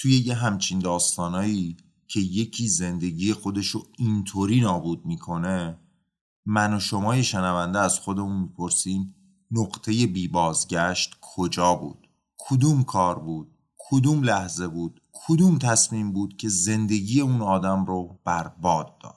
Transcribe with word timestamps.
توی 0.00 0.18
یه 0.18 0.34
همچین 0.34 0.78
داستانایی 0.78 1.76
که 2.08 2.20
یکی 2.20 2.68
زندگی 2.68 3.32
خودشو 3.32 3.82
اینطوری 3.96 4.60
نابود 4.60 5.06
می‌کنه 5.06 5.78
من 6.46 6.74
و 6.74 6.80
شما 6.80 7.22
شنونده 7.22 7.78
از 7.78 7.98
خودمون 7.98 8.40
می‌پرسیم 8.40 9.14
نقطه 9.50 10.06
بی 10.06 10.28
بازگشت 10.28 11.14
کجا 11.20 11.74
بود؟ 11.74 12.08
کدوم 12.38 12.84
کار 12.84 13.18
بود؟ 13.18 13.50
کدوم 13.78 14.22
لحظه 14.22 14.68
بود؟ 14.68 15.00
کدوم 15.12 15.58
تصمیم 15.58 16.12
بود 16.12 16.36
که 16.36 16.48
زندگی 16.48 17.20
اون 17.20 17.42
آدم 17.42 17.84
رو 17.84 18.18
برباد 18.24 18.98
داد؟ 18.98 19.14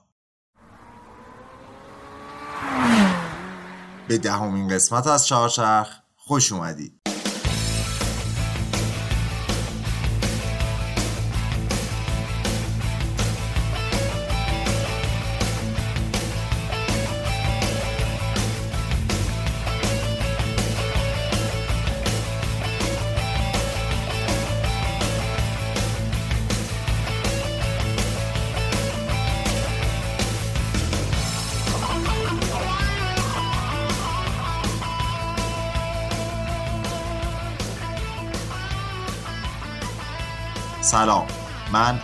به 4.08 4.18
دهمین 4.18 4.68
قسمت 4.68 5.08
از 5.08 5.28
چهارچرخ 5.28 6.02
خوش 6.16 6.52
اومدید. 6.52 7.01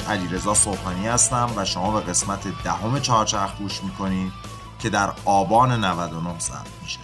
علیرضا 0.07 0.53
صبحانی 0.53 1.07
هستم 1.07 1.53
و 1.55 1.65
شما 1.65 1.91
به 1.91 2.01
قسمت 2.01 2.63
دهم 2.63 2.99
چهارچرخ 2.99 3.57
گوش 3.57 3.83
می‌کنید 3.83 4.31
که 4.79 4.89
در 4.89 5.13
آبان 5.25 5.83
99 5.83 6.39
ضبط 6.39 6.67
میشه. 6.81 6.99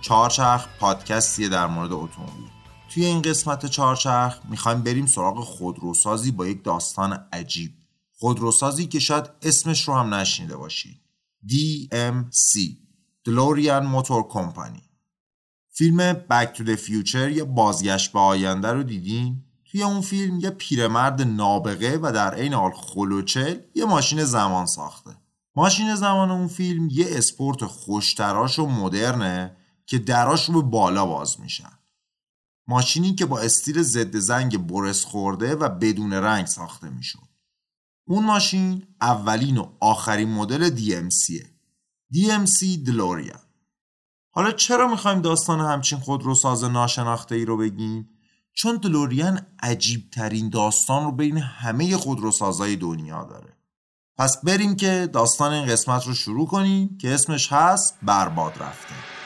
چهارچرخ 0.00 0.66
پادکستیه 0.78 1.48
در 1.48 1.66
مورد 1.66 1.92
اتومبیل. 1.92 2.50
توی 2.90 3.04
این 3.04 3.22
قسمت 3.22 3.66
چهارچرخ 3.66 4.38
می‌خوایم 4.48 4.82
بریم 4.82 5.06
سراغ 5.06 5.44
خودروسازی 5.44 6.30
با 6.30 6.46
یک 6.46 6.64
داستان 6.64 7.26
عجیب. 7.32 7.72
خودروسازی 8.18 8.86
که 8.86 8.98
شاید 8.98 9.30
اسمش 9.42 9.88
رو 9.88 9.94
هم 9.94 10.14
نشنیده 10.14 10.56
باشید. 10.56 11.00
DMC 11.48 12.58
DeLorean 13.28 13.84
Motor 13.94 14.32
Company. 14.34 14.82
فیلم 15.72 16.12
Back 16.12 16.56
to 16.56 16.60
the 16.60 16.76
Future 16.76 17.14
یا 17.14 17.44
بازگشت 17.44 18.12
به 18.12 18.18
آینده 18.18 18.72
رو 18.72 18.82
دیدین؟ 18.82 19.44
توی 19.70 19.82
اون 19.82 20.00
فیلم 20.00 20.40
یه 20.40 20.50
پیرمرد 20.50 21.22
نابغه 21.22 21.98
و 22.02 22.12
در 22.14 22.34
عین 22.34 22.54
حال 22.54 22.72
خلوچل 22.72 23.58
یه 23.74 23.84
ماشین 23.84 24.24
زمان 24.24 24.66
ساخته. 24.66 25.16
ماشین 25.56 25.94
زمان 25.94 26.30
اون 26.30 26.48
فیلم 26.48 26.88
یه 26.90 27.06
اسپورت 27.08 27.64
خوشتراش 27.64 28.58
و 28.58 28.66
مدرنه 28.66 29.56
که 29.86 29.98
دراش 29.98 30.48
رو 30.48 30.62
به 30.62 30.68
بالا 30.68 31.06
باز 31.06 31.40
میشن. 31.40 31.78
ماشینی 32.68 33.14
که 33.14 33.26
با 33.26 33.40
استیل 33.40 33.82
ضد 33.82 34.16
زنگ 34.16 34.66
برس 34.66 35.04
خورده 35.04 35.54
و 35.54 35.68
بدون 35.68 36.12
رنگ 36.12 36.46
ساخته 36.46 36.88
می‌شد. 36.88 37.28
اون 38.08 38.24
ماشین 38.24 38.86
اولین 39.00 39.58
و 39.58 39.66
آخرین 39.80 40.28
مدل 40.28 40.76
DMCه 40.76 41.44
DMC 42.14 42.86
DeLorean. 42.86 43.40
حالا 44.30 44.52
چرا 44.52 44.88
می‌خوایم 44.88 45.20
داستان 45.20 45.60
همچین 45.60 45.98
خودروساز 45.98 46.64
ناشناخته 46.64 47.34
ای 47.34 47.44
رو 47.44 47.56
بگیم؟ 47.56 48.08
چون 48.62 48.76
دلوریان 48.76 49.40
عجیب 49.62 50.10
ترین 50.10 50.50
داستان 50.50 51.04
رو 51.04 51.12
بین 51.12 51.38
همه 51.38 51.96
خودروسازای 51.96 52.76
دنیا 52.76 53.24
داره. 53.24 53.56
پس 54.18 54.44
بریم 54.44 54.76
که 54.76 55.08
داستان 55.12 55.52
این 55.52 55.66
قسمت 55.66 56.06
رو 56.06 56.14
شروع 56.14 56.46
کنیم 56.46 56.98
که 56.98 57.14
اسمش 57.14 57.52
هست 57.52 57.98
برباد 58.02 58.52
رفته 58.60 59.19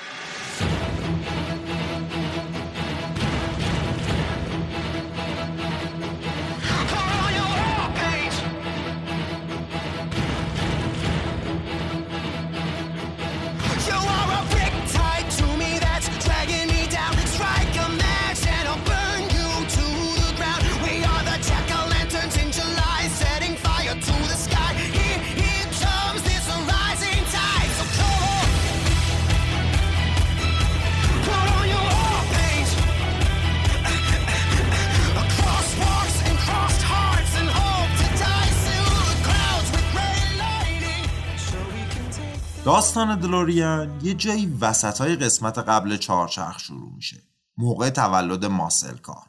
داستان 42.74 43.18
دلوریان 43.18 44.00
یه 44.02 44.14
جایی 44.14 44.58
وسط 44.60 45.00
های 45.00 45.16
قسمت 45.16 45.58
قبل 45.58 45.96
چهارچرخ 45.96 46.58
شروع 46.58 46.92
میشه. 46.96 47.22
موقع 47.56 47.90
تولد 47.90 48.44
ماسل 48.44 48.96
کار. 48.96 49.22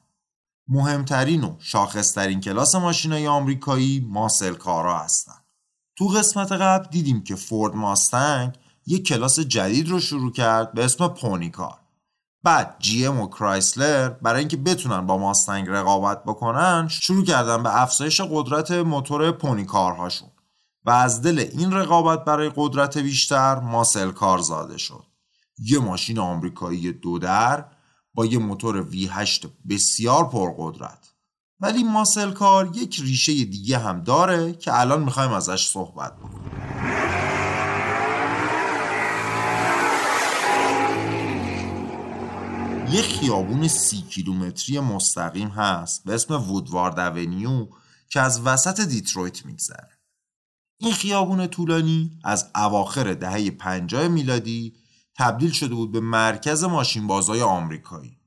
مهمترین 0.68 1.44
و 1.44 1.56
شاخصترین 1.60 2.42
کلاس 2.42 2.76
ماشینای 2.76 3.28
آمریکایی 3.28 4.08
ماسل 4.10 4.54
کارا 4.54 5.00
هستن. 5.00 5.34
تو 5.98 6.08
قسمت 6.08 6.52
قبل 6.52 6.88
دیدیم 6.90 7.24
که 7.24 7.36
فورد 7.36 7.76
ماستنگ 7.76 8.54
یه 8.86 9.00
کلاس 9.00 9.40
جدید 9.40 9.90
رو 9.90 10.00
شروع 10.00 10.32
کرد 10.32 10.74
به 10.74 10.86
اسم 10.86 11.08
پونی 11.08 11.50
کار. 11.50 11.80
بعد 12.44 12.76
جی 12.80 13.06
ام 13.06 13.20
و 13.20 13.28
کرایسلر 13.28 14.10
برای 14.10 14.40
اینکه 14.40 14.58
بتونن 14.58 15.06
با 15.06 15.18
ماستنگ 15.18 15.70
رقابت 15.70 16.24
بکنن 16.24 16.88
شروع 16.88 17.26
کردن 17.26 17.64
به 17.64 17.82
افزایش 17.82 18.22
قدرت 18.22 18.72
موتور 18.72 19.32
پونی 19.32 19.66
کارهاشون. 19.66 20.30
و 20.86 20.90
از 20.90 21.22
دل 21.22 21.40
این 21.40 21.72
رقابت 21.72 22.26
برای 22.26 22.52
قدرت 22.56 22.98
بیشتر 22.98 23.60
ماسل 23.60 24.12
کار 24.12 24.38
زاده 24.38 24.78
شد. 24.78 25.04
یه 25.58 25.80
ماشین 25.80 26.20
آمریکایی 26.20 26.94
دو 26.94 27.20
در 27.20 27.66
با 28.14 28.26
یه 28.26 28.38
موتور 28.38 28.86
V8 28.92 29.48
بسیار 29.70 30.30
پرقدرت. 30.30 31.12
ولی 31.60 31.84
ماسل 31.84 32.32
کار 32.32 32.72
یک 32.74 33.00
ریشه 33.02 33.34
دیگه 33.34 33.78
هم 33.78 34.04
داره 34.04 34.54
که 34.54 34.80
الان 34.80 35.04
می‌خوایم 35.04 35.32
ازش 35.32 35.68
صحبت 35.68 36.18
بکنیم. 36.18 36.52
یه 42.92 43.02
خیابون 43.02 43.68
سی 43.68 44.02
کیلومتری 44.02 44.80
مستقیم 44.80 45.48
هست 45.48 46.04
به 46.04 46.14
اسم 46.14 46.34
وودوارد 46.34 47.00
اونیو 47.00 47.68
که 48.10 48.22
از 48.22 48.42
وسط 48.42 48.82
دیترویت 48.82 49.46
میگذره. 49.46 49.95
این 50.78 50.94
خیابون 50.94 51.48
طولانی 51.48 52.20
از 52.24 52.50
اواخر 52.56 53.14
دهه 53.14 53.52
50 53.52 54.08
میلادی 54.08 54.74
تبدیل 55.18 55.52
شده 55.52 55.76
بود 55.76 55.92
به 55.92 56.00
مرکز 56.00 56.64
ماشین 56.64 57.08
بازای 57.08 57.42
آمریکایی. 57.42 58.18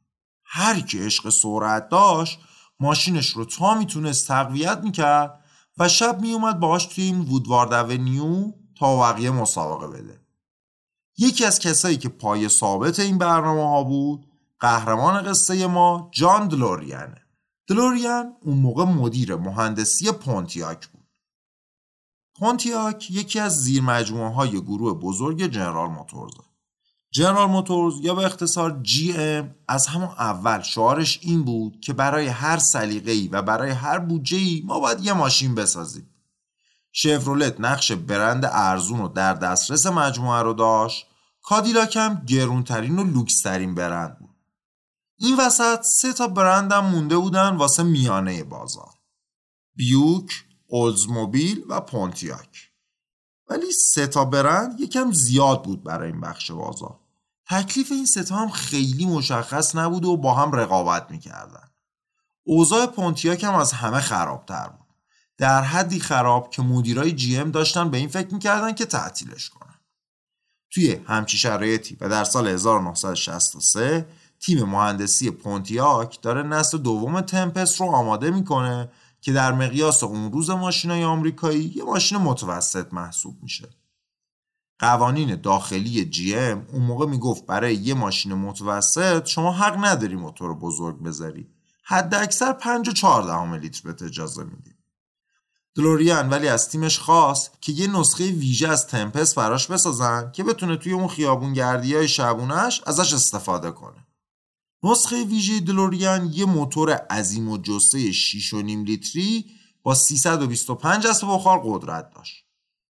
هر 0.45 0.81
کی 0.81 0.99
عشق 0.99 1.29
سرعت 1.29 1.89
داشت 1.89 2.39
ماشینش 2.81 3.29
رو 3.29 3.45
تا 3.45 3.75
می‌تونست 3.75 4.29
تقویت 4.29 4.79
می‌کرد 4.83 5.45
و 5.79 5.89
شب 5.89 6.21
میومد 6.21 6.61
باهاش 6.61 6.87
توی 6.87 7.05
این 7.05 7.21
وودوارد 7.21 7.73
اونیو 7.73 8.53
تا 8.79 9.01
بقیه 9.01 9.31
مسابقه 9.31 9.87
بده. 9.87 10.21
یکی 11.19 11.45
از 11.45 11.59
کسایی 11.59 11.97
که 11.97 12.09
پای 12.09 12.49
ثابت 12.49 12.99
این 12.99 13.19
برنامه 13.19 13.69
ها 13.69 13.83
بود 13.83 14.27
قهرمان 14.61 15.23
قصه 15.23 15.67
ما 15.67 16.11
جان 16.13 16.49
دلوریانه. 16.49 17.23
دلوریان 17.69 18.33
اون 18.43 18.59
موقع 18.59 18.85
مدیر 18.85 19.37
مهندسی 19.37 20.13
پونتیاک 20.13 20.87
بود. 20.87 20.98
پونتیاک 22.39 23.11
یکی 23.11 23.41
از 23.41 23.57
زیر 23.57 23.83
مجموعه 23.83 24.33
های 24.33 24.61
گروه 24.61 24.99
بزرگ 24.99 25.47
جنرال 25.47 25.91
موتورز 25.91 26.33
جنرال 27.11 27.49
موتورز 27.49 27.95
یا 28.01 28.15
به 28.15 28.27
اختصار 28.27 28.81
جی 28.83 29.13
ام 29.13 29.55
از 29.69 29.87
همون 29.87 30.09
اول 30.09 30.63
شعارش 30.63 31.19
این 31.23 31.45
بود 31.45 31.81
که 31.81 31.93
برای 31.93 32.27
هر 32.27 32.59
سلیقه‌ای 32.59 33.29
و 33.29 33.43
برای 33.43 33.71
هر 33.71 33.99
بودجه‌ای 33.99 34.63
ما 34.67 34.81
باید 34.81 35.05
یه 35.05 35.13
ماشین 35.13 35.55
بسازیم. 35.55 36.11
شفرولت 36.93 37.61
نقش 37.61 37.93
برند 37.93 38.45
ارزون 38.45 39.01
و 39.01 39.09
در 39.09 39.35
دسترس 39.35 39.87
مجموعه 39.87 40.43
رو 40.43 40.53
داشت 40.55 41.07
کادیلاک 41.43 41.97
هم 41.97 42.23
گرونترین 42.27 42.99
و 42.99 43.05
لوکسترین 43.05 43.75
برند 43.75 44.19
بود. 44.19 44.37
این 45.19 45.37
وسط 45.37 45.83
سه 45.83 46.13
تا 46.13 46.27
برندم 46.27 46.85
مونده 46.85 47.17
بودن 47.17 47.57
واسه 47.57 47.83
میانه 47.83 48.45
بازار. 48.45 48.95
بیوک، 49.77 50.45
اولزموبیل 50.69 51.65
و 51.69 51.81
پونتیاک. 51.81 52.71
ولی 53.49 53.73
سه 53.73 54.07
تا 54.07 54.25
برند 54.25 54.81
یکم 54.81 55.13
زیاد 55.13 55.65
بود 55.65 55.83
برای 55.83 56.13
این 56.13 56.21
بخش 56.21 56.51
بازار. 56.51 56.99
تکلیف 57.51 57.93
این 57.93 58.07
ستا 58.07 58.37
هم 58.37 58.49
خیلی 58.49 59.07
مشخص 59.07 59.77
نبود 59.77 60.05
و 60.05 60.17
با 60.17 60.35
هم 60.35 60.53
رقابت 60.53 61.11
می‌کردن. 61.11 61.71
اوضاع 62.45 62.87
پونتیاک 62.87 63.45
هم 63.45 63.55
از 63.55 63.73
همه 63.73 64.01
خرابتر 64.01 64.69
بود. 64.69 64.87
در 65.39 65.63
حدی 65.63 66.01
خراب 66.01 66.51
که 66.51 66.63
مدیرای 66.63 67.13
جی 67.13 67.37
ام 67.37 67.51
داشتن 67.51 67.91
به 67.91 67.99
این 67.99 68.09
فکر 68.09 68.35
می‌کردن 68.35 68.73
که 68.73 68.85
تعطیلش 68.85 69.51
کنن. 69.51 69.75
توی 70.71 71.01
همچی 71.07 71.39
شرایطی 71.39 71.97
و 72.01 72.09
در 72.09 72.25
سال 72.25 72.49
1963 72.49 74.07
تیم 74.41 74.65
مهندسی 74.65 75.31
پونتیاک 75.31 76.23
داره 76.23 76.43
نسل 76.43 76.79
دوم 76.79 77.21
تمپس 77.21 77.81
رو 77.81 77.87
آماده 77.87 78.31
می‌کنه 78.31 78.91
که 79.21 79.33
در 79.33 79.53
مقیاس 79.53 80.03
اون 80.03 80.33
روز 80.33 80.51
ماشینای 80.51 81.05
آمریکایی 81.05 81.73
یه 81.77 81.85
ماشین 81.85 82.19
متوسط 82.19 82.95
محسوب 82.95 83.43
میشه. 83.43 83.69
قوانین 84.79 85.41
داخلی 85.41 86.05
جی 86.05 86.35
ام 86.35 86.67
اون 86.73 86.83
موقع 86.83 87.07
می‌گفت 87.07 87.47
برای 87.47 87.75
یه 87.75 87.95
ماشین 87.95 88.35
متوسط 88.35 89.27
شما 89.27 89.53
حق 89.53 89.85
نداری 89.85 90.17
موتور 90.17 90.55
بزرگ 90.55 91.03
بذاری. 91.03 91.49
حد 91.85 92.15
اکثر 92.15 92.53
5 92.53 92.89
و 92.89 92.93
4 92.93 93.59
لیتر 93.59 93.81
بهت 93.85 94.03
اجازه 94.03 94.45
میدی. 94.45 94.75
دلوریان 95.75 96.31
ولی 96.31 96.49
از 96.49 96.69
تیمش 96.69 96.99
خواست 96.99 97.51
که 97.61 97.73
یه 97.73 97.87
نسخه 97.87 98.31
ویژه 98.31 98.69
از 98.69 98.87
تمپس 98.87 99.35
براش 99.35 99.67
بسازن 99.67 100.33
که 100.33 100.45
بتونه 100.45 100.77
توی 100.77 100.93
اون 100.93 101.09
خیابون 101.09 101.53
گردی 101.53 101.95
های 101.95 102.09
شبونش 102.09 102.83
ازش 102.87 103.15
استفاده 103.15 103.71
کنه. 103.71 104.08
نسخه 104.83 105.25
ویژه 105.25 105.61
دلوریان 105.61 106.33
یه 106.33 106.45
موتور 106.45 106.91
عظیم 106.91 107.49
و 107.49 107.59
جسه 107.59 108.13
6.5 108.13 108.55
لیتری 108.55 109.45
با 109.83 109.95
325 109.95 111.07
اسب 111.07 111.27
بخار 111.27 111.61
قدرت 111.65 112.11
داشت. 112.15 112.45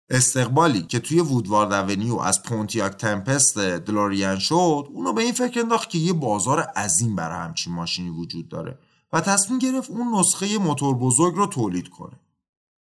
استقبالی 0.10 0.81
که 0.81 1.00
توی 1.00 1.19
وودوارد 1.19 1.74
اونیو 1.74 2.18
از 2.18 2.44
پونتیاک 2.44 2.92
تمپست 2.92 3.57
دلوریان 3.57 4.39
شد 4.39 4.88
اونو 4.94 5.13
به 5.13 5.22
این 5.22 5.31
فکر 5.31 5.60
انداخت 5.60 5.89
که 5.89 5.98
یه 5.98 6.13
بازار 6.13 6.60
عظیم 6.60 7.16
برای 7.16 7.38
همچین 7.38 7.74
ماشینی 7.74 8.10
وجود 8.10 8.50
داره 8.50 8.80
و 9.13 9.22
تصمیم 9.22 9.60
گرفت 9.60 9.89
اون 9.89 10.19
نسخه 10.19 10.57
موتور 10.57 10.95
بزرگ 10.95 11.36
رو 11.36 11.48
تولید 11.48 11.89
کنه. 11.89 12.19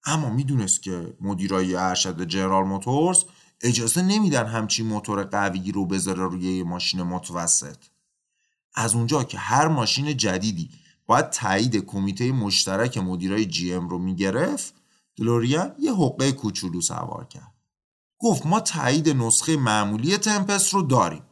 اما 0.05 0.31
می‌دونست 0.31 0.83
که 0.83 1.17
مدیرای 1.21 1.75
ارشد 1.75 2.25
جنرال 2.25 2.65
موتورز 2.65 3.25
اجازه 3.61 4.03
نمیدن 4.03 4.47
همچین 4.47 4.87
موتور 4.87 5.23
قوی 5.23 5.73
رو 5.73 5.87
بذاره 5.87 6.23
روی 6.25 6.57
یه 6.57 6.65
ماشین 6.65 7.03
متوسط. 7.03 7.77
از 8.77 8.95
اونجا 8.95 9.25
که 9.25 9.39
هر 9.39 9.69
ماشین 9.69 10.17
جدیدی 10.17 10.71
باید 11.07 11.31
تایید 11.31 11.77
کمیته 11.77 12.33
مشترک 12.33 12.99
مدیرای 12.99 13.47
جی 13.47 13.73
ام 13.73 13.89
رو 13.89 13.99
می‌گرفت 13.99 14.75
دلوریان 15.17 15.73
یه 15.79 15.95
حقه 15.95 16.33
کوچولو 16.33 16.81
سوار 16.81 17.27
کرد. 17.31 17.53
گفت 18.19 18.47
ما 18.47 18.61
تایید 18.61 19.09
نسخه 19.09 19.57
معمولی 19.57 20.17
تمپس 20.17 20.75
رو 20.75 20.83
داریم. 20.83 21.23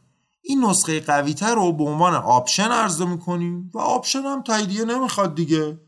این 0.43 0.65
نسخه 0.65 1.01
قویتر 1.01 1.55
رو 1.55 1.73
به 1.73 1.85
عنوان 1.85 2.15
آپشن 2.15 2.69
عرضه 2.71 3.05
می‌کنیم 3.05 3.71
و 3.75 3.79
آپشن 3.79 4.23
هم 4.23 4.43
تاییدیه 4.43 4.85
نمی‌خواد 4.85 5.35
دیگه. 5.35 5.81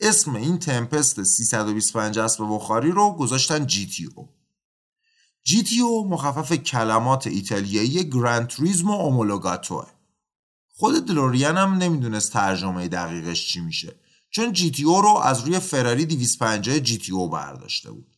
اسم 0.00 0.34
این 0.34 0.58
تمپست 0.58 1.22
325 1.22 2.18
اسب 2.18 2.44
بخاری 2.50 2.90
رو 2.90 3.10
گذاشتن 3.10 3.66
جی 3.66 3.86
تی 3.86 4.08
او. 4.14 4.28
جی 5.44 5.62
تی 5.62 5.80
او 5.80 6.08
مخفف 6.08 6.52
کلمات 6.52 7.26
ایتالیایی 7.26 8.10
Gran 8.10 8.46
Turismo 8.46 8.92
Omologato 8.92 9.69
ه. 9.69 9.86
خود 10.74 11.06
دلوریان 11.06 11.56
هم 11.56 11.74
نمی‌دونست 11.74 12.32
ترجمه 12.32 12.88
دقیقش 12.88 13.48
چی 13.48 13.60
میشه. 13.60 13.94
چون 14.30 14.52
جی 14.52 14.70
تی 14.70 14.84
او 14.84 15.02
رو 15.02 15.08
از 15.08 15.40
روی 15.40 15.58
فراری 15.58 16.06
250 16.06 16.78
جی 16.78 16.98
تی 16.98 17.12
او 17.12 17.30
برداشته 17.30 17.90
بود. 17.90 18.16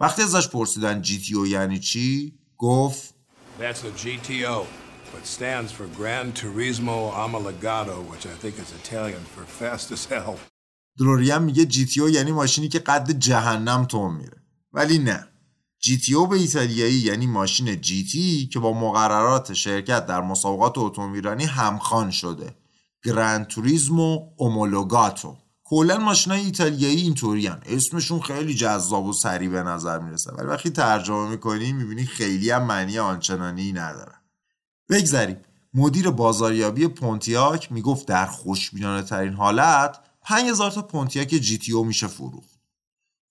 وقتی 0.00 0.22
ازش 0.22 0.48
پرسیدن 0.48 1.02
جی 1.02 1.18
تی 1.18 1.34
او 1.34 1.46
یعنی 1.46 1.78
چی 1.78 2.34
گفت 2.56 3.14
That's 3.58 3.84
a 3.84 3.92
GTO, 4.04 4.66
but 5.12 5.24
stands 5.38 5.70
for 5.70 5.86
Gran 6.00 6.26
Turismo 6.32 6.98
Omologato, 7.24 7.96
which 8.10 8.24
I 8.34 8.36
think 8.42 8.54
is 8.64 8.70
Italian 8.82 9.24
for 9.34 9.44
fast 9.60 9.90
as 9.90 10.04
hell. 10.04 10.38
دلوریان 10.98 11.42
میگه 11.42 11.64
جی 11.64 11.86
تی 11.86 12.00
او 12.00 12.08
یعنی 12.08 12.32
ماشینی 12.32 12.68
که 12.68 12.78
قد 12.78 13.10
جهنم 13.10 13.84
تون 13.84 14.14
میره. 14.14 14.42
ولی 14.72 14.98
نه. 14.98 15.29
جی 15.80 15.98
تی 15.98 16.14
او 16.14 16.26
به 16.26 16.36
ایتالیایی 16.36 16.94
یعنی 16.94 17.26
ماشین 17.26 17.80
جی 17.80 18.04
تی 18.04 18.46
که 18.46 18.58
با 18.58 18.72
مقررات 18.72 19.52
شرکت 19.52 20.06
در 20.06 20.20
مسابقات 20.20 20.78
اتومبیلرانی 20.78 21.44
همخوان 21.44 22.10
شده. 22.10 22.54
گرند 23.04 23.46
توریزمو 23.46 24.18
اومولوگاتو. 24.36 25.36
کلا 25.64 25.98
ماشینای 25.98 26.40
ایتالیایی 26.40 26.96
اینطوری 26.96 27.48
اسمشون 27.48 28.20
خیلی 28.20 28.54
جذاب 28.54 29.06
و 29.06 29.12
سریع 29.12 29.48
به 29.48 29.62
نظر 29.62 29.98
می‌رسه. 29.98 30.32
ولی 30.32 30.46
وقتی 30.46 30.70
ترجمه 30.70 31.28
می‌کنی 31.28 31.72
می‌بینی 31.72 32.06
خیلی 32.06 32.50
هم 32.50 32.64
معنی 32.64 32.98
آنچنانی 32.98 33.72
ندارن 33.72 34.20
بگذریم 34.88 35.36
مدیر 35.74 36.10
بازاریابی 36.10 36.88
پونتیاک 36.88 37.72
می‌گفت 37.72 38.06
در 38.06 38.26
خوشبینانه 38.26 39.02
ترین 39.02 39.32
حالت 39.32 39.98
5000 40.22 40.70
تا 40.70 40.82
پونتیاک 40.82 41.28
جی 41.28 41.58
تی 41.58 41.72
او 41.72 41.84
میشه 41.84 42.06
فروخت. 42.06 42.49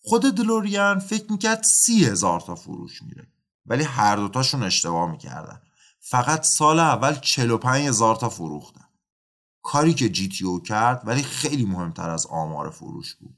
خود 0.01 0.21
دلوریان 0.21 0.99
فکر 0.99 1.31
می‌کرد 1.31 1.63
سی 1.63 2.05
هزار 2.05 2.41
تا 2.41 2.55
فروش 2.55 3.01
میره. 3.01 3.27
ولی 3.65 3.83
هر 3.83 4.15
دوتاشون 4.15 4.63
اشتباه 4.63 5.11
می‌کردن. 5.11 5.61
فقط 5.99 6.43
سال 6.43 6.79
اول 6.79 7.15
45 7.15 7.87
هزار 7.87 8.15
تا 8.15 8.29
فروختن. 8.29 8.85
کاری 9.61 9.93
که 9.93 10.09
جی 10.09 10.29
تی 10.29 10.61
کرد 10.65 11.01
ولی 11.05 11.23
خیلی 11.23 11.65
مهمتر 11.65 12.09
از 12.09 12.25
آمار 12.25 12.69
فروش 12.69 13.15
بود. 13.15 13.37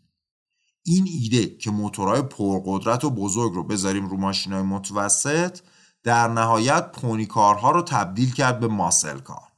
این 0.84 1.08
ایده 1.08 1.58
که 1.58 1.72
موتورهای 1.72 2.22
پرقدرت 2.22 3.04
و 3.04 3.10
بزرگ 3.10 3.54
رو 3.54 3.64
بذاریم 3.64 4.10
رو 4.10 4.18
ماشینهای 4.18 4.64
متوسط 4.64 5.60
در 6.04 6.28
نهایت 6.28 6.92
pony 6.92 7.32
car 7.32 7.62
ها 7.62 7.72
رو 7.72 7.82
تبدیل 7.82 8.34
کرد 8.34 8.60
به 8.60 8.68
muscle 8.68 9.20
car. 9.20 9.51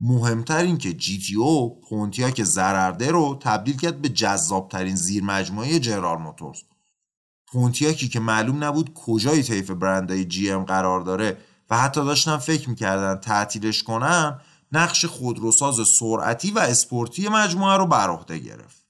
مهمتر 0.00 0.58
این 0.58 0.78
که 0.78 0.92
جی 0.92 1.18
تی 1.18 1.36
او 1.36 1.80
پونتیاک 1.80 2.44
ضررده 2.44 3.10
رو 3.10 3.38
تبدیل 3.40 3.76
کرد 3.76 4.02
به 4.02 4.08
جذابترین 4.08 4.96
زیر 4.96 5.24
مجموعه 5.24 5.78
جنرال 5.78 6.18
موتورز 6.18 6.58
پونتیاکی 7.52 8.08
که 8.08 8.20
معلوم 8.20 8.64
نبود 8.64 8.94
کجای 8.94 9.42
طیف 9.42 9.70
برندهای 9.70 10.24
جی 10.24 10.50
ام 10.50 10.64
قرار 10.64 11.00
داره 11.00 11.36
و 11.70 11.78
حتی 11.78 12.04
داشتن 12.04 12.36
فکر 12.36 12.70
می‌کردن 12.70 13.20
تعطیلش 13.20 13.82
کنن 13.82 14.40
نقش 14.72 15.04
خودروساز 15.04 15.88
سرعتی 15.88 16.50
و 16.50 16.58
اسپورتی 16.58 17.28
مجموعه 17.28 17.76
رو 17.76 17.86
بر 17.86 18.10
عهده 18.10 18.38
گرفت. 18.38 18.86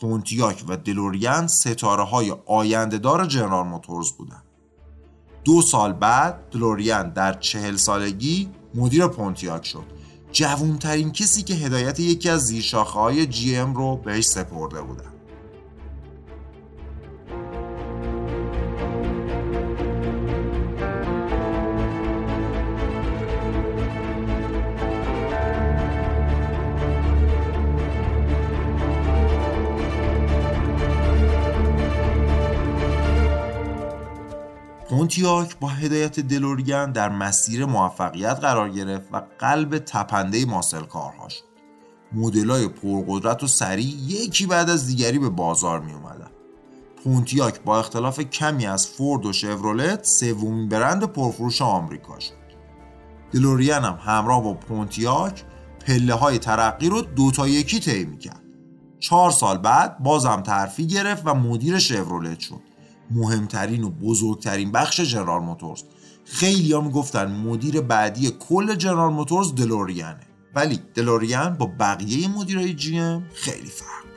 پونتیاک 0.00 0.64
و 0.68 0.76
دلوریان 0.76 1.46
ستاره 1.46 2.02
های 2.02 2.34
آینده 2.46 2.98
دار 2.98 3.26
جنرال 3.26 3.66
موتورز 3.66 4.12
بودن 4.12 4.42
دو 5.44 5.62
سال 5.62 5.92
بعد 5.92 6.50
دلوریان 6.50 7.10
در 7.10 7.32
چهل 7.32 7.76
سالگی 7.76 8.50
مدیر 8.74 9.06
پونتیاک 9.06 9.66
شد. 9.66 10.03
جوونترین 10.34 11.12
کسی 11.12 11.42
که 11.42 11.54
هدایت 11.54 12.00
یکی 12.00 12.28
از 12.28 12.46
زیرشاخه 12.46 12.98
های 12.98 13.26
جی 13.26 13.56
ام 13.56 13.74
رو 13.74 13.96
بهش 13.96 14.24
سپرده 14.24 14.82
بودن. 14.82 15.13
پونتیاک 35.04 35.58
با 35.58 35.68
هدایت 35.68 36.20
دلوریان 36.20 36.92
در 36.92 37.08
مسیر 37.08 37.66
موفقیت 37.66 38.38
قرار 38.40 38.70
گرفت 38.70 39.08
و 39.12 39.22
قلب 39.38 39.78
تپنده 39.78 40.44
ماسل 40.44 40.84
کارها 40.84 41.28
شد. 41.28 41.44
مدلای 42.12 42.68
پرقدرت 42.68 43.42
و 43.42 43.46
سریع 43.46 43.86
یکی 43.86 44.46
بعد 44.46 44.70
از 44.70 44.86
دیگری 44.86 45.18
به 45.18 45.28
بازار 45.28 45.80
می 45.80 45.92
اومدن. 45.92 46.30
پونتیاک 47.04 47.60
با 47.60 47.78
اختلاف 47.78 48.20
کمی 48.20 48.66
از 48.66 48.86
فورد 48.86 49.26
و 49.26 49.32
شورولت 49.32 50.04
سومین 50.04 50.68
برند 50.68 51.04
پرفروش 51.04 51.62
آمریکا 51.62 52.18
شد. 52.20 52.34
دلوریان 53.32 53.84
هم 53.84 53.98
همراه 54.02 54.42
با 54.42 54.54
پونتیاک 54.54 55.44
پله 55.86 56.14
های 56.14 56.38
ترقی 56.38 56.88
رو 56.88 57.00
دو 57.00 57.30
تا 57.30 57.48
یکی 57.48 57.80
طی 57.80 58.16
کرد. 58.16 58.42
چهار 59.00 59.30
سال 59.30 59.58
بعد 59.58 59.98
بازم 59.98 60.40
ترفی 60.40 60.86
گرفت 60.86 61.22
و 61.26 61.34
مدیر 61.34 61.78
شورولت 61.78 62.40
شد. 62.40 62.73
مهمترین 63.10 63.84
و 63.84 63.90
بزرگترین 63.90 64.72
بخش 64.72 65.00
جنرال 65.00 65.42
موتورز. 65.42 65.82
خیلی 66.24 66.72
ها 66.72 66.80
می‌گفتن 66.80 67.32
مدیر 67.36 67.80
بعدی 67.80 68.30
کل 68.30 68.74
جنرال 68.74 69.12
موتورز 69.12 69.54
دلوریانه. 69.54 70.26
ولی 70.54 70.80
دلوریان 70.94 71.54
با 71.54 71.66
بقیه 71.80 72.28
مدیرای 72.28 72.74
جی 72.74 72.98
ام 72.98 73.26
خیلی 73.34 73.68
فرق 73.68 74.13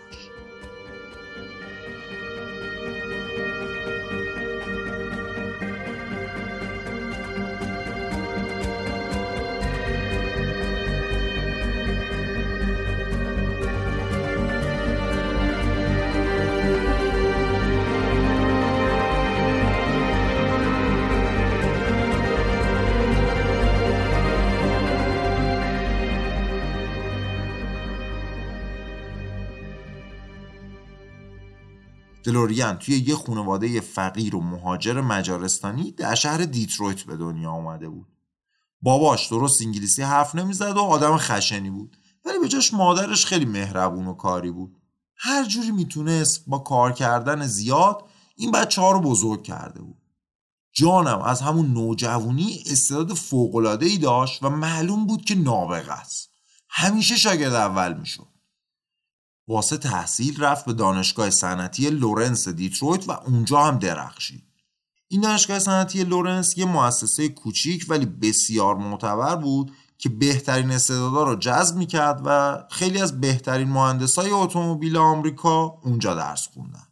دلوریان 32.27 32.77
توی 32.77 32.97
یه 32.97 33.15
خانواده 33.15 33.81
فقیر 33.81 34.35
و 34.35 34.41
مهاجر 34.41 35.01
مجارستانی 35.01 35.91
در 35.91 36.15
شهر 36.15 36.37
دیترویت 36.37 37.01
به 37.01 37.17
دنیا 37.17 37.51
آمده 37.51 37.89
بود. 37.89 38.07
باباش 38.81 39.27
درست 39.27 39.61
انگلیسی 39.61 40.01
حرف 40.01 40.35
نمی‌زد 40.35 40.77
و 40.77 40.79
آدم 40.79 41.17
خشنی 41.17 41.69
بود. 41.69 41.97
ولی 42.25 42.39
به 42.39 42.47
جاش 42.47 42.73
مادرش 42.73 43.25
خیلی 43.25 43.45
مهربون 43.45 44.07
و 44.07 44.13
کاری 44.13 44.51
بود. 44.51 44.77
هر 45.17 45.45
جوری 45.45 45.71
می‌تونست 45.71 46.43
با 46.47 46.59
کار 46.59 46.91
کردن 46.91 47.47
زیاد 47.47 48.03
این 48.35 48.51
بچه 48.51 48.81
ها 48.81 48.91
رو 48.91 48.99
بزرگ 48.99 49.43
کرده 49.43 49.81
بود. 49.81 50.01
جانم 50.73 51.21
از 51.21 51.41
همون 51.41 51.73
نوجوانی 51.73 52.63
استعداد 52.71 53.13
فوقلاده 53.13 53.85
ای 53.85 53.97
داشت 53.97 54.43
و 54.43 54.49
معلوم 54.49 55.07
بود 55.07 55.25
که 55.25 55.35
نابغه 55.35 55.91
است. 55.91 56.29
همیشه 56.69 57.15
شاگرد 57.15 57.53
اول 57.53 57.93
می‌شد. 57.93 58.27
واسه 59.47 59.77
تحصیل 59.77 60.43
رفت 60.43 60.65
به 60.65 60.73
دانشگاه 60.73 61.29
صنعتی 61.29 61.89
لورنس 61.89 62.47
دیترویت 62.47 63.09
و 63.09 63.11
اونجا 63.11 63.63
هم 63.63 63.79
درخشید. 63.79 64.43
این 65.07 65.21
دانشگاه 65.21 65.59
صنعتی 65.59 66.03
لورنس 66.03 66.57
یه 66.57 66.65
مؤسسه 66.65 67.29
کوچیک 67.29 67.85
ولی 67.89 68.05
بسیار 68.05 68.75
معتبر 68.75 69.35
بود 69.35 69.71
که 69.97 70.09
بهترین 70.09 70.71
استعدادا 70.71 71.23
رو 71.23 71.35
جذب 71.35 71.75
می‌کرد 71.75 72.21
و 72.25 72.57
خیلی 72.69 73.01
از 73.01 73.21
بهترین 73.21 73.69
مهندسای 73.69 74.31
اتومبیل 74.31 74.97
آمریکا 74.97 75.79
اونجا 75.83 76.15
درس 76.15 76.47
خوندن. 76.53 76.87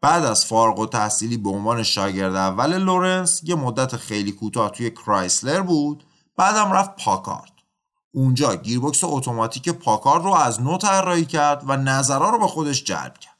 بعد 0.00 0.24
از 0.24 0.44
فارغ‌التحصیلی 0.44 1.36
به 1.36 1.50
عنوان 1.50 1.82
شاگرد 1.82 2.34
اول 2.34 2.78
لورنس 2.78 3.40
یه 3.44 3.54
مدت 3.54 3.96
خیلی 3.96 4.32
کوتاه 4.32 4.70
توی 4.70 4.90
کرایسلر 4.90 5.60
بود 5.60 6.04
بعدم 6.36 6.72
رفت 6.72 6.96
پاکارد. 6.96 7.53
اونجا 8.14 8.56
گیربکس 8.56 9.04
اتوماتیک 9.04 9.68
پاکارد 9.68 10.24
رو 10.24 10.34
از 10.34 10.60
نو 10.60 10.78
طراحی 10.78 11.24
کرد 11.24 11.62
و 11.66 11.76
نظرها 11.76 12.30
رو 12.30 12.38
به 12.38 12.46
خودش 12.46 12.84
جلب 12.84 13.18
کرد. 13.18 13.38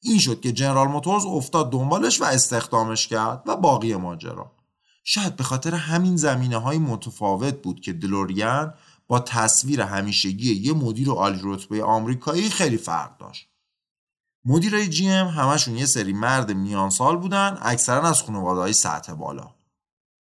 این 0.00 0.18
شد 0.18 0.40
که 0.40 0.52
جنرال 0.52 0.88
موتورز 0.88 1.24
افتاد 1.26 1.72
دنبالش 1.72 2.20
و 2.20 2.24
استخدامش 2.24 3.06
کرد 3.06 3.42
و 3.46 3.56
باقی 3.56 3.96
ماجرا. 3.96 4.52
شاید 5.04 5.36
به 5.36 5.44
خاطر 5.44 5.74
همین 5.74 6.16
زمینه 6.16 6.56
های 6.56 6.78
متفاوت 6.78 7.62
بود 7.62 7.80
که 7.80 7.92
دلوریان 7.92 8.74
با 9.08 9.20
تصویر 9.20 9.82
همیشگی 9.82 10.54
یه 10.54 10.72
مدیر 10.72 11.08
عالی 11.08 11.40
رتبه 11.42 11.84
آمریکایی 11.84 12.50
خیلی 12.50 12.76
فرق 12.76 13.18
داشت. 13.18 13.48
مدیرای 14.44 14.88
جی 14.88 15.08
ام 15.08 15.26
همشون 15.26 15.76
یه 15.76 15.86
سری 15.86 16.12
مرد 16.12 16.52
میان 16.52 16.90
سال 16.90 17.16
بودن 17.16 17.58
اکثرا 17.62 18.08
از 18.08 18.22
خانواده 18.22 18.60
های 18.60 18.72
سطح 18.72 19.12
بالا. 19.12 19.57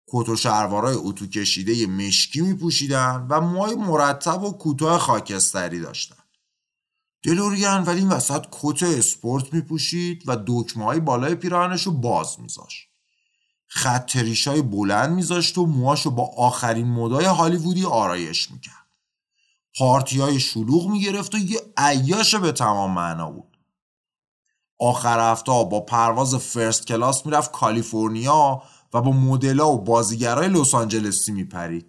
کت 0.08 0.30
و 0.30 0.36
شلوارای 0.36 0.96
اتو 0.96 1.28
کشیده 1.28 1.88
مشکی 1.88 2.42
می 2.42 2.54
پوشیدن 2.54 3.28
و 3.30 3.42
موهای 3.42 3.76
مرتب 3.76 4.44
و 4.44 4.52
کوتاه 4.52 5.00
خاکستری 5.00 5.80
داشتن. 5.80 6.24
دلوریان 7.24 7.84
ولی 7.84 8.00
این 8.00 8.10
وسط 8.10 8.46
کت 8.52 8.84
اسپورت 8.84 9.54
می 9.54 9.62
پوشید 9.62 10.24
و 10.26 10.38
دکمه 10.48 10.86
های 10.86 11.00
بالای 11.00 11.36
پیراهنش 11.36 11.84
رو 11.84 11.92
باز 11.92 12.40
میذاشت. 12.40 12.90
خط 13.68 14.16
های 14.48 14.62
بلند 14.62 15.12
میذاشت 15.12 15.58
و 15.58 15.66
موهاشو 15.66 16.12
با 16.12 16.32
آخرین 16.38 16.88
مدای 16.88 17.26
هالیوودی 17.26 17.86
آرایش 17.86 18.52
می‌کرد. 18.52 18.88
پارتی 19.78 20.20
های 20.20 20.40
شلوغ 20.40 20.88
می‌گرفت 20.88 21.36
و 21.36 21.38
یه 21.38 21.62
عیاش 21.78 22.36
به 22.36 22.52
تمام 22.52 22.94
معنا 22.94 23.32
بود. 23.32 23.58
آخر 24.80 25.32
هفته 25.32 25.52
با 25.52 25.80
پرواز 25.80 26.36
فرست 26.36 26.88
کلاس 26.88 27.26
می‌رفت 27.26 27.52
کالیفرنیا 27.52 28.64
و 28.94 29.02
با 29.02 29.12
مدلا 29.12 29.72
و 29.72 29.84
بازیگرای 29.84 30.50
لس 30.50 30.76
آنجلسی 30.76 31.32
میپرید 31.32 31.86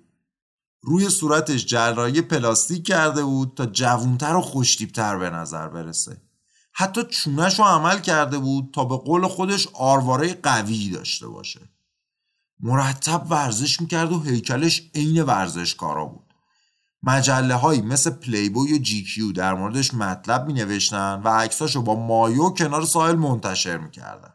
روی 0.83 1.11
صورتش 1.11 1.67
جراحی 1.67 2.21
پلاستیک 2.21 2.87
کرده 2.87 3.25
بود 3.25 3.53
تا 3.57 3.67
جوونتر 3.67 4.37
و 4.37 4.41
خوشتیپتر 4.41 5.17
به 5.17 5.31
نظر 5.31 5.69
برسه. 5.69 6.23
حتی 6.73 7.05
چونش 7.05 7.59
رو 7.59 7.65
عمل 7.65 7.99
کرده 7.99 8.39
بود 8.39 8.71
تا 8.75 8.85
به 8.85 8.97
قول 8.97 9.27
خودش 9.27 9.69
آرواره 9.73 10.35
قوی 10.35 10.91
داشته 10.91 11.29
باشه. 11.29 11.61
مرتب 12.61 13.27
ورزش 13.31 13.81
می‌کرد 13.81 14.13
و 14.13 14.21
هیکلش 14.21 14.91
عین 14.95 15.23
ورزشکارا 15.23 16.05
بود. 16.05 16.35
مجله 17.03 17.55
هایی 17.55 17.83
مثل 17.83 18.11
پلیبوی 18.11 18.75
و 18.75 18.79
جی 18.79 19.05
کیو 19.05 19.33
در 19.33 19.55
موردش 19.55 19.95
مطلب 19.95 20.47
می 20.47 20.53
نوشتن 20.53 21.23
و 21.25 21.29
عکساشو 21.29 21.83
با 21.83 21.95
مایو 21.95 22.51
کنار 22.51 22.85
ساحل 22.85 23.17
منتشر 23.17 23.77
می‌کردن. 23.77 24.34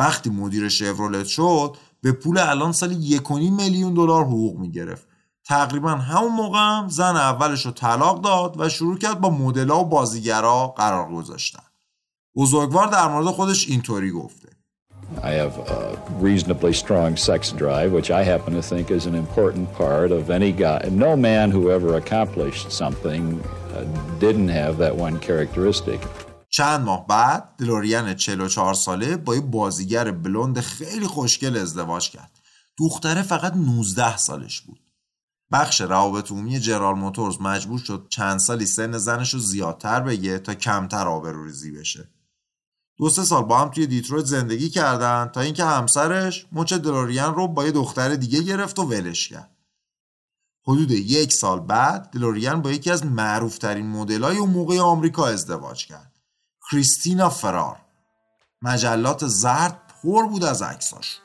وقتی 0.00 0.30
مدیر 0.30 0.68
شورولت 0.68 1.26
شد 1.26 1.76
به 2.02 2.12
پول 2.12 2.38
الان 2.38 2.72
سالی 2.72 2.94
یک 2.94 3.30
میلیون 3.32 3.94
دلار 3.94 4.24
حقوق 4.24 4.58
می‌گرفت 4.58 5.06
تقریبا 5.44 5.90
همون 5.90 6.32
موقع 6.32 6.58
هم 6.58 6.88
زن 6.88 7.16
اولش 7.16 7.66
رو 7.66 7.72
طلاق 7.72 8.20
داد 8.20 8.60
و 8.60 8.68
شروع 8.68 8.98
کرد 8.98 9.20
با 9.20 9.30
مدلا 9.30 9.80
و 9.80 9.84
بازیگرا 9.84 10.66
قرار 10.66 11.12
گذاشتن 11.12 11.62
بزرگوار 12.36 12.86
در 12.86 13.08
مورد 13.08 13.26
خودش 13.26 13.68
اینطوری 13.68 14.10
گفته 14.10 14.48
I 15.22 15.32
have 15.42 15.58
a 15.58 15.98
reasonably 16.20 16.72
strong 16.72 17.16
sex 17.16 17.50
drive, 17.50 17.90
which 17.98 18.10
I 18.12 18.22
happen 18.22 18.54
to 18.54 18.62
think 18.62 18.90
is 18.92 19.06
an 19.06 19.16
important 19.16 19.66
part 19.82 20.12
of 20.12 20.30
any 20.30 20.52
guy. 20.52 20.80
No 21.06 21.16
man 21.16 21.50
who 21.50 21.62
ever 21.76 21.90
accomplished 21.96 22.70
something 22.82 23.24
uh, 23.74 23.84
didn't 24.24 24.50
have 24.60 24.74
that 24.78 24.94
one 25.06 25.18
characteristic. 25.18 26.00
چند 26.60 26.80
ماه 26.80 27.06
بعد 27.06 27.54
دلوریان 27.58 28.14
44 28.14 28.74
ساله 28.74 29.16
با 29.16 29.34
یه 29.34 29.40
بازیگر 29.40 30.10
بلوند 30.10 30.60
خیلی 30.60 31.06
خوشگل 31.06 31.56
ازدواج 31.56 32.10
کرد. 32.10 32.38
دختره 32.78 33.22
فقط 33.22 33.54
19 33.54 34.16
سالش 34.16 34.60
بود. 34.60 34.80
بخش 35.52 35.80
روابط 35.80 36.30
عمومی 36.30 36.60
جرال 36.60 36.94
موتورز 36.94 37.40
مجبور 37.40 37.78
شد 37.78 38.06
چند 38.08 38.38
سالی 38.38 38.66
سن 38.66 38.98
زنش 38.98 39.34
رو 39.34 39.40
زیادتر 39.40 40.00
بگه 40.00 40.38
تا 40.38 40.54
کمتر 40.54 41.08
آبروریزی 41.08 41.70
بشه. 41.70 42.08
دو 42.98 43.08
سه 43.08 43.24
سال 43.24 43.42
با 43.42 43.58
هم 43.58 43.68
توی 43.68 43.86
دیترویت 43.86 44.24
زندگی 44.24 44.68
کردن 44.68 45.30
تا 45.34 45.40
اینکه 45.40 45.64
همسرش 45.64 46.46
مچ 46.52 46.72
دلوریان 46.72 47.34
رو 47.34 47.48
با 47.48 47.64
یه 47.64 47.72
دختر 47.72 48.14
دیگه 48.14 48.42
گرفت 48.42 48.78
و 48.78 48.82
ولش 48.82 49.28
کرد. 49.28 49.56
حدود 50.66 50.90
یک 50.90 51.32
سال 51.32 51.60
بعد 51.60 52.10
دلوریان 52.10 52.62
با 52.62 52.70
یکی 52.70 52.90
از 52.90 53.06
معروفترین 53.06 53.86
مدلای 53.86 54.36
اون 54.36 54.50
موقع 54.50 54.80
آمریکا 54.80 55.26
ازدواج 55.26 55.86
کرد. 55.86 56.19
کریستینا 56.72 57.30
فرار. 57.30 57.76
مجلات 58.62 59.26
زرد 59.26 59.94
پر 60.02 60.26
بود 60.26 60.44
از 60.44 60.62
عکساش. 60.62 61.20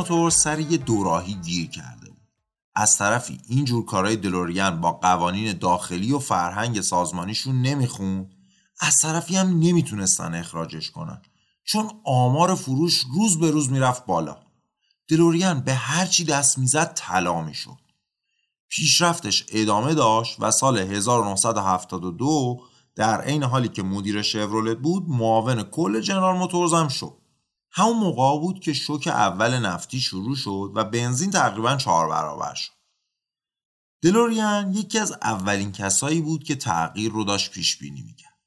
موتور 0.00 0.30
سر 0.30 0.60
یه 0.60 0.78
دوراهی 0.78 1.34
گیر 1.34 1.70
کرده 1.70 2.10
بود. 2.10 2.28
از 2.74 2.98
طرفی 2.98 3.40
اینجور 3.48 3.84
کارهای 3.84 4.16
دلوریان 4.16 4.80
با 4.80 4.92
قوانین 4.92 5.58
داخلی 5.58 6.12
و 6.12 6.18
فرهنگ 6.18 6.80
سازمانیشون 6.80 7.62
نمیخون 7.62 8.30
از 8.80 8.98
طرفی 8.98 9.36
هم 9.36 9.48
نمی‌تونستن 9.48 10.34
اخراجش 10.34 10.90
کنن. 10.90 11.22
چون 11.64 11.90
آمار 12.04 12.54
فروش 12.54 13.04
روز 13.14 13.38
به 13.38 13.50
روز 13.50 13.70
می‌رفت 13.70 14.06
بالا. 14.06 14.36
دلوریان 15.08 15.60
به 15.60 15.74
هر 15.74 16.06
چی 16.06 16.24
دست 16.24 16.58
می‌زد 16.58 16.92
طلا 16.94 17.42
می‌شد. 17.42 17.80
پیشرفتش 18.68 19.44
ادامه 19.48 19.94
داشت 19.94 20.36
و 20.38 20.50
سال 20.50 20.78
1972 20.78 22.60
در 22.96 23.20
عین 23.20 23.42
حالی 23.42 23.68
که 23.68 23.82
مدیر 23.82 24.22
شورولت 24.22 24.78
بود 24.78 25.08
معاون 25.08 25.62
کل 25.62 26.00
جنرال 26.00 26.36
موتورز 26.36 26.74
هم 26.74 26.88
شد. 26.88 27.19
همون 27.72 27.96
موقع 27.96 28.40
بود 28.40 28.60
که 28.60 28.72
شوک 28.72 29.06
اول 29.06 29.58
نفتی 29.58 30.00
شروع 30.00 30.36
شد 30.36 30.72
و 30.74 30.84
بنزین 30.84 31.30
تقریبا 31.30 31.76
چهار 31.76 32.08
برابر 32.08 32.54
شد. 32.54 32.72
دلوریان 34.02 34.72
یکی 34.72 34.98
از 34.98 35.12
اولین 35.12 35.72
کسایی 35.72 36.20
بود 36.20 36.44
که 36.44 36.54
تغییر 36.54 37.12
رو 37.12 37.24
داشت 37.24 37.50
پیش 37.50 37.78
بینی 37.78 38.02
می‌کرد. 38.02 38.38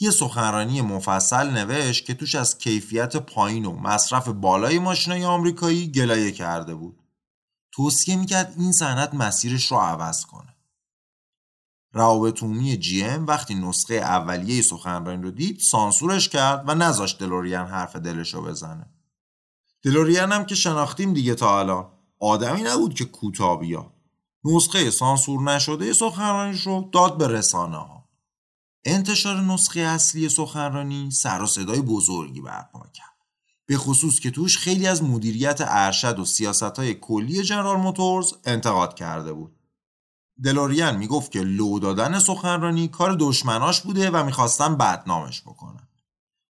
یه 0.00 0.10
سخنرانی 0.10 0.80
مفصل 0.80 1.50
نوشت 1.50 2.04
که 2.04 2.14
توش 2.14 2.34
از 2.34 2.58
کیفیت 2.58 3.16
پایین 3.16 3.66
و 3.66 3.72
مصرف 3.72 4.28
بالای 4.28 4.78
ماشینای 4.78 5.24
آمریکایی 5.24 5.92
گلایه 5.92 6.32
کرده 6.32 6.74
بود. 6.74 7.00
توصیه 7.72 8.16
می‌کرد 8.16 8.54
این 8.58 8.72
صنعت 8.72 9.14
مسیرش 9.14 9.72
رو 9.72 9.78
عوض 9.78 10.26
کنه. 10.26 10.56
روابط 11.92 12.42
عمومی 12.42 12.76
جی 12.76 13.04
ام 13.04 13.26
وقتی 13.26 13.54
نسخه 13.54 13.94
اولیه 13.94 14.62
سخنرانی 14.62 15.22
رو 15.22 15.30
دید 15.30 15.58
سانسورش 15.58 16.28
کرد 16.28 16.64
و 16.66 16.74
نذاشت 16.74 17.18
دلوریان 17.18 17.66
حرف 17.66 17.96
دلش 17.96 18.34
رو 18.34 18.42
بزنه. 18.42 18.86
دلوریان 19.82 20.32
هم 20.32 20.44
که 20.44 20.54
شناختیم 20.54 21.12
دیگه 21.14 21.34
تا 21.34 21.58
الان. 21.58 21.88
آدمی 22.18 22.62
نبود 22.62 22.94
که 22.94 23.04
کوتاه 23.04 23.60
نسخه 24.44 24.90
سانسور 24.90 25.42
نشده 25.42 25.92
سخنرانیش 25.92 26.66
رو 26.66 26.90
داد 26.92 27.18
به 27.18 27.28
رسانه 27.28 27.76
ها 27.76 28.08
انتشار 28.84 29.40
نسخه 29.40 29.80
اصلی 29.80 30.28
سخنرانی 30.28 31.10
سر 31.10 31.42
و 31.42 31.46
صدای 31.46 31.80
بزرگی 31.80 32.40
برپا 32.40 32.86
کرد. 32.94 33.06
به 33.66 33.76
خصوص 33.76 34.20
که 34.20 34.30
توش 34.30 34.58
خیلی 34.58 34.86
از 34.86 35.02
مدیریت 35.02 35.58
ارشد 35.60 36.18
و 36.18 36.24
سیاست 36.24 36.62
های 36.62 36.94
کلی 36.94 37.42
جنرال 37.42 37.76
موتورز 37.76 38.32
انتقاد 38.44 38.94
کرده 38.94 39.32
بود. 39.32 39.59
دلوریان 40.44 40.96
می‌گفت 40.96 41.32
که 41.32 41.40
لو 41.40 41.78
دادن 41.78 42.18
سخنرانی 42.18 42.88
کار 42.88 43.16
دشمناش 43.20 43.80
بوده 43.80 44.10
و 44.10 44.24
می‌خواستن 44.24 44.76
بدنامش 44.76 45.42
بکنن. 45.42 45.88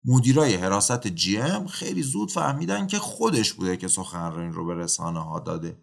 مدیرای 0.06 0.56
حراست 0.56 1.08
جی 1.08 1.38
ام 1.38 1.68
خیلی 1.68 2.04
زود 2.04 2.32
فهمیدن 2.32 2.88
که 2.88 3.00
خودش 3.00 3.54
بوده 3.54 3.78
که 3.78 3.88
سخنرانی 3.88 4.54
رو 4.54 4.66
به 4.66 4.76
رسانه 4.76 5.20
ها 5.20 5.40
داده. 5.40 5.78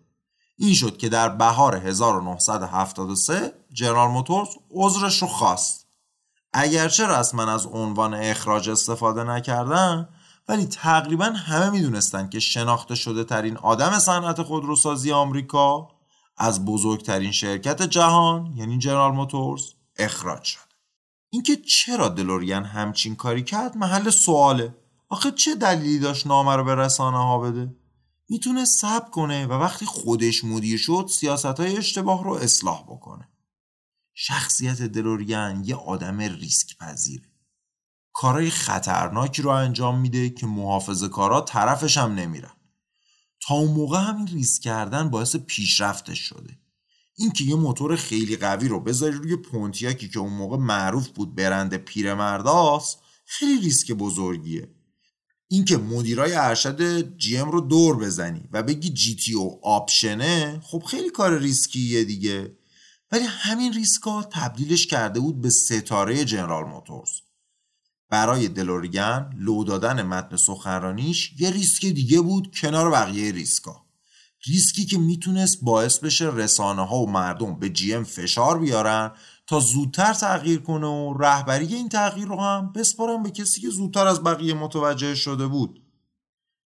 این 0.59 0.75
شد 0.75 0.97
که 0.97 1.09
در 1.09 1.29
بهار 1.29 1.77
1973 1.77 3.53
جنرال 3.73 4.11
موتورز 4.11 4.49
عذرش 4.71 5.23
رو 5.23 5.29
خواست. 5.29 5.87
اگرچه 6.53 7.07
رسما 7.07 7.53
از 7.53 7.67
عنوان 7.67 8.15
اخراج 8.15 8.71
استفاده 8.71 9.25
نکردن 9.25 10.09
ولی 10.49 10.67
تقریبا 10.67 11.25
همه 11.25 11.71
می‌دونستند 11.71 12.31
که 12.31 12.41
شناخته 12.41 12.95
شده 12.95 13.25
ترین 13.25 13.57
آدم 13.57 13.99
صنعت 13.99 14.43
خودروسازی 14.43 15.13
آمریکا 15.13 15.89
از 16.37 16.65
بزرگترین 16.65 17.33
شرکت 17.33 17.83
جهان 17.83 18.53
یعنی 18.57 18.79
جنرال 18.79 19.13
موتورز 19.13 19.73
اخراج 19.99 20.43
شد. 20.43 20.73
اینکه 21.31 21.57
چرا 21.57 22.09
دلوریان 22.09 22.65
همچین 22.65 23.17
کاری 23.17 23.43
کرد 23.43 23.77
محل 23.77 24.11
سواله. 24.11 24.75
آخه 25.09 25.31
چه 25.31 25.55
دلیلی 25.55 25.99
داشت 25.99 26.27
نامه 26.27 26.57
رو 26.57 26.65
به 26.65 26.75
رسانه 26.75 27.19
ها 27.19 27.39
بده؟ 27.39 27.77
می‌تونه 28.29 28.65
صبر 28.65 29.11
کنه 29.11 29.47
و 29.47 29.53
وقتی 29.53 29.87
خودش 29.87 30.45
مدیر 30.45 30.79
شد 30.79 31.11
سیاست 31.11 31.61
های 31.61 31.77
اشتباه 31.77 32.25
رو 32.25 32.33
اصلاح 32.33 32.83
بکنه. 32.83 33.29
شخصیت 34.15 34.83
دلوریان 34.83 35.65
یه 35.65 35.77
آدم 35.77 36.19
ریسک 36.19 36.79
پذیره 36.79 37.33
کارهای 38.13 38.51
خطرناکی 38.51 39.43
رو 39.43 39.51
انجام 39.51 40.01
میده 40.01 40.31
که 40.31 40.47
محافظه 40.47 41.09
کارا 41.09 41.41
طرفش 41.41 41.99
هم 41.99 42.15
نمیرن. 42.15 42.53
تا 43.47 43.55
اون 43.55 43.71
موقع 43.71 43.99
همین 43.99 44.27
ریسک 44.27 44.63
کردن 44.63 45.11
باعث 45.11 45.37
پیشرفتش 45.37 46.19
شده. 46.19 46.59
اینکه 47.17 47.45
یه 47.45 47.55
موتور 47.55 47.97
خیلی 47.97 48.37
قوی 48.37 48.69
رو 48.69 48.81
بذاری 48.81 49.17
روی 49.17 49.37
پونتیاکی 49.37 50.09
که 50.09 50.19
اون 50.19 50.33
موقع 50.33 50.57
معروف 50.57 51.09
بود 51.09 51.35
برند 51.35 51.77
پیرمرداست 51.77 52.99
خیلی 53.27 53.61
ریسک 53.61 53.93
بزرگیه. 53.93 54.69
اینکه 55.49 55.77
مدیرای 55.77 56.35
ارشد 56.35 57.01
جی 57.17 57.37
ام 57.37 57.51
رو 57.51 57.61
دور 57.61 57.97
بزنی 57.97 58.49
و 58.53 58.63
بگی 58.63 58.91
جی 58.91 59.17
تی 59.17 59.35
او 59.35 59.61
آپشنه 59.63 60.61
خب 60.65 60.83
خیلی 60.83 61.11
کار 61.11 61.39
ریسکیه 61.39 62.05
دیگه. 62.05 62.57
ولی 63.13 63.25
همین 63.25 63.73
ریسکا 63.73 64.23
تبدیلش 64.23 64.87
کرده 64.87 65.21
بود 65.21 65.41
به 65.41 65.51
ستاره 65.51 66.25
جنرال 66.25 66.65
موتورز. 66.65 67.11
برای 68.13 68.49
دلوریان 68.49 69.35
لو 69.39 69.65
دادن 69.65 70.03
متن 70.03 70.37
سخنرانیش 70.37 71.33
یه 71.39 71.51
ریسک 71.51 71.87
دیگه 71.87 72.21
بود 72.21 72.55
کنار 72.55 72.91
بقیه 72.91 73.33
ریسکا. 73.33 73.87
ریسکی 74.47 74.85
که 74.85 74.99
می‌تونست 74.99 75.59
باعث 75.63 75.99
بشه 75.99 76.31
رسانه 76.31 76.87
ها 76.87 76.97
و 76.97 77.11
مردم 77.11 77.59
به 77.59 77.71
جی 77.71 77.95
ام 77.95 78.05
فشار 78.05 78.59
بیارن 78.59 79.11
تا 79.47 79.61
زودتر 79.61 80.15
تغییر 80.15 80.61
کنه 80.61 80.87
و 80.87 81.15
رهبری 81.19 81.75
این 81.75 81.89
تغییر 81.89 82.29
رو 82.29 82.41
هم 82.41 82.73
بسپارن 82.73 83.23
به 83.23 83.31
کسی 83.31 83.61
که 83.61 83.69
زودتر 83.69 84.07
از 84.07 84.23
بقیه 84.23 84.55
متوجه 84.55 85.15
شده 85.15 85.47
بود. 85.47 85.83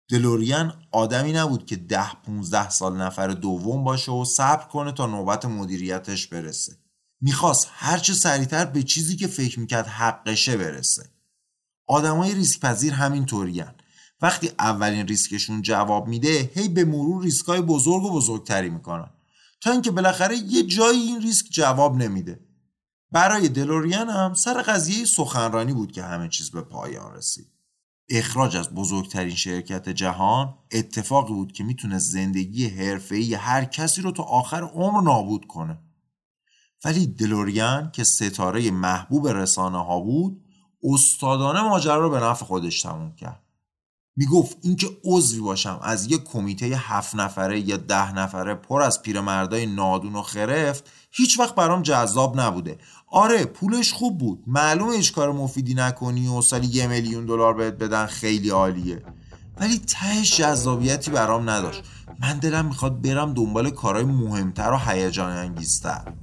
دلوریان 0.10 0.74
آدمی 0.92 1.34
نبود 1.34 1.66
که 1.66 1.76
ده 1.76 2.12
15 2.26 2.70
سال 2.70 2.98
نفر 2.98 3.28
دوم 3.28 3.84
باشه 3.84 4.12
و 4.12 4.26
صبر 4.26 4.64
کنه 4.64 4.92
تا 4.92 5.06
نوبت 5.06 5.46
مدیریتش 5.46 6.28
برسه. 6.28 6.78
می‌خواست 7.22 7.68
هرچه 7.72 8.14
سریعتر 8.14 8.66
به 8.66 8.84
چیزی 8.84 9.16
که 9.16 9.28
فکر 9.28 9.60
می‌کرد 9.60 9.88
حقشه 9.88 10.58
برسه. 10.58 11.19
آدمای 11.90 12.36
ریسک 12.36 12.60
پذیر 12.60 12.94
همین 12.94 13.26
طورین 13.26 13.66
وقتی 14.22 14.52
اولین 14.60 15.08
ریسکشون 15.08 15.62
جواب 15.62 16.08
میده 16.08 16.52
هی 16.54 16.70
به 16.70 16.86
مرور 16.86 17.24
ریسکای 17.24 17.62
بزرگ 17.62 18.04
و 18.04 18.12
بزرگتری 18.12 18.70
می‌کنن. 18.70 19.10
تا 19.62 19.72
اینکه 19.72 19.92
بالاخره 19.92 20.38
یه 20.38 20.64
جایی 20.64 21.00
این 21.00 21.22
ریسک 21.22 21.46
جواب 21.52 21.96
نمیده. 21.96 22.40
برای 23.12 23.50
دلوریان 23.50 24.10
هم 24.10 24.34
سر 24.34 24.62
قضیه 24.62 25.06
سخنرانی 25.06 25.74
بود 25.74 25.92
که 25.92 26.04
همه 26.04 26.30
چیز 26.30 26.52
به 26.52 26.62
پایان 26.62 27.14
رسید. 27.14 27.48
اخراج 28.10 28.58
از 28.58 28.70
بزرگترین 28.70 29.36
شرکت 29.36 29.90
جهان 29.90 30.58
اتفاقی 30.72 31.34
بود 31.34 31.52
که 31.52 31.64
می‌تونه 31.64 32.00
زندگی 32.00 32.68
حرفه‌ای 32.68 33.34
هر 33.34 33.66
کسی 33.66 34.02
رو 34.02 34.12
تا 34.12 34.24
آخر 34.24 34.64
عمر 34.64 35.02
نابود 35.02 35.46
کنه. 35.46 35.78
ولی 36.86 37.08
دلوریان 37.08 37.92
که 37.92 38.04
ستاره 38.04 38.72
محبوب 38.72 39.28
رسانه 39.28 39.86
ها 39.86 40.00
بود 40.00 40.46
استادانه 40.84 41.62
ماجرا 41.62 41.98
رو 41.98 42.10
به 42.10 42.20
نفع 42.20 42.46
خودش 42.46 42.82
تموم 42.82 43.16
کرد. 43.16 43.44
می‌گفت 44.16 44.58
اینکه 44.62 44.88
عضوی 45.06 45.40
باشم 45.42 45.80
از 45.84 46.12
یک 46.12 46.24
کمیته 46.24 46.66
هفت 46.66 47.16
نفره 47.16 47.60
یا 47.60 47.78
ده 47.78 48.14
نفره 48.14 48.56
پر 48.56 48.82
از 48.82 49.02
پیرمردای 49.02 49.66
نادون 49.66 50.16
و 50.16 50.22
خرفت 50.22 50.90
هیچ 51.12 51.40
وقت 51.40 51.56
برام 51.56 51.82
جذاب 51.82 52.40
نبوده. 52.40 52.78
آره 53.08 53.46
پولش 53.46 53.94
خوب 53.94 54.18
بود. 54.18 54.44
معلومه 54.48 54.96
هیچ 54.96 55.14
کار 55.14 55.32
مفیدی 55.32 55.74
نکنی 55.74 56.28
و 56.28 56.42
سالی 56.42 56.68
یه 56.68 56.88
میلیون 56.88 57.26
دلار 57.26 57.54
بهت 57.54 57.74
بدن 57.74 58.06
خیلی 58.06 58.50
عالیه. 58.50 59.04
ولی 59.58 59.78
تهش 59.78 60.38
جذابیتی 60.38 61.12
برام 61.12 61.50
نداشت. 61.50 61.84
من 62.20 62.40
دلم 62.40 62.66
می‌خواد 62.66 63.02
برم 63.02 63.34
دنبال 63.34 63.70
کارهای 63.70 64.06
مهمتر 64.06 64.72
و 64.72 64.78
هیجان 64.78 65.32
انگیزتر 65.32 66.14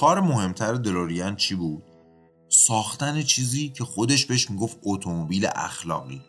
کار 0.00 0.20
مهمتر 0.20 0.74
دلوریان 0.74 1.36
چی 1.36 1.54
بود؟ 1.54 1.82
ساختن 2.48 3.22
چیزی 3.22 3.68
که 3.68 3.84
خودش 3.84 4.26
بهش 4.26 4.50
می‌گفت 4.50 4.76
اتومبیل 4.82 5.48
اخلاقی. 5.54 6.22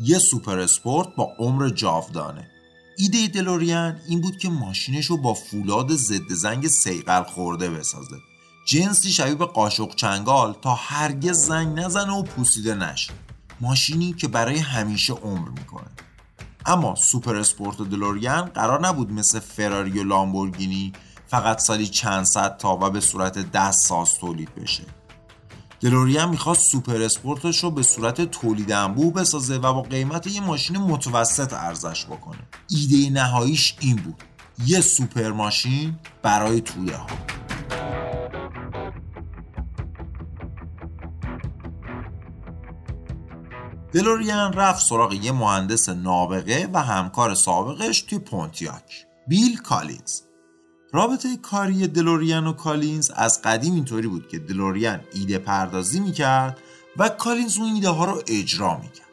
یه 0.00 0.18
سوپر 0.18 0.58
اسپورت 0.58 1.08
با 1.16 1.32
عمر 1.38 1.68
جاودانه. 1.68 2.50
ایده 2.98 3.26
دلوریان 3.26 4.00
این 4.08 4.20
بود 4.20 4.38
که 4.38 4.48
ماشینش 4.48 5.06
رو 5.06 5.16
با 5.16 5.34
فولاد 5.34 5.94
ضد 5.94 6.32
زنگ 6.32 6.68
صیقل 6.68 7.22
خورده 7.22 7.70
بسازه. 7.70 8.16
جنسی 8.68 9.10
شبیه 9.10 9.34
به 9.34 9.46
قاشق 9.46 9.94
چنگال 9.94 10.56
تا 10.62 10.74
هرگز 10.74 11.46
زنگ 11.46 11.80
نزنه 11.80 12.12
و 12.12 12.22
پوسیده 12.22 12.74
نشه. 12.74 13.12
ماشینی 13.60 14.12
که 14.12 14.28
برای 14.28 14.58
همیشه 14.58 15.12
عمر 15.12 15.48
می‌کنه. 15.48 15.90
اما 16.66 16.94
سوپر 16.94 17.36
اسپورت 17.36 17.76
دلوریان 17.76 18.44
قرار 18.44 18.86
نبود 18.86 19.12
مثل 19.12 19.38
فراری 19.40 19.98
و 19.98 20.04
لامبورگینی 20.04 20.92
فقط 21.26 21.58
سالی 21.58 21.86
چند 21.86 22.24
صد 22.24 22.56
تا 22.56 22.76
و 22.76 22.90
به 22.90 23.00
صورت 23.00 23.52
دست 23.52 23.86
ساز 23.88 24.14
تولید 24.14 24.54
بشه. 24.54 24.84
دلوریان 25.80 26.28
می‌خواست 26.28 26.70
سوپر 26.70 27.02
اسپورتش 27.02 27.64
رو 27.64 27.70
به 27.70 27.82
صورت 27.82 28.20
تولید 28.20 28.72
انبوه 28.72 29.12
بسازه 29.12 29.56
و 29.56 29.72
با 29.72 29.82
قیمت 29.82 30.26
یه 30.26 30.40
ماشین 30.40 30.76
متوسط 30.76 31.52
عرضش 31.52 32.04
بکنه. 32.04 32.38
ایده 32.70 33.10
نهاییش 33.10 33.76
این 33.80 33.96
بود. 33.96 34.22
یه 34.64 34.80
سوپر 34.80 35.32
ماشین 35.32 35.98
برای 36.22 36.60
توده 36.60 36.96
ها 36.96 37.06
دلوریان 43.92 44.52
رفت 44.52 44.86
سراغ 44.86 45.12
یه 45.12 45.32
مهندس 45.32 45.88
نابغه 45.88 46.68
و 46.72 46.82
همکار 46.82 47.34
سابقش 47.34 48.02
توی 48.02 48.18
Pontiac. 48.18 49.06
بیل 49.28 49.56
کالینز. 49.56 50.25
رابطه 50.96 51.36
کاری 51.36 51.86
دلوریان 51.86 52.46
و 52.46 52.52
کالینز 52.52 53.10
از 53.14 53.42
قدیم 53.42 53.74
اینطوری 53.74 54.08
بود 54.08 54.28
که 54.28 54.38
دلوریان 54.38 55.00
ایده 55.12 55.38
پردازی 55.38 56.00
می‌کرد 56.00 56.58
و 56.96 57.08
کالینز 57.08 57.58
اون 57.58 57.74
ایده 57.74 57.88
ها 57.88 58.04
رو 58.04 58.22
اجرا 58.26 58.76
می‌کرد. 58.76 59.06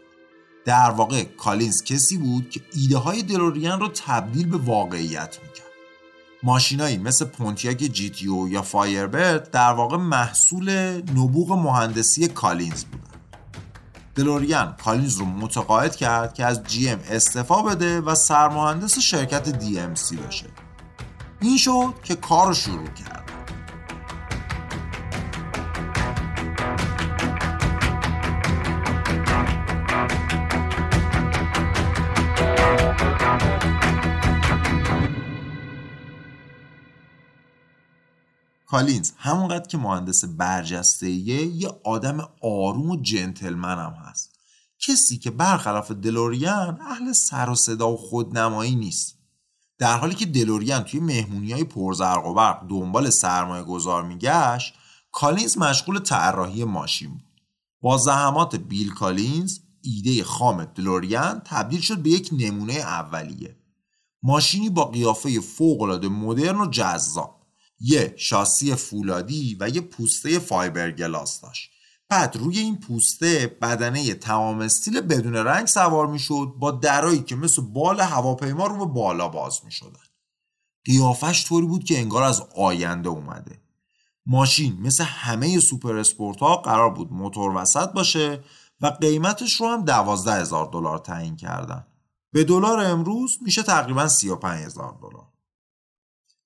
در 0.66 0.90
واقع 0.90 1.24
کالینز 1.24 1.84
کسی 1.84 2.18
بود 2.18 2.50
که 2.50 2.62
ایده 2.74 2.98
های 2.98 3.24
دلوریان 3.24 3.80
رو 3.80 3.88
تبدیل 3.88 4.48
به 4.48 4.58
واقعیت 4.58 5.40
می‌کرد. 5.44 5.68
ماشینایی 6.44 6.98
مثل 6.98 7.26
Pontiac 7.26 7.78
GTO 7.78 8.50
یا 8.50 8.62
Firebird 8.62 9.52
در 9.52 9.74
واقع 9.74 9.98
محصول 9.98 10.98
نبوغ 11.02 11.52
مهندسی 11.52 12.28
کالینز 12.28 12.84
بودن 12.84 13.20
دلوریان 14.16 14.76
کالینز 14.86 15.16
رو 15.16 15.26
متقاعد 15.26 15.96
کرد 15.96 16.34
که 16.34 16.46
از 16.46 16.64
GM 16.64 17.00
استعفا 17.10 17.62
بده 17.62 18.02
و 18.02 18.16
سرمهندس 18.16 19.00
شرکت 19.00 19.50
DMC 19.50 20.18
بشه 20.18 20.63
این 21.44 21.58
شد 21.58 21.94
که 22.04 22.16
کار 22.16 22.54
شروع 22.54 22.88
کرد. 22.88 23.32
کالینز 38.66 39.12
همونقدر 39.18 39.68
که 39.68 39.78
مهندس 39.78 40.26
برجسته 40.26 41.10
یه 41.10 41.70
آدم 41.84 42.30
آروم 42.42 42.90
و 42.90 43.02
جنتلمن 43.02 43.78
هم 43.78 43.94
هست. 43.94 44.40
کسی 44.80 45.18
که 45.18 45.32
برخلاف 45.32 45.92
دلوریان 45.92 46.82
اهل 46.82 47.12
سر 47.12 47.50
و 47.50 47.56
صدا 47.56 47.92
و 47.92 47.98
خودنمایی 47.98 48.76
نیست. 48.76 49.23
در 49.78 49.98
حالی 49.98 50.16
که 50.16 50.26
دلوریان 50.26 50.84
توی 50.84 51.00
مهمونی 51.00 51.52
های 51.52 51.64
پرزرق 51.64 52.26
و 52.26 52.34
برق 52.34 52.68
دنبال 52.70 53.10
سرمایه 53.10 53.64
گذار 53.64 54.04
میگشت 54.04 54.74
کالینز 55.12 55.58
مشغول 55.58 56.00
طراحی 56.00 56.64
ماشین 56.64 57.10
بود. 57.10 57.42
با 57.82 57.98
زحمات 57.98 58.56
بیل 58.56 58.94
کالینز 58.94 59.60
ایده 59.82 60.24
خام 60.24 60.66
دلوریان 60.66 61.42
تبدیل 61.46 61.82
شد 61.82 61.98
به 61.98 62.10
یک 62.10 62.30
نمونه 62.32 62.74
اولیه. 62.74 63.58
ماشینی 64.24 64.70
با 64.70 64.86
قیافه 64.86 65.40
فوقالعاده 65.40 66.08
مدرن 66.08 66.62
و 66.62 66.70
جذاب. 66.70 67.44
یه 67.80 68.14
شاسی 68.18 68.76
فولادی 68.76 69.58
و 69.60 69.70
یه 69.70 69.82
پوسته 69.82 70.40
fiberglass 70.40 71.42
داشت. 71.42 71.73
بعد 72.10 72.36
روی 72.36 72.60
این 72.60 72.80
پوسته 72.80 73.58
بدنه 73.62 74.14
تمام 74.14 74.60
استیل 74.60 75.02
بدون 75.02 75.36
رنگ 75.36 75.68
سوار 75.68 76.08
می‌شد 76.08 76.54
با 76.60 76.72
درایی 76.72 77.22
که 77.22 77.36
مثل 77.36 77.62
بال 77.62 78.00
هواپیما 78.00 78.68
رو 78.68 78.86
به 78.86 78.94
بالا 78.94 79.28
باز 79.28 79.62
می 79.66 79.72
شدن. 79.72 80.00
قیافش 80.86 81.46
طوری 81.46 81.68
بود 81.68 81.84
که 81.84 82.00
انگار 82.00 82.24
از 82.24 82.42
آینده 82.56 83.10
اومده. 83.10 83.62
ماشین 84.26 84.82
مثل 84.82 85.04
همه 85.04 85.60
سوپر 85.60 85.98
اسپورت 85.98 86.40
ها 86.40 86.56
قرار 86.56 86.90
بود 86.90 87.14
موتور 87.14 87.56
وسط 87.56 87.92
باشه 87.92 88.44
و 88.82 88.88
قیمتش 88.88 89.62
رو 89.62 89.68
هم 89.68 89.86
دوازده 89.86 90.34
هزار 90.34 90.66
دلار 90.72 90.98
تعیین 90.98 91.36
کردن. 91.36 91.86
به 92.32 92.44
دلار 92.44 92.80
امروز 92.80 93.38
میشه 93.42 93.64
تقریبا 93.64 94.08
35 94.08 94.66
هزار 94.66 94.98
دلار. 95.02 95.28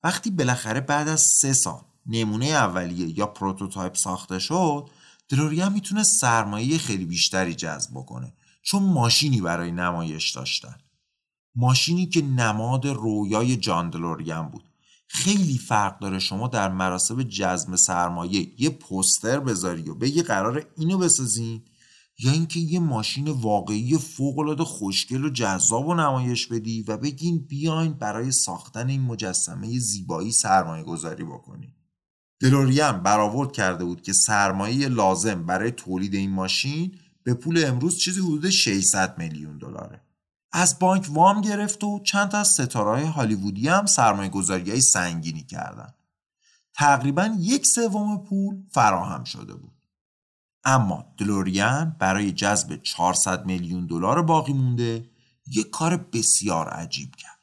وقتی 0.04 0.32
بالاخره 0.32 0.82
بعد 0.82 1.08
از 1.08 1.22
سه 1.22 1.54
سال 1.54 1.82
نمونه 2.06 2.46
اولیه 2.46 3.20
یا 3.20 3.28
prototype 3.28 3.96
ساخته 3.96 4.40
شد 4.40 4.90
دلوریان 5.30 5.74
می‌تونه 5.74 6.04
سرمایه 6.04 6.78
خیلی 6.78 7.06
بیشتری 7.06 7.56
جذب 7.56 7.92
بکنه. 7.92 8.34
چون 8.62 8.84
ماشینی 8.84 9.42
برای 9.42 9.72
نمایش 9.72 10.32
داشتن. 10.32 10.76
ماشینی 11.56 12.06
که 12.06 12.22
نماد 12.22 12.88
رویای 12.88 13.56
جان 13.56 13.90
دلوریان 13.90 14.50
بود. 14.50 14.64
خیلی 15.08 15.58
فرق 15.58 16.00
داره 16.00 16.20
شما 16.20 16.48
در 16.48 16.72
مراسم 16.72 17.24
جذب 17.24 17.76
سرمایه 17.76 18.54
یه 18.58 18.70
پوستر 18.70 19.40
بذاری 19.40 19.90
و 19.90 19.96
بگی 19.96 20.22
قرار 20.22 20.66
اینو 20.78 20.98
بسازین 20.98 21.64
یا 22.20 22.32
اینکه 22.32 22.60
یه 22.60 22.80
ماشین 22.80 23.28
واقعی 23.28 23.98
فوقالعاده 23.98 24.64
خوشگل 24.64 25.26
و 25.26 25.30
جذاب 25.30 25.88
و 25.88 25.94
نمایش 25.94 26.48
بدی 26.48 26.82
و 26.82 26.98
بگین 26.98 27.38
بیاین 27.38 27.94
برای 27.94 28.32
ساختن 28.32 28.90
این 28.90 29.02
مجسمه 29.02 29.80
زیبایی 29.80 30.32
سرمایه 30.32 30.84
گذاری 30.84 31.24
بکنیم 31.24 31.77
دلوریان 32.40 33.04
برآورد 33.04 33.52
کرده 33.52 33.86
بود 33.86 34.02
که 34.02 34.14
سرمایه 34.14 34.88
لازم 34.88 35.46
برای 35.46 35.72
تولید 35.72 36.16
این 36.16 36.32
ماشین 36.32 37.00
به 37.24 37.34
پول 37.34 37.66
امروز 37.68 37.98
چیزی 37.98 38.22
حدود 38.22 38.50
600 38.50 39.18
میلیون 39.18 39.58
دلاره. 39.58 40.02
از 40.52 40.80
بانک 40.80 41.08
وام 41.10 41.42
گرفت 41.42 41.84
و 41.84 42.00
چند 42.00 42.30
تا 42.30 42.38
از 42.38 42.48
ستارهای 42.48 43.04
هالیوودی 43.04 43.68
هم 43.68 43.86
سرمایه 43.86 44.30
گذاری 44.30 44.82
سنگینی 44.82 45.44
کردن. 45.44 45.94
تقریبا 46.74 47.36
یک 47.40 47.66
سوم 47.66 48.18
پول 48.18 48.64
فراهم 48.72 49.24
شده 49.24 49.54
بود. 49.54 49.74
اما 50.64 51.06
دلوریان 51.18 51.96
برای 52.00 52.32
جذب 52.32 52.76
400 52.76 53.46
میلیون 53.46 53.86
دلار 53.86 54.22
باقی 54.22 54.54
مونده 54.54 55.10
یک 55.48 55.70
کار 55.70 55.98
بسیار 55.98 56.70
عجیب 56.70 57.16
کرد. 57.16 57.40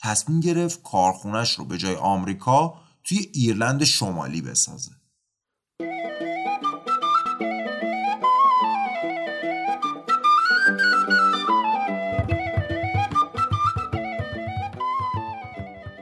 تصمیم 0.00 0.40
گرفت 0.40 0.82
کارخونش 0.82 1.52
رو 1.52 1.64
به 1.64 1.78
جای 1.78 1.96
آمریکا 1.96 2.83
توی 3.04 3.18
ایرلند 3.34 3.84
شمالی 3.84 4.42
بسازه 4.42 4.90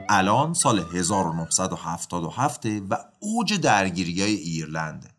الان 0.09 0.53
سال 0.53 0.79
1977 0.79 2.65
و 2.65 2.97
اوج 3.19 3.61
درگیری 3.61 4.21
های 4.21 4.33
ایرلنده 4.35 5.09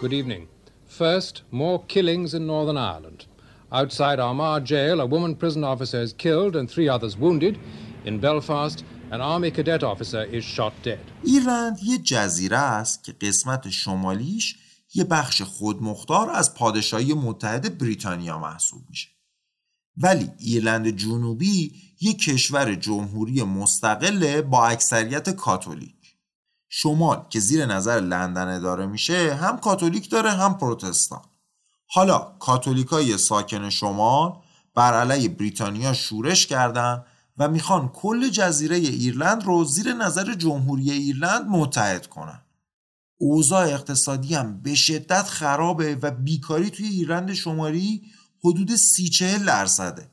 Good 0.00 0.12
evening. 0.12 0.53
First, 1.02 1.42
more 1.50 1.82
killings 1.94 2.34
in 2.34 2.46
Northern 2.46 2.76
Ireland. 2.76 3.26
Outside 3.72 4.20
Armagh 4.20 4.64
jail, 4.64 5.00
a 5.00 5.06
woman 5.06 5.34
prison 5.34 5.64
officer 5.64 6.00
is 6.00 6.12
killed 6.12 6.54
and 6.54 6.70
three 6.70 6.88
others 6.88 7.16
wounded. 7.16 7.58
In 8.04 8.20
Belfast, 8.20 8.84
an 9.10 9.20
army 9.20 9.50
cadet 9.50 9.82
officer 9.82 10.22
is 10.22 10.44
shot 10.44 10.72
dead. 10.84 11.00
ایرلند 11.22 11.78
یه 11.82 11.98
جزیره 11.98 12.58
است 12.58 13.04
که 13.04 13.12
قسمت 13.12 13.70
شمالیش 13.70 14.56
یه 14.94 15.04
بخش 15.04 15.42
خودمختار 15.42 16.30
از 16.30 16.54
پادشاهی 16.54 17.14
متحد 17.14 17.78
بریتانیا 17.78 18.38
محسوب 18.38 18.82
میشه. 18.88 19.08
ولی 19.96 20.30
ایرلند 20.38 20.88
جنوبی 20.88 21.72
یک 22.00 22.18
کشور 22.18 22.74
جمهوری 22.74 23.42
مستقله 23.42 24.42
با 24.42 24.66
اکثریت 24.66 25.30
کاتولیک. 25.30 25.93
شمال 26.68 27.26
که 27.30 27.40
زیر 27.40 27.66
نظر 27.66 28.00
لندن 28.00 28.48
اداره 28.48 28.86
میشه 28.86 29.34
هم 29.34 29.58
کاتولیک 29.58 30.10
داره 30.10 30.30
هم 30.30 30.58
پروتستان. 30.58 31.22
حالا 31.86 32.18
کاتولیکای 32.18 33.18
ساکن 33.18 33.70
شمال 33.70 34.32
بر 34.74 34.94
علیه 34.94 35.28
بریتانیا 35.28 35.92
شورش 35.92 36.46
کردن 36.46 37.04
و 37.38 37.48
می‌خوان 37.48 37.88
کل 37.88 38.28
جزیره 38.28 38.76
ایرلند 38.76 39.44
رو 39.44 39.64
زیر 39.64 39.92
نظر 39.92 40.34
جمهوری 40.34 40.90
ایرلند 40.90 41.46
متحد 41.48 42.06
کنن. 42.06 42.40
اوضاع 43.18 43.66
اقتصادی 43.66 44.34
هم 44.34 44.62
به 44.62 44.74
شدت 44.74 45.22
خرابه 45.22 45.94
و 46.02 46.10
بیکاری 46.10 46.70
توی 46.70 46.86
ایرلند 46.86 47.32
شمالی 47.32 48.02
حدود 48.44 48.76
سی 48.76 49.08
چهل 49.08 49.44
درصده. 49.44 50.10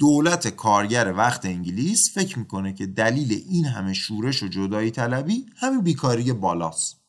دولت 0.00 0.48
کارگر 0.48 1.14
وقت 1.16 1.46
انگلیس 1.46 2.14
فکر 2.14 2.38
می‌کنه 2.38 2.72
که 2.72 2.86
دلیل 2.86 3.44
این 3.48 3.64
همه 3.64 3.92
شورش 3.92 4.42
و 4.42 4.48
جدایی 4.48 4.90
طلبی 4.90 5.46
همین 5.56 5.80
بیکاری 5.80 6.32
بالاست. 6.32 7.00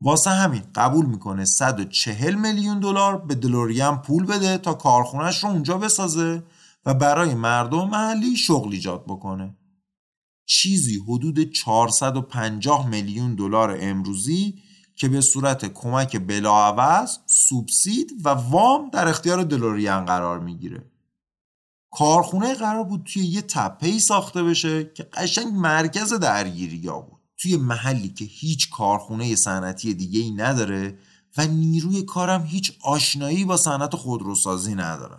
واسه 0.00 0.30
همین 0.30 0.62
قبول 0.74 1.06
می‌کنه 1.06 1.44
140 1.44 2.34
میلیون 2.34 2.80
دلار 2.80 3.18
به 3.18 3.34
دلوریان 3.34 4.02
پول 4.02 4.26
بده 4.26 4.58
تا 4.58 4.74
کارخونش 4.74 5.44
رو 5.44 5.50
اونجا 5.50 5.78
بسازه 5.78 6.42
و 6.86 6.94
برای 6.94 7.34
مردم 7.34 7.88
محلی 7.88 8.36
شغل 8.36 8.72
ایجاد 8.72 9.04
بکنه. 9.04 9.56
چیزی 10.46 11.00
حدود 11.08 11.52
450 11.52 12.88
میلیون 12.88 13.34
دلار 13.34 13.78
امروزی 13.80 14.62
که 14.96 15.08
به 15.08 15.20
صورت 15.20 15.72
کمک 15.72 16.16
بلاعوض 16.16 17.18
سوبسید 17.26 18.12
و 18.24 18.28
وام 18.28 18.90
در 18.90 19.08
اختیار 19.08 19.42
دلوریان 19.42 20.04
قرار 20.04 20.40
می‌گیره. 20.40 20.95
کارخونه 21.98 22.54
قرار 22.54 22.84
بود 22.84 23.02
توی 23.04 23.24
یه 23.24 23.42
تپه 23.42 23.98
ساخته 23.98 24.42
بشه 24.42 24.84
که 24.94 25.02
قشنگ 25.02 25.52
مرکز 25.52 26.12
درگیری 26.12 26.88
ها 26.88 27.00
بود. 27.00 27.20
توی 27.36 27.56
محلی 27.56 28.08
که 28.08 28.24
هیچ 28.24 28.70
کارخونه 28.70 29.36
صنعتی 29.36 29.94
دیگه 29.94 30.20
ای 30.20 30.30
نداره 30.30 30.98
و 31.36 31.46
نیروی 31.46 32.02
کارم 32.02 32.44
هیچ 32.44 32.72
آشنایی 32.82 33.44
با 33.44 33.56
صنعت 33.56 33.96
خودروسازی 33.96 34.74
نداره 34.74 35.18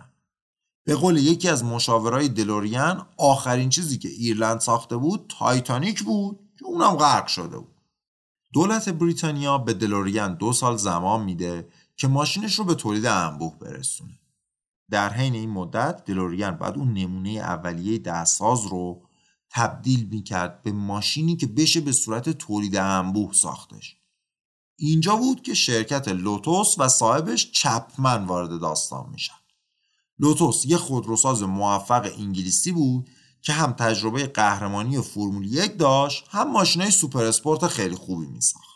به 0.84 0.94
قول 0.94 1.16
یکی 1.16 1.48
از 1.48 1.64
مشاورای 1.64 2.28
دلوریان 2.28 3.06
آخرین 3.16 3.68
چیزی 3.68 3.98
که 3.98 4.08
ایرلند 4.08 4.60
ساخته 4.60 4.96
بود 4.96 5.34
تایتانیک 5.38 6.02
بود 6.02 6.40
که 6.58 6.64
اونم 6.64 6.96
غرق 6.96 7.26
شده 7.26 7.58
بود. 7.58 7.74
دولت 8.52 8.88
بریتانیا 8.88 9.58
به 9.58 9.74
دلوریان 9.74 10.34
دو 10.34 10.52
سال 10.52 10.76
زمان 10.76 11.24
میده 11.24 11.68
که 11.96 12.08
ماشینش 12.08 12.58
رو 12.58 12.64
به 12.64 12.74
تولید 12.74 13.06
انبوه 13.06 13.58
برسونه. 13.58 14.18
در 14.90 15.12
حین 15.12 15.34
این 15.34 15.50
مدت 15.50 16.04
دلوریان 16.04 16.56
بعد 16.56 16.78
اون 16.78 16.92
نمونه 16.92 17.30
اولیه 17.30 17.98
دستساز 17.98 18.66
رو 18.66 19.02
تبدیل 19.50 20.08
می‌کرد 20.08 20.62
به 20.62 20.72
ماشینی 20.72 21.36
که 21.36 21.46
بشه 21.46 21.80
به 21.80 21.92
صورت 21.92 22.28
تولید 22.28 22.76
انبوه 22.76 23.32
ساختش. 23.32 23.96
اینجا 24.76 25.16
بود 25.16 25.42
که 25.42 25.54
شرکت 25.54 26.08
لوتوس 26.08 26.74
و 26.78 26.88
صاحبش 26.88 27.50
چپمن 27.50 28.24
وارد 28.24 28.60
داستان 28.60 29.10
میشن. 29.10 29.34
لوتوس 30.18 30.64
یه 30.66 30.76
خودروساز 30.76 31.42
موفق 31.42 32.10
انگلیسی 32.18 32.72
بود 32.72 33.08
که 33.42 33.52
هم 33.52 33.72
تجربه 33.72 34.26
قهرمانی 34.26 35.00
فرمول 35.00 35.52
یک 35.52 35.78
داشت 35.78 36.24
هم 36.28 36.52
ماشینای 36.52 36.90
سوپر 36.90 37.24
اسپورت 37.24 37.66
خیلی 37.66 37.94
خوبی 37.94 38.26
میساخت. 38.26 38.67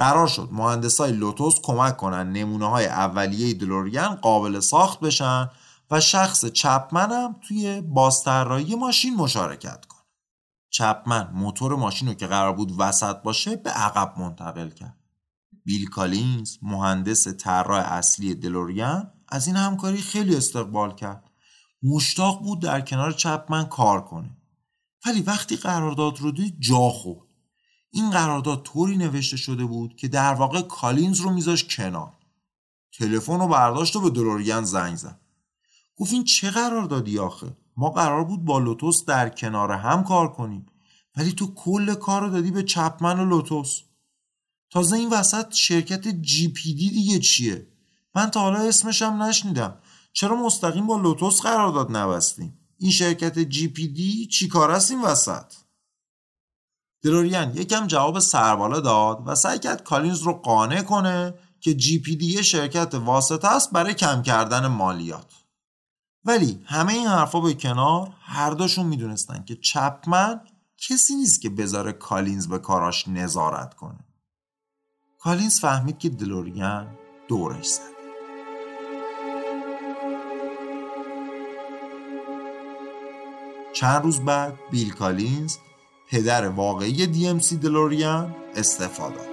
قرار 0.00 0.26
شد 0.26 0.48
مهندسای 0.52 1.12
لوتوس 1.12 1.60
کمک 1.62 1.96
کنن 1.96 2.32
نمونه 2.32 2.68
های 2.68 2.86
اولیه 2.86 3.54
دلوریان 3.54 4.14
قابل 4.14 4.60
ساخت 4.60 5.00
بشن 5.00 5.50
و 5.90 6.00
شخص 6.00 6.44
چپمن 6.44 7.12
هم 7.12 7.36
توی 7.48 7.80
بازطراحی 7.80 8.74
ماشین 8.74 9.16
مشارکت 9.16 9.86
کنه. 9.86 10.00
چپمن 10.70 11.30
موتور 11.32 11.76
ماشین 11.76 12.08
رو 12.08 12.14
که 12.14 12.26
قرار 12.26 12.52
بود 12.52 12.74
وسط 12.78 13.16
باشه 13.16 13.56
به 13.56 13.70
عقب 13.70 14.14
منتقل 14.18 14.70
کرد. 14.70 14.96
بیل 15.64 15.88
کالینز 15.88 16.56
مهندس 16.62 17.28
طراح 17.28 17.92
اصلی 17.92 18.34
دلوریان 18.34 19.12
از 19.28 19.46
این 19.46 19.56
همکاری 19.56 19.98
خیلی 19.98 20.36
استقبال 20.36 20.94
کرد 20.94 21.30
مشتاق 21.82 22.42
بود 22.42 22.60
در 22.62 22.80
کنار 22.80 23.12
چپمن 23.12 23.64
کار 23.64 24.04
کنه 24.04 24.36
ولی 25.06 25.22
وقتی 25.22 25.56
قرارداد 25.56 26.18
رو 26.20 26.30
دید 26.30 26.60
جا 26.60 26.88
خورد 26.88 27.29
این 27.90 28.10
قرارداد 28.10 28.62
طوری 28.62 28.96
نوشته 28.96 29.36
شده 29.36 29.64
بود 29.64 29.96
که 29.96 30.08
در 30.08 30.34
واقع 30.34 30.62
کالینز 30.62 31.20
رو 31.20 31.30
میذاش 31.30 31.64
کنار. 31.64 32.12
تلفن 32.98 33.38
رو 33.40 33.48
برداشت 33.48 33.96
و 33.96 34.00
به 34.00 34.10
دلوریان 34.10 34.64
زنگ 34.64 34.96
زد. 34.96 35.20
گفت 35.96 36.12
این 36.12 36.24
چه 36.24 36.50
قراردادی 36.50 37.18
آخه؟ 37.18 37.56
ما 37.76 37.90
قرار 37.90 38.24
بود 38.24 38.44
با 38.44 38.58
لوتوس 38.58 39.04
در 39.04 39.28
کنار 39.28 39.72
هم 39.72 40.04
کار 40.04 40.32
کنیم. 40.32 40.66
ولی 41.16 41.32
تو 41.32 41.54
کل 41.54 41.94
کار 41.94 42.22
رو 42.22 42.30
دادی 42.30 42.50
به 42.50 42.62
چپمن 42.62 43.20
و 43.20 43.24
لوتوس. 43.24 43.82
تازه 44.70 44.96
این 44.96 45.10
وسط 45.10 45.52
شرکت 45.52 46.08
GPD 46.08 46.90
دیگه 46.90 47.18
چیه؟ 47.18 47.66
من 48.14 48.30
تا 48.30 48.40
حالا 48.40 48.58
اسمشم 48.58 49.22
نشنیدم. 49.22 49.78
چرا 50.12 50.36
مستقیم 50.36 50.86
با 50.86 50.96
لوتوس 50.96 51.40
قرارداد 51.40 51.96
نبستیم؟ 51.96 52.58
این 52.78 52.90
شرکت 52.90 53.38
GPD 53.38 54.26
چی 54.26 54.48
کاره 54.48 54.70
است 54.70 54.90
این 54.90 55.02
وسط؟ 55.02 55.52
دلوریان 57.02 57.56
یکم 57.56 57.86
جواب 57.86 58.18
سربالا 58.18 58.80
داد 58.80 59.22
و 59.26 59.34
سعی 59.34 59.58
کرد 59.58 59.84
کالینز 59.84 60.22
رو 60.22 60.32
قانع 60.32 60.82
کنه 60.82 61.34
که 61.60 61.74
GPD 61.74 62.44
شرکت 62.44 62.94
واسطه 62.94 63.48
است 63.48 63.72
برای 63.72 63.94
کم 63.94 64.22
کردن 64.22 64.66
مالیات. 64.66 65.32
ولی 66.24 66.62
همه 66.66 66.92
این 66.92 67.06
حرفا 67.06 67.40
به 67.40 67.54
کنار 67.54 68.12
هر 68.20 68.50
دوشون 68.50 68.86
می‌دونستن 68.86 69.44
که 69.44 69.56
چپمن 69.56 70.40
کسی 70.78 71.14
نیست 71.14 71.40
که 71.40 71.50
بذاره 71.50 71.92
کالینز 71.92 72.48
به 72.48 72.58
کاراش 72.58 73.08
نظارت 73.08 73.74
کنه. 73.74 74.04
کالینز 75.18 75.60
فهمید 75.60 75.98
که 75.98 76.08
دلوریان 76.08 76.86
دورش 77.28 77.66
زد. 77.66 77.90
چند 83.74 84.02
روز 84.02 84.20
بعد 84.20 84.58
بیل 84.70 84.92
کالینز 84.92 85.56
پدر 86.10 86.48
واقعی 86.48 87.06
DMC 87.06 87.56
دلوریان 87.56 88.34
استعفا 88.56 88.98
داد. 88.98 89.30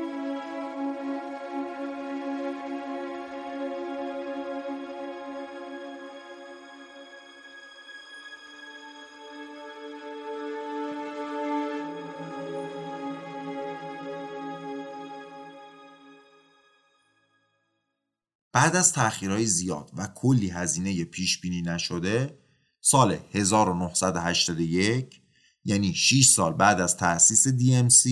بعد 18.54 18.76
از 18.76 18.94
تأخیرهای 18.94 19.46
زیاد 19.46 19.92
و 19.98 20.08
کلی 20.16 20.50
هزینه 20.50 21.04
پیش 21.04 21.42
بینی 21.42 21.62
نشده 21.62 22.40
سال 22.82 23.18
1981 23.34 25.27
یعنی 25.68 25.94
6 25.94 26.26
سال 26.26 26.54
بعد 26.54 26.82
از 26.82 26.98
تأسیس 26.98 27.48
DMC 27.48 28.10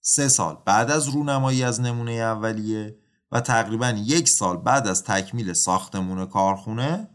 سه 0.00 0.28
سال 0.28 0.56
بعد 0.66 0.90
از 0.90 1.08
رونمایی 1.08 1.62
از 1.62 1.80
نمونه 1.80 2.12
اولیه 2.12 2.98
و 3.32 3.40
تقریبا 3.40 3.88
یک 3.88 4.28
سال 4.28 4.56
بعد 4.56 4.88
از 4.88 5.04
تکمیل 5.04 5.52
ساختمون 5.52 6.26
کارخونه 6.26 7.08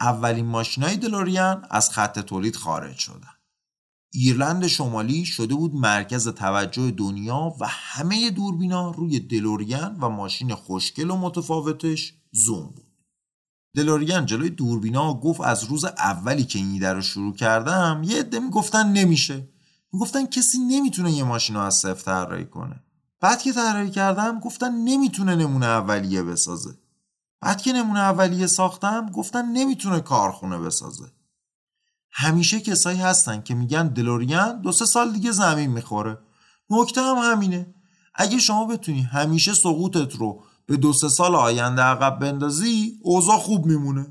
اولین 0.00 0.46
ماشینای 0.46 0.96
دلوریان 0.96 1.66
از 1.70 1.90
خط 1.90 2.18
تولید 2.18 2.56
خارج 2.56 2.96
شدن. 2.96 3.34
ایرلند 4.12 4.66
شمالی 4.66 5.24
شده 5.24 5.54
بود 5.54 5.74
مرکز 5.74 6.28
توجه 6.28 6.90
دنیا 6.90 7.54
و 7.60 7.66
همه 7.68 8.30
دوربینا 8.30 8.90
روی 8.90 9.20
دلوریان 9.20 9.96
و 10.00 10.08
ماشین 10.08 10.54
خوشگل 10.54 11.10
و 11.10 11.16
متفاوتش 11.16 12.14
زوم 12.32 12.66
بود. 12.66 12.83
دلوریان 13.74 14.26
جلوی 14.26 14.50
دوربینا 14.50 15.14
گفت 15.14 15.40
از 15.40 15.64
روز 15.64 15.84
اولی 15.84 16.44
که 16.44 16.58
این 16.58 16.72
ایده 16.72 16.92
رو 16.92 17.00
شروع 17.02 17.34
کردم 17.34 18.02
یه 18.04 18.18
عده 18.18 18.38
می‌گفتن 18.38 18.92
نمیشه. 18.92 19.48
می‌گفتن 19.92 20.26
کسی 20.26 20.58
نمی‌تونه 20.58 21.12
یه 21.12 21.24
ماشین 21.24 21.56
رو 21.56 21.62
از 21.62 21.74
صفر 21.74 22.02
طراحی 22.02 22.44
کنه. 22.44 22.80
بعد 23.20 23.42
که 23.42 23.52
طراحی 23.52 23.90
کردم 23.90 24.40
گفتن 24.40 24.72
نمی‌تونه 24.74 25.36
نمونه 25.36 25.66
اولیه 25.66 26.22
بسازه. 26.22 26.74
بعد 27.40 27.62
که 27.62 27.72
نمونه 27.72 28.00
اولیه 28.00 28.46
ساختم 28.46 29.10
گفتن 29.10 29.44
نمی‌تونه 29.44 30.00
کارخونه 30.00 30.58
بسازه. 30.58 31.04
همیشه 32.12 32.60
کسایی 32.60 32.98
هستن 32.98 33.42
که 33.42 33.54
میگن 33.54 33.88
دلوریان 33.88 34.60
دو 34.60 34.72
سه 34.72 34.86
سال 34.86 35.12
دیگه 35.12 35.32
زمین 35.32 35.70
می‌خوره. 35.70 36.18
نکته 36.70 37.00
هم 37.00 37.16
همینه. 37.16 37.74
اگه 38.14 38.38
شما 38.38 38.66
بتونی 38.66 39.02
همیشه 39.02 39.54
سقوطت 39.54 40.14
رو 40.14 40.44
به 40.66 40.76
دو 40.76 40.92
سه 40.92 41.08
سال 41.08 41.34
آینده 41.34 41.82
عقب 41.82 42.18
بندازی 42.18 42.98
اوضاع 43.02 43.38
خوب 43.38 43.66
میمونه. 43.66 44.06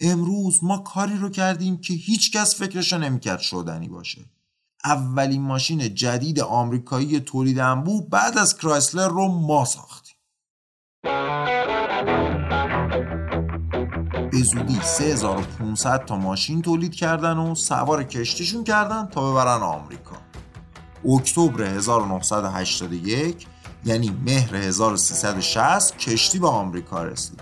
امروز 0.00 0.64
ما 0.64 0.78
کاری 0.78 1.16
رو 1.16 1.28
کردیم 1.28 1.80
که 1.80 1.94
هیچکس 1.94 2.54
فکرشو 2.54 2.98
نمی‌کرد 2.98 3.40
شدنی 3.40 3.88
باشه. 3.88 4.24
اولین 4.84 5.42
ماشین 5.42 5.94
جدید 5.94 6.40
آمریکایی 6.40 7.20
تولید 7.20 7.58
انبوه 7.58 8.08
بعد 8.08 8.38
از 8.38 8.58
کرایسلر 8.58 9.08
رو 9.08 9.28
ما 9.28 9.64
ساختیم. 9.64 10.14
به 14.30 14.42
زودی 14.42 14.80
3500 14.82 16.04
تا 16.04 16.16
ماشین 16.16 16.62
تولید 16.62 16.94
کردن 16.94 17.38
و 17.38 17.54
سوار 17.54 18.04
کشتیشون 18.04 18.64
کردن 18.64 19.06
تا 19.06 19.30
ببرن 19.30 19.62
آمریکا. 19.62 20.16
اکتبر 21.04 21.62
1981 21.62 23.46
یعنی 23.84 24.16
مهر 24.26 24.56
1360 24.56 25.98
کشتی 25.98 26.38
به 26.38 26.48
آمریکا 26.48 27.02
رسید. 27.02 27.40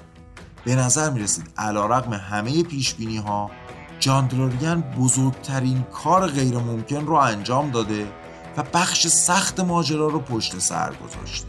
به 0.64 0.74
نظر 0.74 1.10
می 1.10 1.20
رسید 1.20 1.50
علا 1.58 1.86
رقم 1.86 2.12
همه 2.12 2.62
پیش 2.62 2.94
بینی 2.94 3.16
ها 3.16 3.50
جان 4.00 4.26
دلوریان 4.26 4.80
بزرگترین 4.80 5.82
کار 5.82 6.26
غیر 6.26 6.58
ممکن 6.58 7.06
رو 7.06 7.14
انجام 7.14 7.70
داده 7.70 8.06
و 8.56 8.62
بخش 8.74 9.06
سخت 9.06 9.60
ماجرا 9.60 10.08
رو 10.08 10.20
پشت 10.20 10.58
سر 10.58 10.92
گذاشته. 10.94 11.48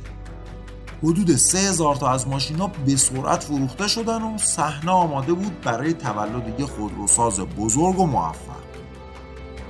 حدود 1.04 1.36
3000 1.36 1.96
تا 1.96 2.12
از 2.12 2.28
ماشینا 2.28 2.68
به 2.68 2.96
سرعت 2.96 3.44
فروخته 3.44 3.88
شدن 3.88 4.22
و 4.22 4.38
صحنه 4.38 4.92
آماده 4.92 5.34
بود 5.34 5.62
برای 5.62 5.94
تولد 5.94 6.60
یه 6.60 6.66
خودروساز 6.66 7.40
بزرگ 7.40 8.00
و 8.00 8.06
موفق. 8.06 8.58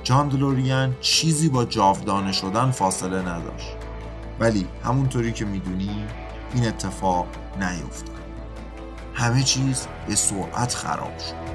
جان 0.04 0.28
دلوریان 0.28 0.96
چیزی 1.00 1.48
با 1.48 1.64
جاودانه 1.64 2.32
شدن 2.32 2.70
فاصله 2.70 3.22
نداشت. 3.22 3.77
ولی 4.40 4.66
همونطوری 4.84 5.32
که 5.32 5.44
می‌دونی 5.44 6.06
این 6.54 6.68
اتفاق 6.68 7.26
نیفتاد. 7.60 8.18
همه 9.14 9.42
چیز 9.42 9.86
به 10.06 10.14
سرعت 10.14 10.74
خراب 10.74 11.18
شد. 11.18 11.48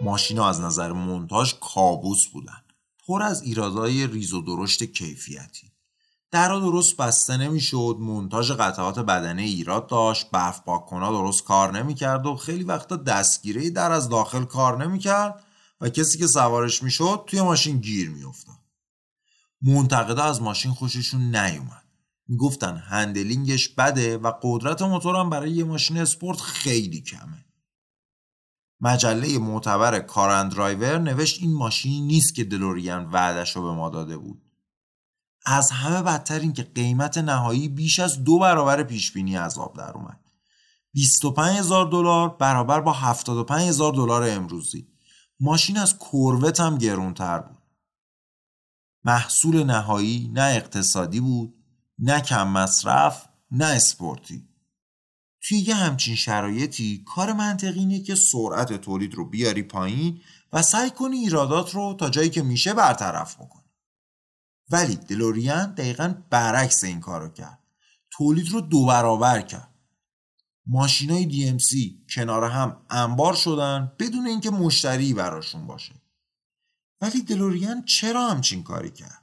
ماشینا 0.00 0.48
از 0.48 0.60
نظر 0.60 0.92
مونتاژ 0.92 1.54
کابوس 1.60 2.26
بودن. 2.26 2.62
پر 3.06 3.22
از 3.22 3.42
ایرادای 3.42 4.06
ریز 4.06 4.32
و 4.32 4.42
درشت 4.42 4.84
کیفیتی. 4.84 5.72
درا 6.30 6.60
درست 6.60 6.96
بسته 6.96 7.36
نمی‌شد 7.36 7.96
مونتاژ 8.00 8.50
قطعات 8.50 8.98
بدنه 8.98 9.42
ایراد 9.42 9.86
داشت 9.86 10.30
برف 10.30 10.60
پاککنا 10.60 11.12
درست 11.12 11.44
کار 11.44 11.78
نمی‌کرد 11.78 12.26
و 12.26 12.36
خیلی 12.36 12.64
وقتا 12.64 12.96
دستگیره 12.96 13.70
در 13.70 13.92
از 13.92 14.08
داخل 14.08 14.44
کار 14.44 14.84
نمی‌کرد. 14.84 15.44
و 15.80 15.88
کسی 15.88 16.18
که 16.18 16.26
سوارش 16.26 16.82
می‌شد 16.82 17.24
توی 17.26 17.42
ماشین 17.42 17.78
گیر 17.78 18.10
میافتاد. 18.10 18.58
منتقدا 19.62 20.24
از 20.24 20.42
ماشین 20.42 20.72
خوششون 20.72 21.36
نیومد. 21.36 21.84
می‌گفتن 22.28 22.76
handling 22.76 23.50
ش 23.50 23.68
بده 23.68 24.18
و 24.18 24.32
قدرت 24.42 24.82
موتورم 24.82 25.30
برای 25.30 25.50
یه 25.50 25.64
ماشین 25.64 25.98
اسپورت 25.98 26.40
خیلی 26.40 27.00
کمه. 27.00 27.44
مجله 28.80 29.38
معتبر 29.38 29.98
Car 29.98 30.23
and 30.23 30.48
Driver 30.48 30.98
نوشت 30.98 31.42
این 31.42 31.54
ماشینی 31.54 32.00
نیست 32.00 32.34
که 32.34 32.44
دلوریان 32.44 33.04
وعدش 33.04 33.56
رو 33.56 33.62
به 33.62 33.72
ما 33.72 33.88
داده 33.88 34.16
بود. 34.16 34.42
از 35.46 35.70
همه 35.70 36.02
بدتر 36.02 36.38
این 36.38 36.52
که 36.52 36.62
قیمت 36.62 37.18
نهایی 37.18 37.68
بیش 37.68 37.98
از 37.98 38.24
دو 38.24 38.38
برابر 38.38 38.82
پیش 38.82 39.12
بینی 39.12 39.36
از 39.36 39.49
آب 39.49 39.76
در 39.76 39.90
اومد. 39.90 40.20
25 40.92 41.58
هزار 41.58 41.86
دلار 41.86 42.28
برابر 42.28 42.80
با 42.80 42.92
75 42.92 43.68
هزار 43.68 43.92
دلار 43.92 44.30
امروزی. 44.30 44.88
ماشین 45.40 45.76
از 45.76 45.98
کروت 45.98 46.60
هم 46.60 46.78
گرونتر 46.78 47.38
بود. 47.38 47.58
محصول 49.04 49.64
نهایی 49.64 50.30
نه 50.34 50.42
اقتصادی 50.42 51.20
بود 51.20 51.54
نه 51.98 52.20
کم 52.20 52.48
مصرف 52.48 53.28
نه 53.50 53.64
اسپورتی. 53.64 54.48
توی 55.42 55.58
یه 55.58 55.74
همچین 55.74 56.16
شرایطی 56.16 57.04
کار 57.06 57.32
منطقی 57.32 57.78
اینه 57.78 58.00
که 58.00 58.14
سرعت 58.14 58.72
تولید 58.72 59.14
رو 59.14 59.24
بیاری 59.24 59.62
پایین 59.62 60.20
و 60.52 60.62
سعی 60.62 60.90
کنی 60.90 61.16
ایرادات 61.16 61.74
رو 61.74 61.96
تا 62.00 62.10
جایی 62.10 62.30
که 62.30 62.42
میشه 62.42 62.74
برطرف 62.74 63.36
بکنی. 63.36 63.64
ولی 64.70 64.96
دلوریان 64.96 65.74
دقیقا 65.74 66.14
برعکس 66.30 66.84
این 66.84 67.00
کار 67.00 67.20
رو 67.20 67.28
کرد. 67.28 67.58
تولید 68.10 68.48
رو 68.48 68.60
دو 68.60 68.86
برابر 68.86 69.40
کرد. 69.40 69.67
ماشین 70.68 71.10
های 71.10 71.58
DMC 71.58 71.76
کنار 72.14 72.44
هم 72.44 72.76
انبار 72.90 73.34
شدن 73.34 73.92
بدون 73.98 74.26
اینکه 74.26 74.50
مشتری 74.50 75.14
براشون 75.14 75.66
باشه. 75.66 75.94
ولی 77.00 77.22
دلوریان 77.22 77.84
چرا 77.84 78.30
همچین 78.30 78.62
کاری 78.62 78.90
کرد؟ 78.90 79.22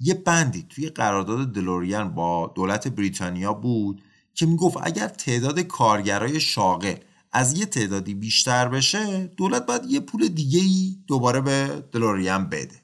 یه 0.00 0.14
بندی 0.14 0.66
توی 0.68 0.88
قرارداد 0.88 1.52
دلوریان 1.52 2.14
با 2.14 2.52
دولت 2.54 2.88
بریتانیا 2.88 3.54
بود 3.54 4.02
که 4.34 4.46
می‌گفت 4.46 4.76
اگر 4.82 5.08
تعداد 5.08 5.60
کارگرای 5.60 6.40
شاغل 6.40 6.96
از 7.32 7.58
یه 7.58 7.66
تعدادی 7.66 8.14
بیشتر 8.14 8.68
بشه 8.68 9.26
دولت 9.26 9.66
باید 9.66 9.84
یه 9.84 10.00
پول 10.00 10.28
دیگه 10.28 10.60
ای 10.60 10.96
دوباره 11.06 11.40
به 11.40 11.84
دلوریان 11.92 12.48
بده. 12.48 12.82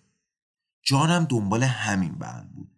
جانم 0.83 1.25
دنبال 1.25 1.63
همین 1.63 2.13
بند 2.13 2.53
بود. 2.55 2.71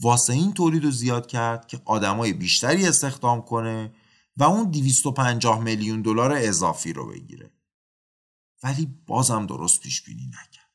واسه 0.00 0.32
این 0.32 0.52
تولید 0.52 0.84
رو 0.84 0.90
زیاد 0.90 1.26
کرد 1.26 1.66
که 1.66 1.80
آدمای 1.84 2.32
بیشتری 2.32 2.86
استخدام 2.86 3.42
کنه 3.42 3.92
و 4.36 4.44
اون 4.44 4.70
250 4.70 5.60
میلیون 5.60 6.02
دلار 6.02 6.32
اضافی 6.32 6.92
رو 6.92 7.08
بگیره. 7.08 7.52
ولی 8.62 8.86
بازم 9.06 9.46
درست 9.46 9.80
پیش 9.80 10.02
بینی 10.02 10.26
نکرد. 10.26 10.70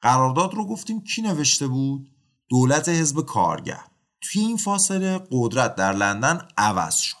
قرارداد 0.00 0.54
رو 0.54 0.66
گفتیم 0.66 1.04
کی 1.04 1.22
نوشته 1.22 1.66
بود؟ 1.66 2.10
دولت 2.48 2.88
حزب 2.88 3.20
کارگر. 3.20 3.84
توی 4.20 4.42
این 4.42 4.56
فاصله 4.56 5.26
قدرت 5.30 5.74
در 5.74 5.92
لندن 5.92 6.48
عوض 6.56 6.96
شد. 6.96 7.16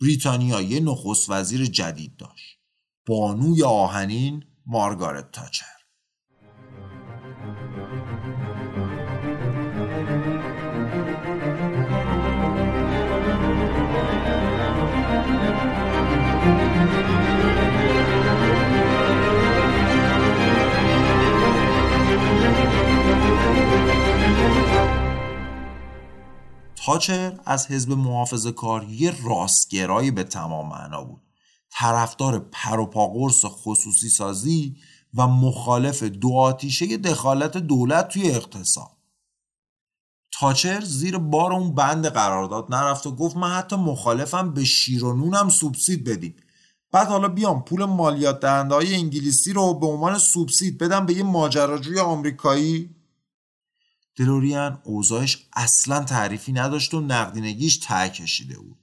بریتانیا 0.00 0.60
یه 0.60 0.80
نخست 0.80 1.30
وزیر 1.30 1.66
جدید 1.66 2.16
داشت. 2.16 2.58
بانوی 3.06 3.62
آهنین 3.62 4.44
مارگارت 4.66 5.32
تاچر. 5.32 5.77
تاچر 26.88 27.40
از 27.44 27.66
حزب 27.66 27.92
محافظ 27.92 28.46
کار 28.46 28.84
یه 28.84 29.24
راستگرایی 29.24 30.10
به 30.10 30.24
تمام 30.24 30.68
معنا 30.68 31.04
بود. 31.04 31.22
طرفدار 31.70 32.38
پروپاقرص 32.38 33.44
خصوصی 33.44 34.08
سازی 34.08 34.76
و 35.14 35.26
مخالف 35.26 36.02
دو 36.02 36.32
آتیشه 36.32 36.96
دخالت 36.96 37.56
دولت 37.56 38.08
توی 38.08 38.30
اقتصاد. 38.30 38.90
تاچر 40.40 40.80
زیر 40.80 41.18
بار 41.18 41.52
اون 41.52 41.74
بند 41.74 42.06
قرارداد 42.06 42.74
نرفت 42.74 43.06
و 43.06 43.16
گفت 43.16 43.36
من 43.36 43.50
حتی 43.50 43.76
مخالفم 43.76 44.54
به 44.54 44.64
شیر 44.64 45.04
و 45.04 45.16
نونم 45.16 45.48
سوبسید 45.48 46.04
بدیم. 46.04 46.34
بعد 46.92 47.08
حالا 47.08 47.28
بیام 47.28 47.64
پول 47.64 47.84
مالیات 47.84 48.40
دهنده 48.40 48.74
های 48.74 48.94
انگلیسی 48.94 49.52
رو 49.52 49.74
به 49.74 49.86
عنوان 49.86 50.18
سوبسید 50.18 50.78
بدم 50.78 51.06
به 51.06 51.14
یه 51.14 51.22
ماجراجوی 51.22 51.98
آمریکایی. 52.00 52.97
دلوریان 54.18 54.80
اوضاعش 54.84 55.46
اصلا 55.52 56.04
تعریفی 56.04 56.52
نداشت 56.52 56.94
و 56.94 57.00
نقدینگیش 57.00 57.76
ته 57.76 58.08
کشیده 58.08 58.58
بود. 58.58 58.78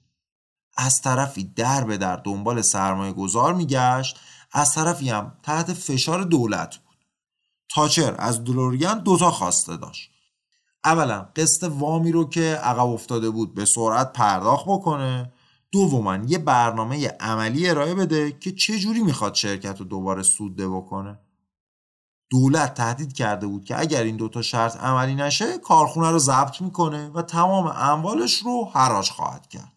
از 0.76 1.02
طرفی 1.02 1.44
در 1.44 1.84
به 1.84 1.96
در 1.96 2.16
دنبال 2.16 2.62
سرمایه 2.62 3.12
گذار 3.12 3.54
میگشت 3.54 4.20
از 4.52 4.74
طرفی 4.74 5.10
هم 5.10 5.32
تحت 5.42 5.72
فشار 5.72 6.22
دولت 6.22 6.76
بود. 6.76 6.96
تاچر 7.68 8.14
از 8.18 8.44
دلوریان 8.44 8.98
دوتا 8.98 9.30
خواسته 9.30 9.76
داشت. 9.76 10.10
اولا 10.84 11.26
قسط 11.36 11.70
وامی 11.72 12.12
رو 12.12 12.28
که 12.28 12.40
عقب 12.42 12.86
افتاده 12.86 13.30
بود 13.30 13.54
به 13.54 13.64
سرعت 13.64 14.12
پرداخت 14.12 14.64
بکنه. 14.68 15.32
دوما 15.72 16.16
یه 16.16 16.38
برنامه 16.38 17.08
عملی 17.08 17.68
ارائه 17.68 17.94
بده 17.94 18.32
که 18.32 18.52
چه 18.52 18.78
جوری 18.78 19.02
می‌خواد 19.02 19.34
شرکت 19.34 19.78
رو 19.78 19.84
دوباره 19.84 20.22
سوده 20.22 20.68
بکنه. 20.68 21.18
دولت 22.30 22.74
تهدید 22.74 23.12
کرده 23.12 23.46
بود 23.46 23.64
که 23.64 23.80
اگر 23.80 24.02
این 24.02 24.16
دوتا 24.16 24.42
شرط 24.42 24.76
عملی 24.76 25.14
نشه 25.14 25.58
کارخونه 25.58 26.10
رو 26.10 26.18
ضبط 26.18 26.60
می‌کنه 26.60 27.08
و 27.08 27.22
تمام 27.22 27.66
اموالش 27.66 28.38
رو 28.38 28.70
حراج 28.74 29.10
خواهد 29.10 29.46
کرد. 29.46 29.72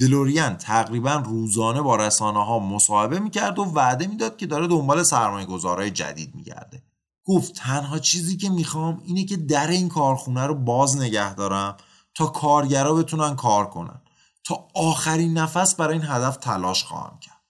دلوریان 0.00 0.56
تقریبا 0.56 1.14
روزانه 1.14 1.82
با 1.82 1.96
رسانه 1.96 2.44
ها 2.44 2.58
مصاحبه 2.58 3.18
می‌کرد 3.18 3.58
و 3.58 3.64
وعده 3.64 4.06
می‌داد 4.06 4.36
که 4.36 4.46
داره 4.46 4.66
دنبال 4.66 5.02
سرمایه 5.02 5.46
گذارای 5.46 5.90
جدید 5.90 6.34
میگرده. 6.34 6.82
گفت 7.24 7.54
تنها 7.54 7.98
چیزی 7.98 8.36
که 8.36 8.50
می‌خوام 8.50 9.02
اینه 9.04 9.24
که 9.24 9.36
در 9.36 9.66
این 9.66 9.88
کارخونه 9.88 10.46
رو 10.46 10.54
باز 10.54 10.96
نگه 10.96 11.34
دارم 11.34 11.76
تا 12.14 12.26
کارگرا 12.26 12.94
بتونن 12.94 13.36
کار 13.36 13.70
کنن. 13.70 14.00
تا 14.44 14.68
آخرین 14.74 15.38
نفس 15.38 15.74
برای 15.74 15.98
این 15.98 16.06
هدف 16.08 16.36
تلاش 16.36 16.84
خواهم 16.84 17.18
کرد. 17.18 17.42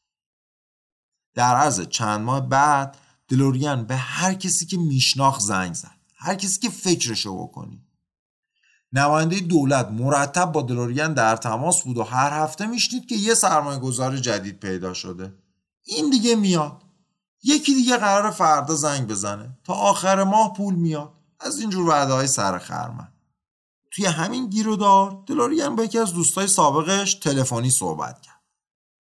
در 1.35 1.57
عرض 1.57 1.81
چند 1.81 2.21
ماه 2.21 2.41
بعد 2.41 2.97
دلوریان 3.29 3.85
به 3.85 3.97
هر 3.97 4.35
کسی 4.35 4.67
که 4.67 4.77
میشناخت 4.77 5.41
زنگ 5.41 5.75
زد. 5.75 5.97
هر 6.17 6.35
کسی 6.35 6.61
که 6.61 6.71
فکرشو 6.71 7.43
بکنی. 7.43 7.83
نماینده 8.93 9.41
دولت 9.41 9.89
مرتب 9.89 10.53
با 10.53 10.63
دلوریان 10.63 11.15
در 11.15 11.37
تماس 11.37 11.83
بود 11.83 11.99
و 11.99 12.03
هر 12.03 12.43
هفته 12.43 12.67
میشنید 12.67 13.07
که 13.07 13.15
یه 13.15 13.35
سرمایه 13.35 13.79
گذار 13.79 14.17
جدید 14.17 14.61
پیدا 14.61 14.95
شده. 14.95 15.35
این 15.85 16.11
دیگه 16.11 16.37
میاد. 16.37 16.83
یکی 17.43 17.75
دیگه 17.75 17.97
قرار 17.97 18.31
فردا 18.31 18.75
زنگ 18.75 19.09
بزنه. 19.09 19.59
تا 19.65 19.73
آخر 19.75 20.25
ماه 20.25 20.53
پول 20.53 20.75
میاد. 20.75 21.13
از 21.41 21.59
اینجور 21.59 21.89
وعده 21.89 22.13
های 22.13 22.27
سر 22.27 22.59
خرمن. 22.59 23.13
توی 23.91 24.07
همین 24.07 24.51
گیرودار 24.51 25.23
دلوریان 25.27 25.77
با 25.77 25.85
یکی 25.85 25.99
از 25.99 26.15
دوستای 26.15 26.47
سابقش 26.47 27.15
تلفنی 27.15 27.71
صحبت 27.71 28.21
کرد. 28.21 28.43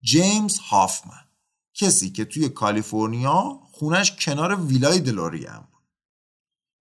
جیمز 0.01 0.59
هافمن. 0.59 1.23
کسی 1.73 2.09
که 2.09 2.25
توی 2.25 2.49
کالیفرنیا 2.49 3.59
خونش 3.79 4.15
کنار 4.15 4.55
ویلای 4.55 4.99
دلوریان 4.99 5.59
بود. 5.59 5.83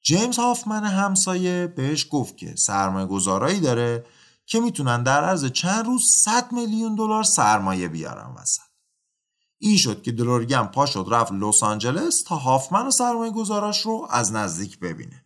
جیمز 0.02 0.36
هافمن 0.36 0.84
همسایه 0.84 1.66
بهش 1.66 2.06
گفت 2.10 2.36
که 2.36 2.54
سرمایه 2.56 3.06
گذارایی 3.06 3.60
داره 3.60 4.06
که 4.46 4.60
می‌تونن 4.60 5.02
در 5.02 5.24
عرض 5.24 5.44
چند 5.44 5.86
روز 5.86 6.02
100 6.24 6.52
میلیون 6.52 6.94
دلار 6.94 7.24
سرمایه 7.24 7.88
بیارن 7.88 8.34
وسط. 8.34 8.62
این 9.58 9.76
شد 9.76 10.02
که 10.02 10.12
دلوریان 10.12 10.66
پا 10.66 10.86
شد 10.86 11.06
رفت 11.10 11.32
لس 11.32 11.62
آنجلس 11.62 12.22
تا 12.22 12.36
هافمن 12.36 12.86
و 12.86 12.90
سرمایه 12.90 13.32
گذاراش 13.32 13.80
رو 13.80 14.06
از 14.10 14.32
نزدیک 14.32 14.78
ببینه. 14.78 15.25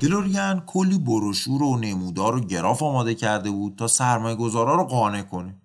دلوریان 0.00 0.60
کلی 0.60 0.98
بروشور 0.98 1.62
و 1.62 1.76
نمودار 1.76 2.36
و 2.36 2.40
گراف 2.40 2.82
آماده 2.82 3.14
کرده 3.14 3.50
بود 3.50 3.76
تا 3.76 3.88
سرمایه 3.88 4.36
گذارا 4.36 4.74
رو 4.74 4.84
قانع 4.84 5.22
کنه. 5.22 5.56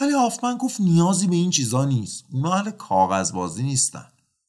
ولی 0.00 0.14
آفمن 0.14 0.56
گفت 0.56 0.80
نیازی 0.80 1.26
به 1.26 1.36
این 1.36 1.50
چیزا 1.50 1.84
نیست. 1.84 2.24
اونا 2.32 2.52
اهل 2.52 2.70
کاغذبازی 2.70 3.62
نیستن. 3.62 4.06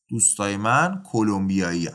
دوستای 0.10 0.58
من 0.58 1.04
کلمبیایی. 1.12 1.90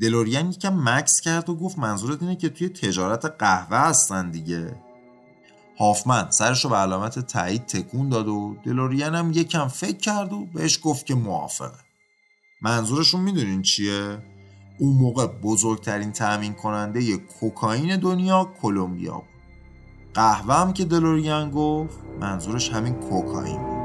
دلوریان 0.00 0.50
یکم 0.50 0.74
مکس 0.88 1.20
کرد 1.20 1.50
و 1.50 1.54
گفت 1.54 1.78
منظورت 1.78 2.22
اینه 2.22 2.36
که 2.36 2.48
توی 2.48 2.68
تجارت 2.68 3.24
قهوه 3.24 3.76
هستن 3.76 4.30
دیگه. 4.30 4.76
هافمن 5.78 6.30
سرش 6.30 6.64
رو 6.64 6.70
به 6.70 6.76
علامت 6.76 7.18
تایید 7.18 7.66
تکون 7.66 8.08
داد 8.08 8.28
و 8.28 8.56
دلوریان 8.64 9.14
هم 9.14 9.32
یکم 9.32 9.68
فکر 9.68 9.96
کرد 9.96 10.32
و 10.32 10.46
بهش 10.46 10.78
گفت 10.82 11.06
که 11.06 11.14
موافقه. 11.14 11.78
منظورشون 12.62 13.20
می‌دونین 13.20 13.62
چیه؟ 13.62 14.31
اون 14.82 14.92
موقع 14.92 15.26
بزرگترین 15.26 16.12
تأمین 16.12 16.54
کننده 16.54 17.16
کوکائین 17.16 17.96
دنیا 17.96 18.52
کلمبیا 18.62 19.14
بود. 19.14 19.24
قهوه 20.14 20.54
هم 20.54 20.72
که 20.72 20.84
دلوریان 20.84 21.50
گفت 21.50 21.98
منظورش 22.20 22.70
همین 22.70 22.94
کوکائین 22.94 23.62
بود. 23.62 23.82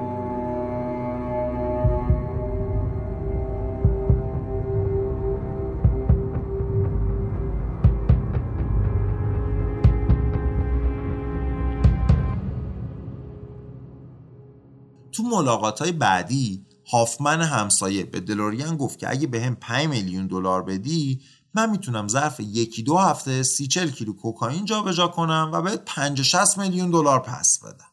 تو 15.11 15.23
ملاقات 15.23 15.79
های 15.79 15.91
بعدی 15.91 16.66
هافمن 16.91 17.41
همسایه 17.41 18.03
به 18.03 18.19
دلوریان 18.19 18.77
گفت 18.77 18.99
که 18.99 19.09
اگه 19.09 19.27
به 19.27 19.41
هم 19.41 19.55
5 19.55 19.87
میلیون 19.87 20.27
دلار 20.27 20.63
بدی 20.63 21.21
من 21.53 21.69
می‌تونم 21.69 22.07
ظرف 22.07 22.39
یکی 22.39 22.83
دو 22.83 22.97
هفته 22.97 23.43
سی 23.43 23.67
چل 23.67 23.89
کیلو 23.89 24.13
کوکائین 24.13 24.65
جابجا 24.65 25.07
کنم 25.07 25.49
و 25.53 25.61
بهت 25.61 25.85
50 25.85 26.23
60 26.23 26.57
میلیون 26.57 26.91
دلار 26.91 27.19
پس 27.19 27.59
بدم. 27.59 27.91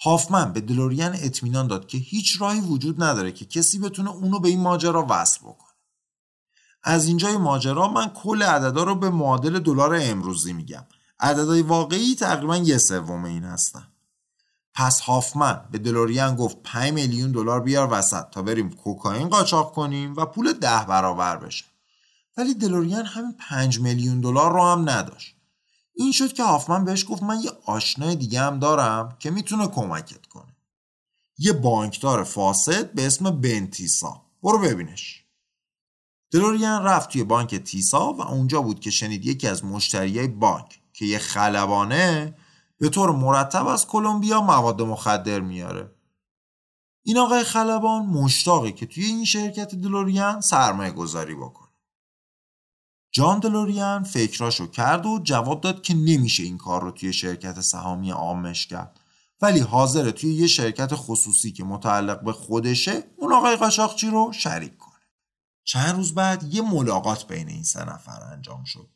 هافمن 0.00 0.52
به 0.52 0.60
دلوریان 0.60 1.14
اطمینان 1.14 1.66
داد 1.66 1.86
که 1.86 1.98
هیچ 1.98 2.40
راهی 2.40 2.60
وجود 2.60 3.02
نداره 3.02 3.32
که 3.32 3.44
کسی 3.44 3.78
بتونه 3.78 4.10
اونو 4.10 4.40
به 4.40 4.48
این 4.48 4.60
ماجرا 4.60 5.06
وصل 5.10 5.40
بکنه. 5.40 5.68
از 6.82 7.06
اینجای 7.06 7.36
ماجرا 7.36 7.88
من 7.88 8.08
کل 8.08 8.42
عددا 8.42 8.82
رو 8.84 8.94
به 8.94 9.10
معادل 9.10 9.58
دلار 9.58 9.98
امروزی 10.02 10.52
میگم. 10.52 10.86
عددهای 11.20 11.62
واقعی 11.62 12.14
تقریبا 12.14 12.56
یه 12.56 12.78
سوم 12.78 13.24
این 13.24 13.44
هستن. 13.44 13.86
پس 14.78 15.00
هافمن 15.00 15.60
به 15.70 15.78
دلوریان 15.78 16.36
گفت 16.36 16.56
5 16.62 16.92
میلیون 16.92 17.32
دلار 17.32 17.60
بیار 17.60 17.88
وسط 17.92 18.30
تا 18.30 18.42
بریم 18.42 18.70
کوکائین 18.70 19.28
قاچاق 19.28 19.72
کنیم 19.72 20.16
و 20.16 20.26
پول 20.26 20.52
ده 20.52 20.84
برابر 20.88 21.36
بشه. 21.36 21.64
ولی 22.36 22.54
دلوریان 22.54 23.04
همین 23.04 23.32
5 23.32 23.80
میلیون 23.80 24.20
دلار 24.20 24.52
رو 24.52 24.62
هم 24.62 24.90
نداشت. 24.90 25.36
این 25.94 26.12
شد 26.12 26.32
که 26.32 26.42
هافمن 26.42 26.84
بهش 26.84 27.04
گفت 27.08 27.22
من 27.22 27.40
یه 27.40 27.50
آشنای 27.66 28.16
دیگه 28.16 28.40
هم 28.40 28.58
دارم 28.58 29.16
که 29.18 29.30
می‌تونه 29.30 29.66
کمکت 29.66 30.26
کنه. 30.26 30.56
یه 31.38 31.52
بانکدار 31.52 32.24
فاسد 32.24 32.92
به 32.92 33.06
اسم 33.06 33.30
بنتیسا 33.30 34.22
برو 34.42 34.58
ببینش. 34.58 35.24
دلوریان 36.30 36.82
رفت 36.82 37.10
توی 37.10 37.24
بانک 37.24 37.54
تیسا 37.54 38.12
و 38.12 38.22
اونجا 38.22 38.62
بود 38.62 38.80
که 38.80 38.90
شنید 38.90 39.26
یکی 39.26 39.48
از 39.48 39.64
مشتریای 39.64 40.28
بانک 40.28 40.80
که 40.92 41.04
یه 41.04 41.18
خلبانه 41.18 42.34
به 42.78 42.88
طور 42.88 43.10
مرتب 43.10 43.66
از 43.66 43.86
کلمبیا 43.86 44.40
مواد 44.40 44.82
مخدر 44.82 45.40
میاره. 45.40 45.94
این 47.02 47.18
آقای 47.18 47.44
خلبان 47.44 48.06
مشتاقه 48.06 48.72
که 48.72 48.86
توی 48.86 49.04
این 49.04 49.24
شرکت 49.24 49.74
دلوریان 49.74 50.40
سرمایه 50.40 50.90
گذاری 50.90 51.34
بکنه. 51.34 51.68
جان 53.12 53.38
دلوریان 53.38 54.02
فکراشو 54.02 54.66
کرد 54.66 55.06
و 55.06 55.20
جواب 55.22 55.60
داد 55.60 55.82
که 55.82 55.94
نمیشه 55.94 56.42
این 56.42 56.58
کار 56.58 56.82
رو 56.82 56.90
توی 56.90 57.12
شرکت 57.12 57.60
سهامی 57.60 58.10
عامش 58.10 58.66
کرد. 58.66 59.00
ولی 59.42 59.60
حاضره 59.60 60.12
توی 60.12 60.34
یه 60.34 60.46
شرکت 60.46 60.90
خصوصی 60.94 61.52
که 61.52 61.64
متعلق 61.64 62.24
به 62.24 62.32
خودشه 62.32 63.04
اون 63.16 63.32
آقای 63.32 63.56
قاچاقچی 63.56 64.10
رو 64.10 64.32
شریک 64.32 64.76
کنه. 64.76 64.88
چند 65.64 65.96
روز 65.96 66.14
بعد 66.14 66.54
یه 66.54 66.62
ملاقات 66.62 67.26
بین 67.26 67.48
این 67.48 67.62
سه 67.62 67.84
نفر 67.84 68.22
انجام 68.32 68.64
شد. 68.64 68.88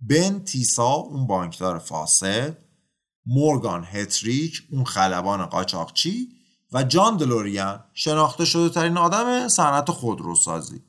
بن 0.00 0.38
تیسا 0.38 0.92
اون 0.92 1.26
بانکدار 1.26 1.78
فاسد 1.78 2.63
مورگان 3.26 3.84
هتریک 3.84 4.62
اون 4.70 4.84
خلبان 4.84 5.46
قاچاقچی 5.46 6.28
و 6.72 6.82
جان 6.82 7.16
دلوریان 7.16 7.84
شناخته 7.94 8.44
شده 8.44 8.68
ترین 8.68 8.96
آدم 8.96 9.48
صنعت 9.48 9.90
خودروسازی. 9.90 10.82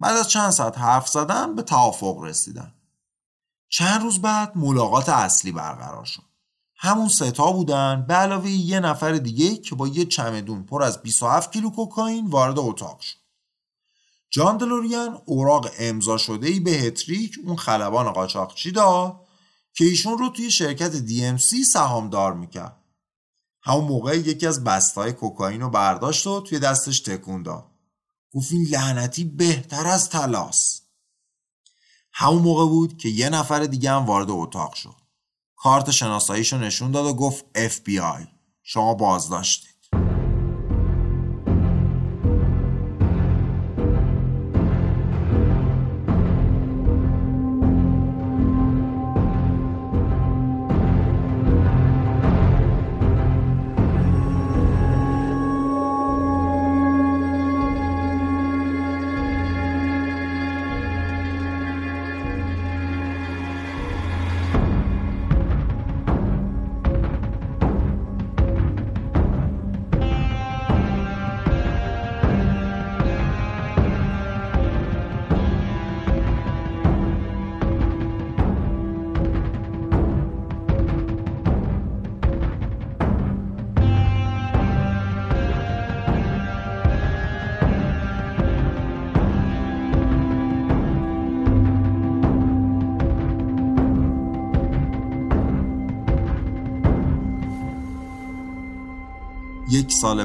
بعد 0.00 0.16
از 0.16 0.28
چند 0.28 0.50
ساعت 0.50 0.78
حرف 0.78 1.08
زدن 1.08 1.54
به 1.54 1.62
توافق 1.62 2.18
رسیدن. 2.22 2.74
چند 3.68 4.02
روز 4.02 4.20
بعد 4.22 4.52
ملاقات 4.56 5.08
اصلی 5.08 5.52
برقرار 5.52 6.04
شد. 6.04 6.22
همون 6.76 7.08
ستا 7.08 7.52
بودن 7.52 8.04
به 8.08 8.14
علاوه 8.14 8.50
یه 8.50 8.80
نفر 8.80 9.12
دیگه 9.12 9.56
که 9.56 9.74
با 9.74 9.88
یه 9.88 10.04
چمدون 10.04 10.62
پر 10.62 10.82
از 10.82 11.02
27 11.02 11.52
کیلو 11.52 11.70
کوکائین 11.70 12.26
وارد 12.26 12.58
اتاق 12.58 13.00
شد. 13.00 13.16
جان 14.30 14.56
دلوریان 14.56 15.18
اوراق 15.24 15.70
امضا 15.78 16.16
شده 16.16 16.46
ای 16.46 16.60
به 16.60 16.70
هتریک 16.70 17.38
اون 17.46 17.56
خلبان 17.56 18.12
قاچاقچی 18.12 18.70
داد 18.70 19.26
که 19.74 19.84
ایشون 19.84 20.18
رو 20.18 20.28
توی 20.28 20.50
شرکت 20.50 21.06
DMC 21.06 21.62
سهامدار 21.72 22.34
می‌کرد. 22.34 22.76
همون 23.62 23.84
موقع 23.84 24.18
یکی 24.18 24.46
از 24.46 24.64
بستای 24.64 25.12
کوکائین 25.12 25.60
رو 25.60 25.70
برداشت 25.70 26.26
و 26.26 26.40
توی 26.40 26.58
دستش 26.58 27.00
تکون 27.00 27.42
داد. 27.42 27.70
گفت 28.34 28.52
این 28.52 28.66
لعنتی 28.70 29.24
بهتر 29.24 29.86
از 29.86 30.08
تلاس. 30.08 30.80
همون 32.12 32.42
موقع 32.42 32.66
بود 32.66 32.98
که 32.98 33.08
یه 33.08 33.28
نفر 33.28 33.64
دیگه 33.64 33.90
هم 33.90 34.06
وارد 34.06 34.30
اتاق 34.30 34.74
شد. 34.74 34.96
کارت 35.56 35.90
شناساییشو 35.90 36.58
نشون 36.58 36.90
داد 36.90 37.06
و 37.06 37.14
گفت 37.14 37.44
FBI 37.68 38.28
شما 38.62 38.94
بازداشتی. 38.94 39.69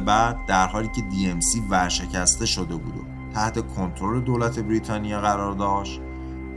بعد 0.06 0.46
در 0.46 0.68
حالی 0.68 0.88
که 0.88 1.02
DMC 1.02 1.72
ورشکسته 1.72 2.46
شده 2.46 2.76
بود 2.76 2.98
و 2.98 3.34
تحت 3.34 3.68
کنترل 3.68 4.22
دولت 4.22 4.60
بریتانیا 4.60 5.22
قرار 5.22 5.54
داشت 5.54 6.02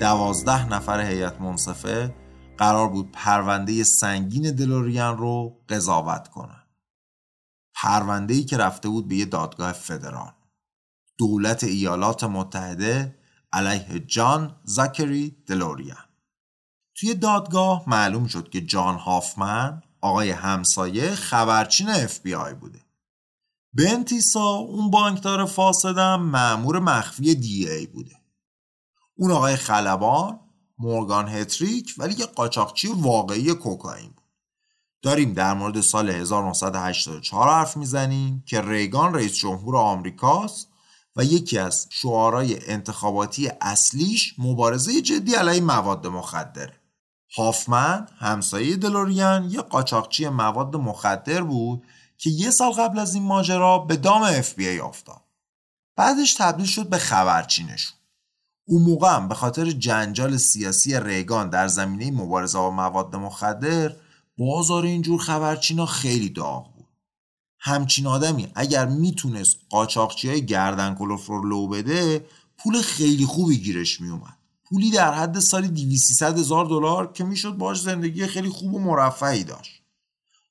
دوازده 0.00 0.68
نفر 0.68 1.00
هیئت 1.00 1.40
منصفه 1.40 2.14
قرار 2.58 2.88
بود 2.88 3.12
پرونده 3.12 3.84
سنگین 3.84 4.54
دلوریان 4.54 5.18
رو 5.18 5.60
قضاوت 5.68 6.28
کنن 6.28 6.62
پرونده 7.74 8.34
ای 8.34 8.44
که 8.44 8.56
رفته 8.56 8.88
بود 8.88 9.08
به 9.08 9.14
یه 9.16 9.24
دادگاه 9.24 9.72
فدرال. 9.72 10.32
دولت 11.18 11.64
ایالات 11.64 12.24
متحده 12.24 13.18
علیه 13.52 13.98
جان 13.98 14.56
زاکری 14.64 15.36
دلوریان 15.46 16.04
توی 16.96 17.14
دادگاه 17.14 17.84
معلوم 17.86 18.26
شد 18.26 18.50
که 18.50 18.60
جان 18.60 18.98
هافمن 18.98 19.82
آقای 20.00 20.30
همسایه 20.30 21.14
خبرچین 21.14 21.90
اف 21.90 22.20
بی 22.20 22.34
آی 22.34 22.54
بوده. 22.54 22.87
بنتیسا 23.72 24.54
اون 24.54 24.90
بانکدار 24.90 25.46
فاسدم 25.46 26.20
معمور 26.20 26.78
مخفی 26.78 27.34
دی 27.34 27.70
ای 27.70 27.86
بوده. 27.86 28.16
اون 29.16 29.30
آقای 29.30 29.56
خلبان 29.56 30.40
مورگان 30.78 31.28
هتریک 31.28 31.94
ولی 31.98 32.14
یه 32.18 32.26
قاچاقچی 32.26 32.88
واقعی 32.88 33.54
کوکائین 33.54 34.10
بود. 34.10 34.24
داریم 35.02 35.32
در 35.32 35.54
مورد 35.54 35.80
سال 35.80 36.10
1984 36.10 37.48
حرف 37.48 37.76
می‌زنیم 37.76 38.44
که 38.46 38.60
ریگان 38.60 39.14
رئیس 39.14 39.34
جمهور 39.34 39.76
آمریکاست 39.76 40.68
و 41.16 41.24
یکی 41.24 41.58
از 41.58 41.86
شعارهای 41.90 42.70
انتخاباتی 42.70 43.50
اصلیش 43.60 44.34
مبارزه 44.38 45.02
جدی 45.02 45.34
علیه 45.34 45.60
مواد 45.60 46.06
مخدره. 46.06 46.80
هافمن 47.36 48.06
همسایه 48.18 48.76
دلوریان 48.76 49.50
یه 49.50 49.60
قاچاقچی 49.60 50.28
مواد 50.28 50.76
مخدر 50.76 51.42
بود 51.42 51.86
که 52.18 52.30
یه 52.30 52.50
سال 52.50 52.72
قبل 52.72 52.98
از 52.98 53.14
این 53.14 53.22
ماجرا 53.22 53.78
به 53.78 53.96
دام 53.96 54.22
ای 54.58 54.78
افتاد. 54.78 55.20
بعدش 55.96 56.34
تبدیل 56.34 56.66
شد 56.66 56.88
به 56.88 56.98
خبرچینشون. 56.98 57.98
اون 58.64 58.82
موقع 58.82 59.16
هم 59.16 59.28
به 59.28 59.34
خاطر 59.34 59.70
جنجال 59.70 60.36
سیاسی 60.36 61.00
ریگان 61.00 61.50
در 61.50 61.68
زمینه 61.68 62.10
مبارزه 62.22 62.58
با 62.58 62.70
مواد 62.70 63.16
مخدر 63.16 63.96
بازار 64.38 64.84
اینجور 64.84 65.20
خبرچینا 65.20 65.86
خیلی 65.86 66.28
داغ 66.28 66.74
بود. 66.74 66.86
همچین 67.58 68.06
آدمی 68.06 68.52
اگر 68.54 68.86
می‌تونست 68.86 69.56
قاچاقچی 69.70 70.28
های 70.28 70.46
گردن 70.46 70.94
کلوف 70.94 71.26
رو 71.26 71.48
لو 71.48 71.68
بده 71.68 72.26
پول 72.58 72.82
خیلی 72.82 73.26
خوبی 73.26 73.58
گیرش 73.58 74.00
میومد 74.00 74.38
پولی 74.64 74.90
در 74.90 75.14
حد 75.14 75.38
سالی 75.38 75.68
200 75.68 76.22
هزار 76.22 76.64
دلار 76.66 77.12
که 77.12 77.24
می‌شد 77.24 77.56
باش 77.56 77.80
زندگی 77.80 78.26
خیلی 78.26 78.48
خوب 78.48 78.74
و 78.74 78.78
مرفعی 78.78 79.44
داشت. 79.44 79.77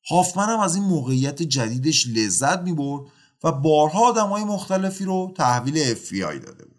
هافمن 0.10 0.50
هم 0.50 0.60
از 0.60 0.76
این 0.76 0.84
موقعیت 0.84 1.44
جدیدش 1.44 2.08
لذت 2.08 2.60
می‌برد 2.60 3.02
و 3.44 3.52
بارها 3.52 4.10
آدم 4.10 4.28
های 4.28 4.44
مختلفی 4.44 5.06
رو 5.06 5.34
تحویل 5.38 5.96
FBI 5.96 6.46
داده 6.46 6.66
بود. 6.66 6.78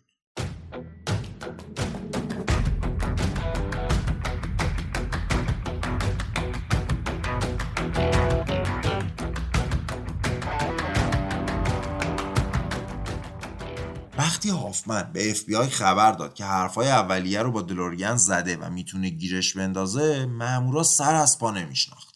وقتی 14.19 14.49
هافمن 14.49 15.11
به 15.13 15.35
FBI 15.35 15.55
خبر 15.55 16.13
داد 16.13 16.35
که 16.35 16.45
حرفای 16.45 16.89
اولیه 16.89 17.43
رو 17.43 17.53
با 17.53 17.63
دلوریان 17.63 18.17
زده 18.17 18.57
و 18.57 18.71
می‌تونه 18.71 19.09
گیرش 19.09 19.57
بندازه 19.57 20.27
مامورا 20.27 20.83
سر 20.83 21.15
از 21.15 21.39
پا 21.39 21.51
نمیشناخت. 21.51 22.08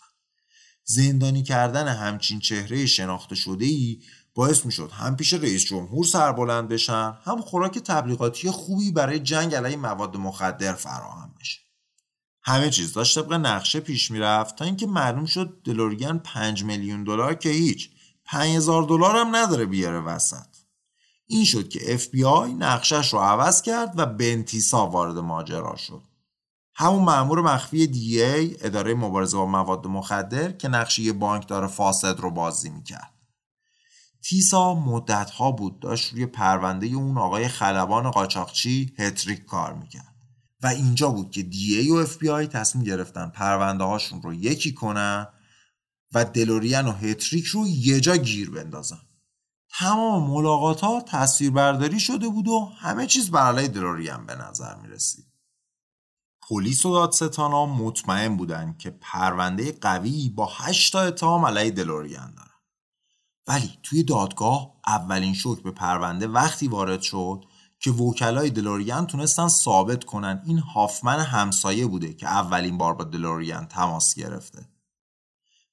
زندانی 0.92 1.42
کردن 1.42 1.88
همچین 1.88 2.40
چهره 2.40 2.86
شناخته 2.86 3.34
شده 3.34 3.64
ای 3.64 4.00
باعث 4.34 4.66
می 4.66 4.72
شد 4.72 4.90
هم 4.92 5.16
پیش 5.16 5.34
رئیس 5.34 5.64
جمهور 5.64 6.04
سربلند 6.04 6.68
بشن 6.68 7.14
هم 7.24 7.40
خوراک 7.40 7.78
تبلیغاتی 7.78 8.50
خوبی 8.50 8.92
برای 8.92 9.18
جنگ 9.18 9.54
علیه 9.54 9.76
مواد 9.76 10.16
مخدر 10.16 10.72
فراهم 10.72 11.34
بشه. 11.40 11.60
همه 12.42 12.70
چیز 12.70 12.92
داشت 12.92 13.18
طبق 13.18 13.32
نقشه 13.32 13.80
پیش 13.80 14.10
می‌رفت 14.10 14.56
تا 14.56 14.64
اینکه 14.64 14.86
معلوم 14.86 15.26
شد 15.26 15.60
دلوریان 15.64 16.18
5 16.18 16.64
میلیون 16.64 17.04
دلار 17.04 17.34
که 17.34 17.48
هیچ 17.48 17.90
5000 18.24 18.82
دلار 18.82 19.16
هم 19.16 19.36
نداره 19.36 19.66
بیاره 19.66 20.00
وسط. 20.00 20.46
این 21.26 21.44
شد 21.44 21.68
که 21.68 21.98
FBI 21.98 22.54
نقشش 22.58 23.12
رو 23.12 23.18
عوض 23.18 23.62
کرد 23.62 23.94
و 23.96 24.06
بنتیسا 24.06 24.86
وارد 24.86 25.18
ماجرا 25.18 25.76
شد. 25.76 26.02
همون 26.74 27.02
مأمور 27.02 27.40
مخفی 27.40 27.86
DEA 27.86 28.56
اداره 28.60 28.94
مبارزه 28.94 29.36
با 29.36 29.46
مواد 29.46 29.86
مخدر 29.86 30.52
که 30.52 30.68
نقشه 30.68 31.12
بانکدار 31.12 31.66
فاسد 31.66 32.20
رو 32.20 32.30
بازی 32.30 32.70
می‌کرد. 32.70 33.12
تیسا 34.22 34.74
مدت 34.74 35.30
ها 35.30 35.52
بود 35.52 35.80
داشت 35.80 36.12
روی 36.12 36.26
پرونده 36.26 36.86
اون 36.86 37.18
آقای 37.18 37.48
خلبان 37.48 38.10
قاچاقچی 38.10 38.92
هتریک 38.98 39.44
کار 39.44 39.72
می‌کرد. 39.74 40.14
و 40.62 40.66
اینجا 40.66 41.08
بود 41.08 41.30
که 41.30 41.42
DEA 41.42 41.90
و 41.90 41.94
اف 41.94 42.16
بی 42.16 42.28
آی 42.28 42.46
تصمیم 42.46 42.84
گرفتن 42.84 43.28
پرونده 43.28 43.84
هاشون 43.84 44.22
رو 44.22 44.34
یکی 44.34 44.74
کنن 44.74 45.26
و 46.14 46.24
دلوریان 46.24 46.86
و 46.86 46.92
هتریک 46.92 47.44
رو 47.44 47.66
یه 47.68 48.00
جا 48.00 48.16
گیر 48.16 48.50
بندازن. 48.50 49.00
تمام 49.78 50.30
ملاقات 50.30 50.80
ها 50.80 51.04
برداری 51.54 52.00
شده 52.00 52.28
بود 52.28 52.48
و 52.48 52.72
همه 52.78 53.06
چیز 53.06 53.30
بر 53.30 53.52
علیه 53.52 53.68
دلوریان 53.68 54.26
به 54.26 54.34
نظر 54.34 54.74
می 54.74 54.88
رسید. 54.88 55.31
پلیس 56.48 56.86
و 56.86 56.92
دادستان 56.92 57.50
ها 57.50 57.66
مطمئن 57.66 58.36
بودن 58.36 58.74
که 58.78 58.90
پرونده 58.90 59.72
قوی 59.72 60.28
با 60.28 60.48
8 60.56 60.92
تا 60.92 61.00
اتهام 61.00 61.44
علیه 61.44 61.70
دلوریان 61.70 62.34
دارن. 62.34 62.48
ولی 63.46 63.78
توی 63.82 64.02
دادگاه 64.02 64.74
اولین 64.86 65.34
شوک 65.34 65.62
به 65.62 65.70
پرونده 65.70 66.28
وقتی 66.28 66.68
وارد 66.68 67.02
شد 67.02 67.44
که 67.80 67.90
وکلای 67.90 68.50
دلوریان 68.50 69.06
تونستن 69.06 69.48
ثابت 69.48 70.04
کنن 70.04 70.42
این 70.46 70.58
هافمن 70.58 71.20
همسایه 71.20 71.86
بوده 71.86 72.14
که 72.14 72.26
اولین 72.26 72.78
بار 72.78 72.94
با 72.94 73.04
دلوریان 73.04 73.66
تماس 73.66 74.14
گرفته. 74.14 74.68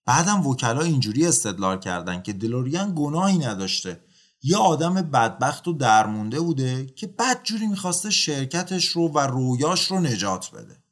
بعدم 0.06 0.48
وکلا 0.48 0.82
اینجوری 0.82 1.28
استدلال 1.28 1.80
کردن 1.80 2.22
که 2.22 2.34
دلوریان 2.34 2.94
گناهی 2.96 3.38
نداشته 3.38 4.04
یه 4.42 4.58
آدم 4.58 4.94
بدبخت 4.94 5.68
و 5.68 5.74
درمونده 5.74 6.40
بوده 6.40 6.86
که 6.86 7.08
بدجوری 7.08 7.68
می‌خواسته 7.68 8.10
شرکتش 8.10 8.88
رو 8.88 9.08
و 9.08 9.20
رویاش 9.20 9.92
رو 9.92 10.00
نجات 10.00 10.52
بده. 10.52 10.84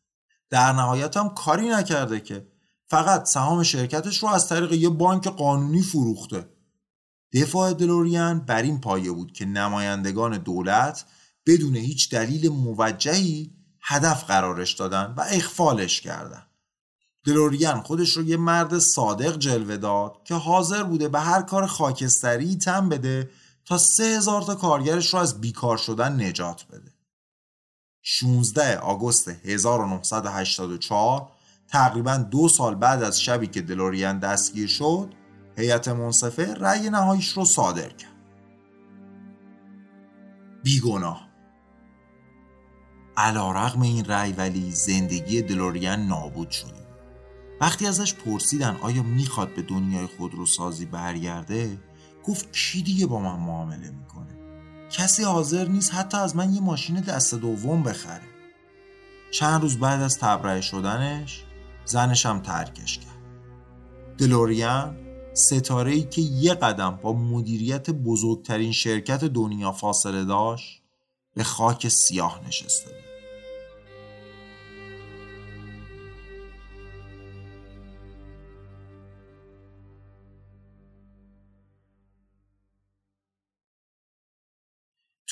در 0.50 0.74
نهایت 0.74 1.18
هم 1.18 1.30
کاری 1.30 1.70
نکرده 1.70 2.20
که 2.20 2.48
فقط 2.88 3.26
سهام 3.26 3.64
شرکتش 3.64 4.18
رو 4.18 4.30
از 4.30 4.50
طریق 4.50 4.72
یه 4.72 4.90
بانک 4.90 5.28
قانونی 5.28 5.82
فروخته. 5.82 6.50
دفاع 7.34 7.74
دلوریان 7.74 8.40
بر 8.40 8.62
این 8.62 8.82
پایه 8.82 9.12
بود 9.12 9.32
که 9.32 9.46
نمایندگان 9.46 10.38
دولت 10.38 11.06
بدون 11.46 11.76
هیچ 11.76 12.12
دلیل 12.12 12.50
موجهی 12.50 13.54
هدف 13.82 14.24
قرارش 14.24 14.74
دادن 14.74 15.14
و 15.18 15.26
اخفالش 15.30 16.02
کردن. 16.02 16.47
دلوریان 17.28 17.82
خودش 17.82 18.18
رو 18.18 18.24
یه 18.24 18.38
مرد 18.38 18.80
صادق 18.80 19.38
جلوه 19.38 19.78
داد 19.78 20.24
که 20.24 20.36
حاضر 20.36 20.84
بوده 20.84 21.10
به 21.10 21.20
هر 21.20 21.42
کار 21.42 21.66
خاکستری 21.66 22.56
تم 22.56 22.90
بده 22.90 23.30
تا 23.66 23.78
سه 23.78 24.04
هزار 24.04 24.42
تا 24.42 24.56
کارگرش 24.56 25.14
رو 25.14 25.20
از 25.20 25.42
بیکار 25.42 25.78
شدن 25.78 26.24
نجات 26.24 26.66
بده. 26.72 26.92
16 28.02 28.78
آگوست 28.78 29.28
1984 29.28 31.32
تقریبا 31.68 32.18
دو 32.18 32.50
سال 32.50 32.76
بعد 32.76 33.04
از 33.04 33.22
شبی 33.22 33.48
که 33.48 33.62
دلوریان 33.62 34.20
دستگیر 34.20 34.68
شد 34.68 35.14
هیئت 35.58 35.88
منصفه 35.88 36.54
رأی 36.54 36.90
نهاییش 36.90 37.30
رو 37.30 37.46
صادر 37.46 37.90
کرد. 37.90 38.12
بیگناه. 40.64 41.28
علا 43.18 43.52
رقم 43.52 43.82
این 43.82 44.06
رأی 44.06 44.34
ولی 44.34 44.72
زندگی 44.72 45.42
دلوریان 45.42 46.08
نابود 46.08 46.50
شده. 46.50 46.87
وقتی 47.62 47.88
ازش 47.88 48.14
پرسیدن 48.14 48.78
آیا 48.82 49.04
می‌خواد 49.04 49.54
به 49.54 49.62
دنیای 49.62 50.06
خودروسازی 50.06 50.86
برگرده 50.86 51.78
گفت 52.24 52.54
کی 52.54 52.82
دیگه 52.82 53.06
با 53.06 53.20
من 53.20 53.40
معامله 53.40 53.92
می‌کنه؟ 53.92 54.38
کسی 54.90 55.24
حاضر 55.24 55.68
نیست 55.68 55.94
حتی 55.94 56.18
از 56.18 56.36
من 56.36 56.54
یه 56.54 56.62
ماشین 56.62 57.00
دست 57.00 57.36
دوم 57.36 57.84
بخره. 57.84 58.28
چند 59.32 59.62
روز 59.62 59.78
بعد 59.78 60.02
از 60.02 60.18
تبرئه 60.18 60.62
شدنش 60.62 61.44
زنش 61.86 62.26
هم 62.26 62.40
ترکش 62.40 62.98
کرد. 62.98 63.18
دلوریان 64.18 64.98
ستاره 65.34 65.92
ای 65.92 66.04
که 66.04 66.22
یه 66.22 66.54
قدم 66.54 67.00
با 67.02 67.14
مدیریت 67.14 67.90
بزرگترین 67.90 68.72
شرکت 68.72 69.24
دنیا 69.24 69.72
فاصله 69.72 70.26
داشت 70.26 70.82
به 71.34 71.44
خاک 71.44 71.88
سیاه 71.88 72.42
نشسته 72.48 72.90
بود. 72.90 73.07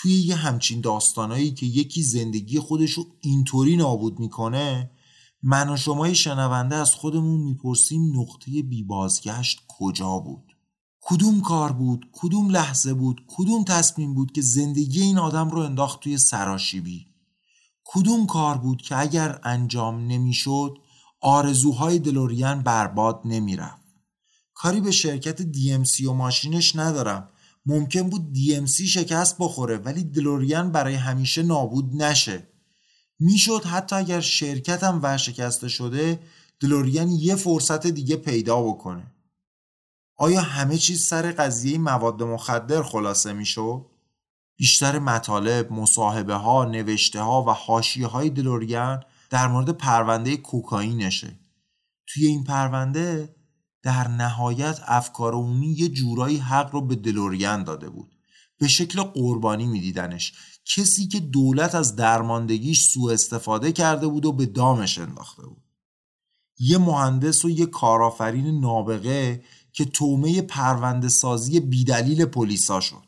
توی 0.05 0.21
یه 0.21 0.35
همچین 0.35 0.81
داستانایی 0.81 1.51
که 1.51 1.65
یکی 1.65 2.03
زندگی 2.03 2.59
خودشو 2.59 3.05
اینطوری 3.21 3.77
نابود 3.77 4.19
می‌کنه 4.19 4.91
من 5.43 5.69
و 5.69 5.77
شمای 5.77 6.15
شنونده 6.15 6.75
از 6.75 6.95
خودمون 6.95 7.39
می‌پرسیم 7.39 8.19
نقطه 8.19 8.61
بیبازگشت 8.61 9.59
کجا 9.67 10.17
بود؟ 10.17 10.43
کدوم 11.01 11.41
کار 11.41 11.71
بود؟ 11.71 12.09
کدوم 12.11 12.49
لحظه 12.49 12.93
بود؟ 12.93 13.21
کدوم 13.27 13.63
تصمیم 13.63 14.13
بود 14.13 14.31
که 14.31 14.41
زندگی 14.41 15.01
این 15.01 15.17
آدم 15.17 15.49
رو 15.49 15.59
انداخت 15.59 15.99
توی 15.99 16.17
سراشیبی؟ 16.17 17.05
کدوم 17.83 18.25
کار 18.25 18.57
بود 18.57 18.81
که 18.81 18.99
اگر 18.99 19.39
انجام 19.43 20.07
نمی‌شد 20.07 20.77
آرزوهای 21.21 21.99
دلوریان 21.99 22.63
برباد 22.63 23.21
نمی‌رفت؟ 23.25 23.85
کاری 24.53 24.81
به 24.81 24.91
شرکت 24.91 25.41
DMC 25.41 26.01
و 26.01 26.13
ماشینش 26.13 26.75
ندارم. 26.75 27.29
ممکن 27.65 28.09
بود 28.09 28.35
DMC 28.35 28.81
شکست 28.81 29.35
بخوره 29.39 29.77
ولی 29.77 30.03
دلوریان 30.03 30.71
برای 30.71 30.93
همیشه 30.93 31.43
نابود 31.43 32.03
نشه 32.03 32.47
می‌شد 33.19 33.63
حتی 33.63 33.95
اگر 33.95 34.19
شرکتم 34.19 34.99
ورشکسته 35.03 35.67
شده 35.67 36.19
دلوریان 36.59 37.09
یه 37.09 37.35
فرصت 37.35 37.87
دیگه 37.87 38.15
پیدا 38.15 38.61
بکنه 38.61 39.11
آیا 40.17 40.41
همه 40.41 40.77
چیز 40.77 41.07
سر 41.07 41.31
قضیه 41.31 41.77
مواد 41.77 42.23
مخدر 42.23 42.83
خلاصه 42.83 43.33
می‌شد؟ 43.33 43.85
بیشتر 44.57 44.99
مطالب، 44.99 45.71
مصاحبه 45.71 46.33
ها، 46.33 46.65
نوشته 46.65 47.21
ها 47.21 47.43
و 47.43 47.49
حاشیه 47.49 48.07
های 48.07 48.29
دلوریان 48.29 49.03
در 49.29 49.47
مورد 49.47 49.69
پرونده 49.69 50.37
کوکائینشه. 50.37 51.39
توی 52.07 52.25
این 52.25 52.43
پرونده 52.43 53.34
در 53.85 54.07
نهایت 54.07 54.79
افکار 54.85 55.33
عمومی 55.33 55.67
یه 55.67 55.89
جورایی 55.89 56.37
حق 56.37 56.71
رو 56.71 56.81
به 56.81 56.95
دلوریان 56.95 57.63
داده 57.63 57.89
بود. 57.89 58.15
به 58.57 58.67
شکل 58.67 59.01
قربانی 59.01 59.65
میدیدنش 59.65 60.33
کسی 60.65 61.07
که 61.07 61.19
دولت 61.19 61.75
از 61.75 61.95
درماندگیش 61.95 62.87
سوء 62.87 63.13
استفاده 63.13 63.71
کرده 63.71 64.07
بود 64.07 64.25
و 64.25 64.31
به 64.31 64.45
دامش 64.45 64.97
انداخته 64.97 65.43
بود. 65.45 65.63
یه 66.59 66.77
مهندس 66.77 67.45
و 67.45 67.49
یه 67.49 67.65
کارآفرین 67.65 68.59
نابغه 68.59 69.43
که 69.73 69.85
تومه 69.85 70.41
پرونده 70.41 71.09
سازی 71.09 71.59
بیدلیل 71.59 72.25
پلیسا 72.25 72.79
شد. 72.79 73.05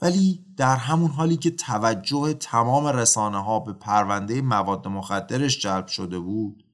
ولی 0.00 0.44
در 0.56 0.76
همون 0.76 1.10
حالی 1.10 1.36
که 1.36 1.50
توجه 1.50 2.32
تمام 2.32 2.86
رسانه 2.86 3.44
ها 3.44 3.60
به 3.60 3.72
پرونده 3.72 4.42
مواد 4.42 4.88
مخدرش 4.88 5.58
جلب 5.58 5.86
شده 5.86 6.18
بود 6.18 6.64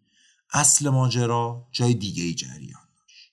اصل 0.53 0.89
ماجرا 0.89 1.69
جای 1.73 1.95
دیگه 1.95 2.23
ای 2.23 2.35
جریان 2.35 2.89
داشت. 2.99 3.33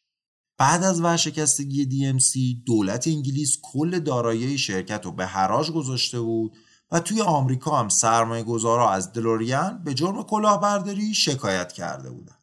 بعد 0.58 0.84
از 0.84 1.02
ورشکستگی 1.02 1.86
DMC 1.86 2.38
دولت 2.66 3.08
انگلیس 3.08 3.58
کل 3.62 4.00
دارایی 4.00 4.58
شرکت 4.58 5.06
رو 5.06 5.12
به 5.12 5.26
حراج 5.26 5.72
گذاشته 5.72 6.20
بود 6.20 6.58
و 6.92 7.00
توی 7.00 7.22
آمریکا 7.22 7.80
هم 7.80 7.90
سرمایه 7.90 8.44
گذارا 8.44 8.92
از 8.92 9.14
دلوریان 9.14 9.84
به 9.84 9.94
جرم 9.94 10.24
کلاهبرداری 10.24 11.14
شکایت 11.14 11.72
کرده 11.74 12.10
بودن. 12.10 12.36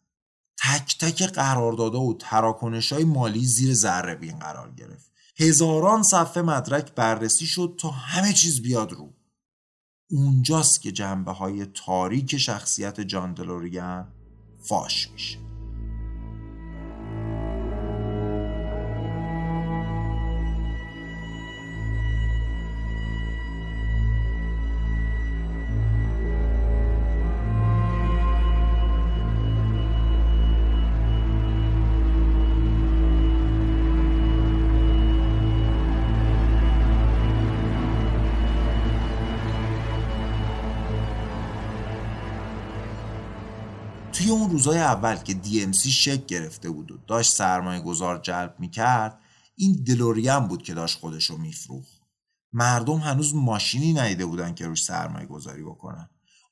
تک 0.64 0.98
تک 0.98 1.22
قراردادها 1.22 2.00
و 2.00 2.14
تراکنش 2.14 2.92
های 2.92 3.04
مالی 3.04 3.46
زیر 3.46 3.74
ذره 3.74 4.14
بین 4.14 4.38
قرار 4.38 4.70
گرفت 4.70 5.12
هزاران 5.36 6.02
صفحه 6.02 6.42
مدرک 6.42 6.94
بررسی 6.94 7.46
شد 7.46 7.74
تا 7.80 7.90
همه 7.90 8.32
چیز 8.32 8.62
بیاد 8.62 8.92
رو 8.92 9.14
اونجاست 10.10 10.82
که 10.82 10.92
جنبه 10.92 11.32
های 11.32 11.66
تاریک 11.66 12.36
شخصیت 12.36 13.00
جان 13.00 13.34
دلوریان 13.34 14.12
fósseis. 14.66 15.38
روزای 44.54 44.78
اول 44.78 45.16
که 45.16 45.40
DMC 45.44 45.88
شک 45.88 46.26
گرفته 46.26 46.70
بود 46.70 46.92
و 46.92 46.98
داشت 47.06 47.32
سرمایه 47.32 47.80
گذار 47.80 48.18
جلب 48.18 48.54
می‌کرد 48.58 49.18
این 49.56 49.72
دلوریان 49.72 50.48
بود 50.48 50.62
که 50.62 50.74
داشت 50.74 50.98
خودش 50.98 51.24
رو 51.24 51.36
میفروخت. 51.36 52.02
مردم 52.52 52.98
هنوز 52.98 53.34
ماشینی 53.34 53.92
ندیده 53.92 54.26
بودن 54.26 54.54
که 54.54 54.66
روش 54.66 54.84
سرمایه 54.84 55.26
گذاری 55.26 55.62
بکنن. 55.62 56.08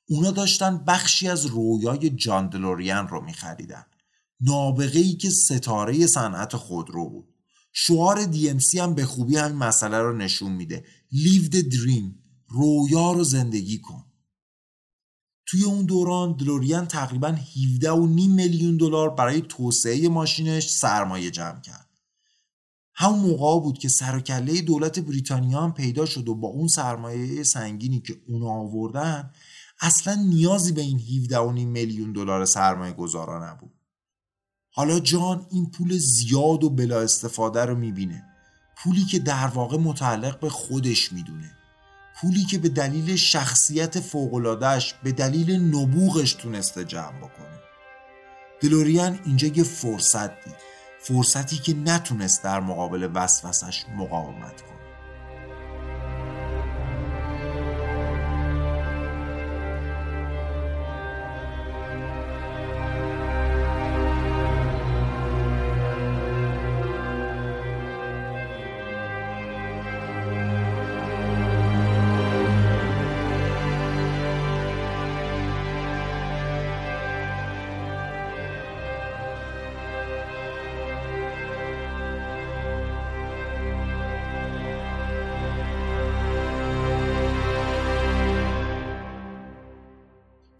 اونا 0.09 0.31
داشتن 0.31 0.77
بخشی 0.77 1.27
از 1.29 1.45
رویای 1.45 2.09
جان 2.09 2.49
دلوریان 2.49 3.07
رو 3.07 3.21
میخریدن. 3.21 3.85
نابغه 4.41 4.99
ای 4.99 5.13
که 5.13 5.29
ستاره 5.29 6.07
صنعت 6.07 6.55
خودرو 6.55 7.09
بود. 7.09 7.33
شعار 7.73 8.23
DMC 8.23 8.75
هم 8.75 8.95
به 8.95 9.05
خوبی 9.05 9.37
همین 9.37 9.57
مسئله 9.57 9.99
رو 9.99 10.17
نشون 10.17 10.51
میده. 10.51 10.85
Live 11.13 11.49
the 11.53 11.63
dream. 11.63 12.11
رویا 12.47 13.11
رو 13.11 13.23
زندگی 13.23 13.79
کن. 13.79 14.05
توی 15.53 15.63
اون 15.63 15.85
دوران 15.85 16.33
دلوریان 16.33 16.85
تقریبا 16.85 17.27
17 17.27 17.91
و 17.91 18.07
نیم 18.07 18.31
میلیون 18.31 18.77
دلار 18.77 19.09
برای 19.09 19.41
توسعه 19.41 20.09
ماشینش 20.09 20.69
سرمایه 20.69 21.31
جمع 21.31 21.61
کرد. 21.61 21.89
همون 22.93 23.19
موقع 23.19 23.63
بود 23.63 23.77
که 23.77 23.89
سر 23.89 24.19
دولت 24.67 24.99
بریتانیا 24.99 25.61
هم 25.61 25.73
پیدا 25.73 26.05
شد 26.05 26.29
و 26.29 26.35
با 26.35 26.47
اون 26.47 26.67
سرمایه 26.67 27.43
سنگینی 27.43 27.99
که 27.99 28.21
اونا 28.27 28.49
آوردن 28.49 29.31
اصلا 29.81 30.15
نیازی 30.15 30.71
به 30.71 30.81
این 30.81 30.99
17 30.99 31.51
میلیون 31.51 32.13
دلار 32.13 32.45
سرمایه 32.45 32.93
گذارا 32.93 33.51
نبود. 33.51 33.73
حالا 34.69 34.99
جان 34.99 35.47
این 35.51 35.71
پول 35.71 35.97
زیاد 35.97 36.63
و 36.63 36.69
بلا 36.69 37.01
استفاده 37.01 37.65
رو 37.65 37.75
می‌بینه. 37.75 38.23
پولی 38.77 39.05
که 39.05 39.19
در 39.19 39.47
واقع 39.47 39.77
متعلق 39.77 40.39
به 40.39 40.49
خودش 40.49 41.13
می‌دونه. 41.13 41.62
پولی 42.23 42.43
که 42.43 42.57
به 42.57 42.69
دلیل 42.69 43.15
شخصیت 43.15 43.99
فوقلادهش 43.99 44.93
به 45.03 45.11
دلیل 45.11 45.51
نبوغش 45.75 46.33
تونسته 46.33 46.85
جمع 46.85 47.17
بکنه. 47.17 47.59
دلوریان 48.61 49.19
اینجا 49.25 49.47
یه 49.47 49.63
فرصت 49.63 50.43
دید 50.43 50.55
فرصتی 50.99 51.57
که 51.57 51.73
نتونست 51.73 52.43
در 52.43 52.59
مقابل 52.59 53.09
وسوسش 53.13 53.85
مقاومت 53.97 54.61
کنه. 54.61 54.72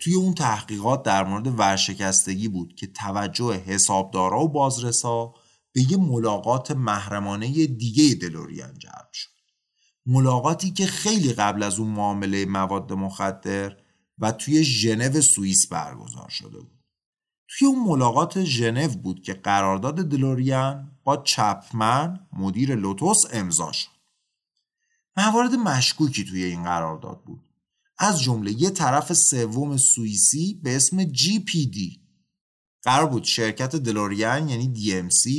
توی 0.04 0.16
اون 0.16 0.34
تحقیقات 0.34 1.04
در 1.04 1.24
مورد 1.24 1.60
ورشکستگی 1.60 2.48
بود 2.48 2.76
که 2.76 2.88
توجه 2.88 3.54
حسابدارا 3.54 4.44
و 4.44 4.50
بازرسا 4.50 5.34
به 5.74 5.92
یه 5.92 5.98
ملاقات 5.98 6.72
محرمانه 6.72 7.68
دیگه 7.68 8.16
دلوریان 8.16 8.78
جلب 8.78 9.10
شد. 9.14 9.30
ملاقاتی 10.06 10.72
که 10.72 10.86
خیلی 10.86 11.34
قبل 11.34 11.64
از 11.64 11.80
اون 11.80 11.90
معامله 11.90 12.46
مواد 12.46 12.94
مخدر 12.94 13.78
و 14.18 14.32
توی 14.32 14.64
ژنو 14.64 15.22
سوئیس 15.22 15.68
برگزار 15.68 16.30
شده 16.30 16.60
بود. 16.60 16.84
توی 17.48 17.68
اون 17.68 17.80
ملاقات 17.80 18.44
ژنو 18.44 18.88
بود 18.88 19.22
که 19.22 19.34
قرارداد 19.34 19.96
دلوریان 19.96 20.92
با 21.04 21.18
چپمن 21.18 22.28
مدیر 22.34 22.76
لوتوس 22.76 23.24
امضا 23.34 23.72
شد. 23.72 23.92
موارد 25.18 25.54
مشکوکی 25.56 26.24
توی 26.24 26.44
این 26.44 26.64
قرارداد 26.64 27.24
بود. 27.24 27.53
از 27.98 28.22
جمله 28.22 28.62
یه 28.62 28.70
طرف 28.70 29.14
سوم 29.14 29.78
سوئیسی 29.78 30.60
به 30.64 30.76
اسم 30.76 31.04
GPD 31.06 32.04
قرار 32.84 33.08
بود 33.10 33.24
شرکت 33.24 33.76
دلوریان 33.76 34.50
یعنی 34.50 34.74
DMC 34.76 35.30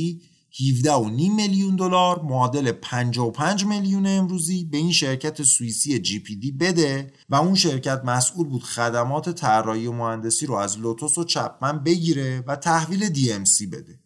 17.5 0.55 1.31
میلیون 1.35 1.75
دلار 1.75 2.21
معادل 2.21 2.71
55 2.71 3.65
میلیون 3.65 4.07
امروزی 4.07 4.65
به 4.65 4.77
این 4.77 4.91
شرکت 4.91 5.43
سوئیسی 5.43 6.03
GPD 6.03 6.53
بده 6.59 7.13
و 7.29 7.35
اون 7.35 7.55
شرکت 7.55 8.01
مسئول 8.05 8.47
بود 8.47 8.63
خدمات 8.63 9.29
طراحی 9.29 9.87
و 9.87 9.91
مهندسی 9.91 10.45
رو 10.45 10.55
از 10.55 10.79
لوتوس 10.79 11.17
و 11.17 11.23
چپمن 11.23 11.83
بگیره 11.83 12.43
و 12.47 12.55
تحویل 12.55 13.13
DMC 13.13 13.67
بده. 13.71 13.99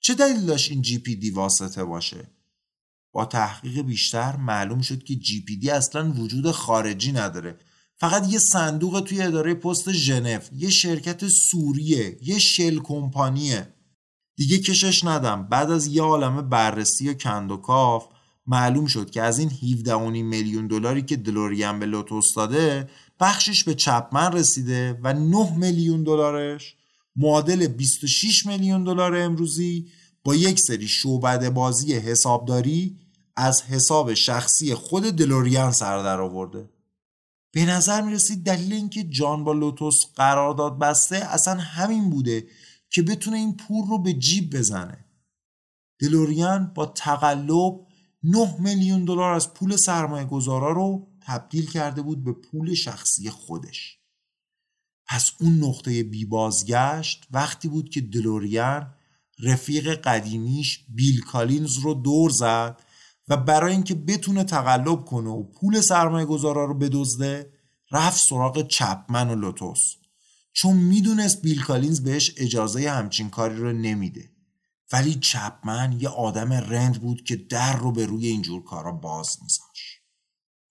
چه 0.00 0.14
دلیل 0.14 0.46
داشت 0.46 0.70
این 0.70 0.82
GPD 0.82 1.34
واسطه 1.34 1.84
باشه؟ 1.84 2.30
با 3.12 3.24
تحقیق 3.24 3.80
بیشتر 3.80 4.36
معلوم 4.36 4.80
شد 4.80 5.02
که 5.02 5.14
GPD 5.14 5.68
اصلا 5.68 6.12
وجود 6.12 6.50
خارجی 6.50 7.12
نداره. 7.12 7.58
فقط 8.04 8.32
یه 8.32 8.38
صندوق 8.38 9.00
توی 9.00 9.22
اداره 9.22 9.54
پست 9.54 9.92
ژنو 9.92 10.40
یه 10.56 10.70
شرکت 10.70 11.28
سوریه 11.28 12.18
یه 12.22 12.38
شل 12.38 12.78
کمپانیه. 12.78 13.74
دیگه 14.36 14.58
کشش 14.58 15.04
ندم. 15.04 15.48
بعد 15.50 15.70
از 15.70 15.86
یه 15.86 16.02
عالمه 16.02 16.42
بررسی 16.42 17.08
و 17.08 17.14
کند 17.14 17.50
و 17.50 17.56
کاف 17.56 18.06
معلوم 18.46 18.86
شد 18.86 19.10
که 19.10 19.22
از 19.22 19.38
این 19.38 19.50
17 19.50 19.96
میلیون 20.22 20.66
دلاری 20.66 21.02
که 21.02 21.16
دلوریان 21.16 21.78
به 21.78 21.86
لوتوس 21.86 22.34
داده 22.34 22.88
بخشش 23.20 23.64
به 23.64 23.74
چپمن 23.74 24.32
رسیده 24.32 25.00
و 25.02 25.12
9 25.12 25.56
میلیون 25.56 26.02
دلارش 26.02 26.74
معادل 27.16 27.66
26 27.66 28.46
میلیون 28.46 28.84
دلار 28.84 29.16
امروزی 29.16 29.86
با 30.24 30.34
یک 30.34 30.60
سری 30.60 30.88
شعبده 30.88 31.50
بازی 31.50 31.94
حسابداری 31.94 32.98
از 33.36 33.62
حساب 33.62 34.14
شخصی 34.14 34.74
خود 34.74 35.02
دلوریان 35.02 35.72
سر 35.72 36.02
در 36.02 36.20
آورده. 36.20 36.73
به 37.54 37.66
نظر 37.66 38.00
می 38.00 38.12
رسید 38.12 38.44
دلیل 38.44 38.72
اینکه 38.72 39.04
جان 39.04 39.44
با 39.44 39.52
لوتوس 39.52 40.04
قرارداد 40.16 40.78
بسته 40.78 41.16
اصلا 41.16 41.54
همین 41.54 42.10
بوده 42.10 42.48
که 42.90 43.02
بتونه 43.02 43.36
این 43.36 43.56
پول 43.56 43.86
رو 43.86 43.98
به 43.98 44.12
جیب 44.12 44.56
بزنه. 44.56 45.04
دلوریان 46.00 46.72
با 46.74 46.86
تقلب 46.86 47.86
9 48.22 48.56
میلیون 48.58 49.04
دلار 49.04 49.34
از 49.34 49.54
پول 49.54 49.76
سرمایه 49.76 50.24
گذارا 50.24 50.72
رو 50.72 51.08
تبدیل 51.20 51.70
کرده 51.70 52.02
بود 52.02 52.24
به 52.24 52.32
پول 52.32 52.74
شخصی 52.74 53.30
خودش. 53.30 53.98
پس 55.06 55.32
اون 55.40 55.64
نقطه 55.64 56.02
بی 56.02 56.24
بازگشت 56.24 57.26
وقتی 57.30 57.68
بود 57.68 57.90
که 57.90 58.00
دلوریان 58.00 58.94
رفیق 59.38 59.94
قدیمیش 59.94 60.84
بیل 60.88 61.20
کالینز 61.20 61.78
رو 61.78 61.94
دور 61.94 62.30
زد 62.30 62.83
و 63.28 63.36
برای 63.36 63.72
اینکه 63.72 63.94
بتونه 63.94 64.44
تقلب 64.44 65.04
کنه 65.04 65.30
و 65.30 65.42
پول 65.42 65.80
سرمایه 65.80 66.26
گذارا 66.26 66.64
رو 66.64 66.74
بدزده 66.74 67.52
رفت 67.90 68.22
سراغ 68.22 68.66
چپمن 68.66 69.30
و 69.30 69.34
لوتوس. 69.34 69.94
چون 70.52 70.76
می‌دونست 70.76 71.42
بیل 71.42 71.62
کالینز 71.62 72.00
بهش 72.00 72.34
اجازه 72.36 72.90
همچین 72.90 73.30
کاری 73.30 73.56
رو 73.56 73.72
نمیده. 73.72 74.30
ولی 74.92 75.14
چپمن 75.14 75.96
یه 76.00 76.08
آدم 76.08 76.52
رند 76.52 77.00
بود 77.00 77.24
که 77.24 77.36
در 77.36 77.76
رو 77.76 77.92
به 77.92 78.06
روی 78.06 78.26
اینجور 78.26 78.64
کارا 78.64 78.92
باز 78.92 79.38
میذاش. 79.42 80.00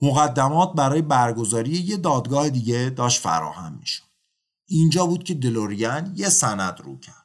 مقدمات 0.02 0.74
برای 0.74 1.02
برگزاری 1.02 1.72
یه 1.72 1.98
دادگاه 1.98 2.50
دیگه 2.50 2.90
داشت 2.90 3.22
فراهم 3.22 3.78
می‌شد. 3.80 4.04
اینجا 4.66 5.06
بود 5.06 5.24
که 5.24 5.34
دلوریان 5.34 6.14
یه 6.16 6.30
سند 6.30 6.82
رو 6.84 7.00
کرد. 7.00 7.23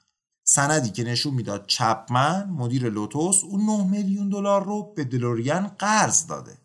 سندی 0.51 0.91
که 0.91 1.05
نشون 1.05 1.35
می‌داد 1.35 1.67
چپمن 1.67 2.51
مدیر 2.51 2.89
لوتوس 2.89 3.45
اون 3.45 3.67
9 3.67 3.85
میلیون 3.85 4.29
دلار 4.29 4.65
رو 4.65 4.93
به 4.97 5.05
دلوریان 5.05 5.67
قرض 5.79 6.27
داده. 6.27 6.59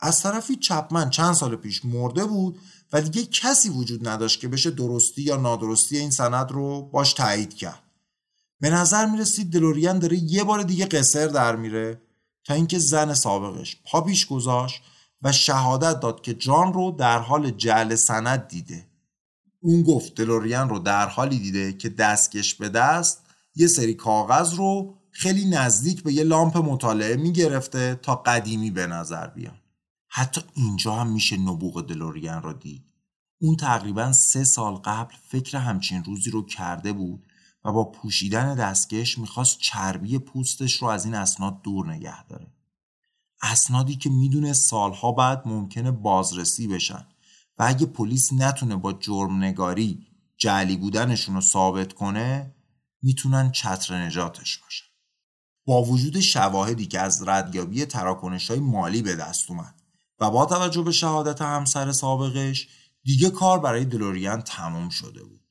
از 0.00 0.22
طرفی 0.22 0.56
چپمن 0.56 1.10
چند 1.10 1.32
سال 1.34 1.56
پیش 1.56 1.84
مرده 1.84 2.24
بود 2.24 2.58
و 2.92 3.00
دیگه 3.00 3.26
کسی 3.26 3.68
وجود 3.68 4.08
نداشت 4.08 4.40
که 4.40 4.48
بشه 4.48 4.70
درستی 4.70 5.22
یا 5.22 5.36
نادرستی 5.36 5.98
این 5.98 6.10
سند 6.10 6.52
رو 6.52 6.82
باش 6.82 7.12
تایید 7.12 7.54
کرد. 7.54 7.82
به 8.60 8.70
نظر 8.70 9.06
می‌رسید 9.06 9.52
دلوریان 9.52 9.98
داره 9.98 10.16
یه 10.16 10.44
بار 10.44 10.62
دیگه 10.62 10.86
قصر 10.86 11.26
در 11.26 11.56
میره 11.56 12.00
تا 12.44 12.54
اینکه 12.54 12.78
زن 12.78 13.14
سابقش 13.14 13.76
پا 13.84 14.00
پیش 14.00 14.26
گذاشت 14.26 14.82
و 15.22 15.32
شهادت 15.32 16.00
داد 16.00 16.22
که 16.22 16.34
جان 16.34 16.72
رو 16.72 16.90
در 16.90 17.18
حال 17.18 17.50
جعل 17.50 17.94
سند 17.94 18.48
دیده. 18.48 18.89
اون 19.62 19.82
گفت 19.82 20.14
دلوریان 20.14 20.68
رو 20.68 20.78
در 20.78 21.08
حالی 21.08 21.38
دیده 21.38 21.72
که 21.72 21.88
دستکش 21.88 22.54
به 22.54 22.68
دست 22.68 23.22
یه 23.54 23.66
سری 23.66 23.94
کاغذ 23.94 24.54
رو 24.54 24.94
خیلی 25.10 25.48
نزدیک 25.50 26.02
به 26.02 26.12
یه 26.12 26.24
لامپ 26.24 26.56
مطالعه 26.56 27.16
می‌گرفته 27.16 27.94
تا 28.02 28.14
قدیمی 28.14 28.70
به 28.70 28.86
نظر 28.86 29.26
بیان 29.26 29.60
حتی 30.08 30.40
اینجا 30.54 30.94
هم 30.94 31.12
میشه 31.12 31.36
نبوغ 31.36 31.86
دلوریان 31.86 32.42
رو 32.42 32.52
دید. 32.52 32.84
اون 33.40 33.56
تقریبا 33.56 34.12
سه 34.12 34.44
سال 34.44 34.74
قبل 34.74 35.14
فکر 35.28 35.58
همچین 35.58 36.04
روزی 36.04 36.30
رو 36.30 36.46
کرده 36.46 36.92
بود 36.92 37.26
و 37.64 37.72
با 37.72 37.84
پوشیدن 37.84 38.54
دستکش 38.54 39.18
می‌خواست 39.18 39.58
چربی 39.58 40.18
پوستش 40.18 40.82
رو 40.82 40.88
از 40.88 41.04
این 41.04 41.14
اسناد 41.14 41.62
دور 41.62 41.92
نگه 41.92 42.26
داره. 42.26 42.46
اسنادی 43.42 43.96
که 43.96 44.10
می‌دونه 44.10 44.52
سالها 44.52 45.12
بعد 45.12 45.42
ممکنه 45.46 45.90
بازرسی 45.90 46.68
بشن. 46.68 47.06
و 47.60 47.64
اگه 47.66 47.86
پلیس 47.86 48.32
نتونه 48.32 48.76
با 48.76 48.92
جرم 48.92 49.44
نگاری 49.44 50.06
جعلی 50.38 50.76
بودنشون 50.76 51.34
رو 51.34 51.40
ثابت 51.40 51.92
کنه 51.92 52.54
می‌تونن 53.02 53.52
چتر 53.52 54.06
نجاتش 54.06 54.58
باشن. 54.58 54.86
با 55.66 55.82
وجود 55.82 56.20
شواهدی 56.20 56.86
که 56.86 57.00
از 57.00 57.28
ردیابی 57.28 57.84
تراکنش 57.84 58.50
های 58.50 58.60
مالی 58.60 59.02
به 59.02 59.16
دست 59.16 59.50
اومد 59.50 59.82
و 60.18 60.30
با 60.30 60.46
توجه 60.46 60.82
به 60.82 60.92
شهادت 60.92 61.42
همسر 61.42 61.92
سابقش 61.92 62.68
دیگه 63.04 63.30
کار 63.30 63.58
برای 63.58 63.84
دلوریان 63.84 64.42
تموم 64.42 64.88
شده 64.88 65.24
بود. 65.24 65.44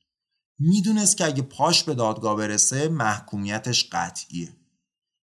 می‌دونست 0.58 1.16
که 1.16 1.24
اگه 1.24 1.42
پاش 1.42 1.82
به 1.82 1.94
دادگاه 1.94 2.36
برسه 2.36 2.88
محکومیتش 2.88 3.88
قطعیه. 3.92 4.56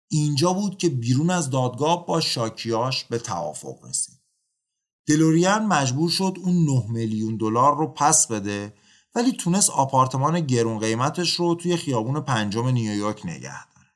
اینجا 0.09 0.53
بود 0.53 0.77
که 0.77 0.89
بیرون 0.89 1.29
از 1.29 1.49
دادگاه 1.49 2.05
با 2.05 2.21
شاکیاش 2.21 3.03
به 3.03 3.19
توافق 3.19 3.85
رسید. 3.85 4.06
دلوریان 5.07 5.65
مجبور 5.65 6.09
شد 6.09 6.37
اون 6.43 6.65
9 6.65 6.85
میلیون 6.89 7.37
دلار 7.37 7.77
رو 7.77 7.87
پس 7.87 8.27
بده 8.27 8.73
ولی 9.15 9.31
تونست 9.31 9.69
آپارتمان 9.69 10.39
گرون 10.39 10.79
قیمتش 10.79 11.33
رو 11.33 11.55
توی 11.55 11.77
خیابون 11.77 12.19
پنجم 12.19 12.67
نیویورک 12.67 13.25
نگه 13.25 13.67
داره. 13.67 13.87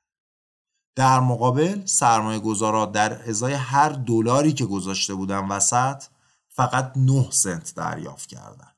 در 0.95 1.20
مقابل 1.20 1.86
سرمایه 1.86 2.39
گذارا 2.39 2.86
در 2.86 3.30
ازای 3.30 3.53
هر 3.53 3.89
دلاری 3.89 4.53
که 4.53 4.66
گذاشته 4.66 5.14
بودن 5.14 5.47
وسط 5.47 6.03
فقط 6.49 6.93
9 6.95 7.28
سنت 7.32 7.74
دریافت 7.76 8.30
کردن. 8.30 8.72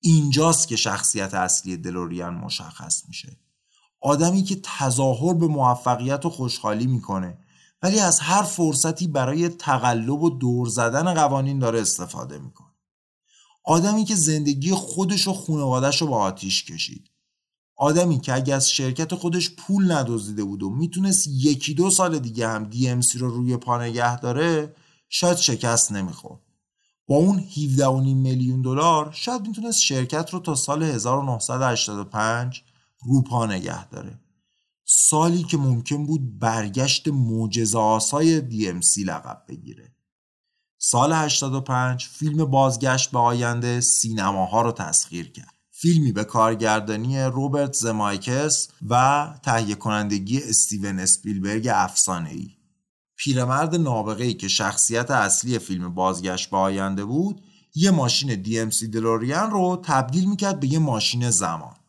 اینجاست 0.00 0.68
که 0.68 0.76
شخصیت 0.76 1.34
اصلی 1.34 1.76
دلوریان 1.76 2.34
مشخص 2.34 3.02
میشه. 3.08 3.36
آدمی 4.00 4.42
که 4.42 4.60
تظاهر 4.62 5.34
به 5.34 5.46
موفقیت 5.46 6.26
و 6.26 6.30
خوشحالی 6.30 6.86
می‌کنه 6.86 7.38
ولی 7.82 8.00
از 8.00 8.20
هر 8.20 8.42
فرصتی 8.42 9.06
برای 9.06 9.48
تقلب 9.48 10.22
و 10.22 10.30
دور 10.30 10.68
زدن 10.68 11.14
قوانین 11.14 11.58
داره 11.58 11.80
استفاده 11.80 12.38
می‌کنه. 12.38 12.68
آدمی 13.64 14.04
که 14.04 14.14
زندگی 14.14 14.72
خودش 14.72 15.28
و 15.28 15.32
خانوادش 15.32 16.02
رو 16.02 16.08
به 16.08 16.14
آتیش 16.14 16.64
کشید. 16.64 17.10
آدمی 17.76 18.20
که 18.20 18.34
اگه 18.34 18.54
از 18.54 18.70
شرکت 18.70 19.14
خودش 19.14 19.50
پول 19.50 19.92
ندزدیده 19.92 20.44
بود 20.44 20.62
و 20.62 20.70
می‌تونست 20.70 21.26
یکی 21.26 21.74
دو 21.74 21.90
سال 21.90 22.18
دیگه 22.18 22.48
هم 22.48 22.70
DMC 22.70 23.16
رو 23.16 23.30
روی 23.30 23.56
پا 23.56 23.82
نگه 23.82 24.20
داره 24.20 24.76
شاید 25.08 25.36
شکست 25.36 25.92
نمی‌خورد. 25.92 26.40
با 27.06 27.16
اون 27.16 27.40
17.5 27.40 28.14
میلیون 28.14 28.62
دلار 28.62 29.12
شاید 29.12 29.46
می‌تونست 29.46 29.80
شرکت 29.80 30.30
رو 30.30 30.40
تا 30.40 30.54
سال 30.54 30.82
1985 30.82 32.62
رو 33.06 33.22
پا 33.22 33.46
نگه 33.46 33.88
داره. 33.88 34.21
سالی 35.12 35.42
که 35.42 35.56
ممکن 35.56 36.06
بود 36.06 36.38
برگشت 36.38 37.08
معجزه 37.08 37.78
آسای 37.78 38.40
DMC 38.40 38.98
لقب 39.06 39.42
بگیره. 39.48 39.94
سال 40.78 41.12
85 41.12 42.04
فیلم 42.06 42.44
بازگشت 42.44 43.10
به 43.10 43.18
آینده 43.18 43.80
سینماها 43.80 44.62
رو 44.62 44.72
تسخیر 44.72 45.32
کرد. 45.32 45.54
فیلمی 45.70 46.12
به 46.12 46.24
کارگردانی 46.24 47.20
روبرت 47.20 47.72
زمایکس 47.72 48.68
و 48.88 49.28
تهیه 49.42 49.74
کنندگی 49.74 50.38
استیون 50.38 50.98
اسپیلبرگ 50.98 51.68
افسانه 51.72 52.30
ای. 52.30 52.50
پیرمرد 53.16 53.74
نابغه 53.74 54.24
ای 54.24 54.34
که 54.34 54.48
شخصیت 54.48 55.10
اصلی 55.10 55.58
فیلم 55.58 55.94
بازگشت 55.94 56.50
به 56.50 56.56
آینده 56.56 57.04
بود 57.04 57.42
یه 57.74 57.90
ماشین 57.90 58.44
DMC 58.44 58.84
دلوریان 58.84 59.50
رو 59.50 59.82
تبدیل 59.84 60.28
می‌کرد 60.28 60.60
به 60.60 60.72
یه 60.72 60.78
ماشین 60.78 61.30
زمان. 61.30 61.81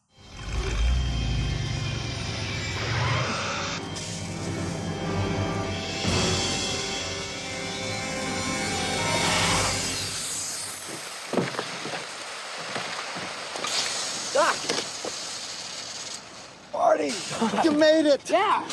It! 18.14 18.30
Yeah. 18.30 18.64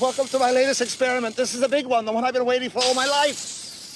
Welcome 0.00 0.26
to 0.28 0.38
my 0.38 0.50
latest 0.50 0.80
experiment. 0.80 1.32
This 1.36 1.54
is 1.54 1.60
the 1.60 1.68
big 1.68 1.86
one, 1.86 2.04
the 2.04 2.12
one 2.12 2.24
I've 2.24 2.36
been 2.38 2.50
waiting 2.52 2.70
for 2.74 2.80
all 2.84 2.94
my 2.94 3.08
life. 3.20 3.40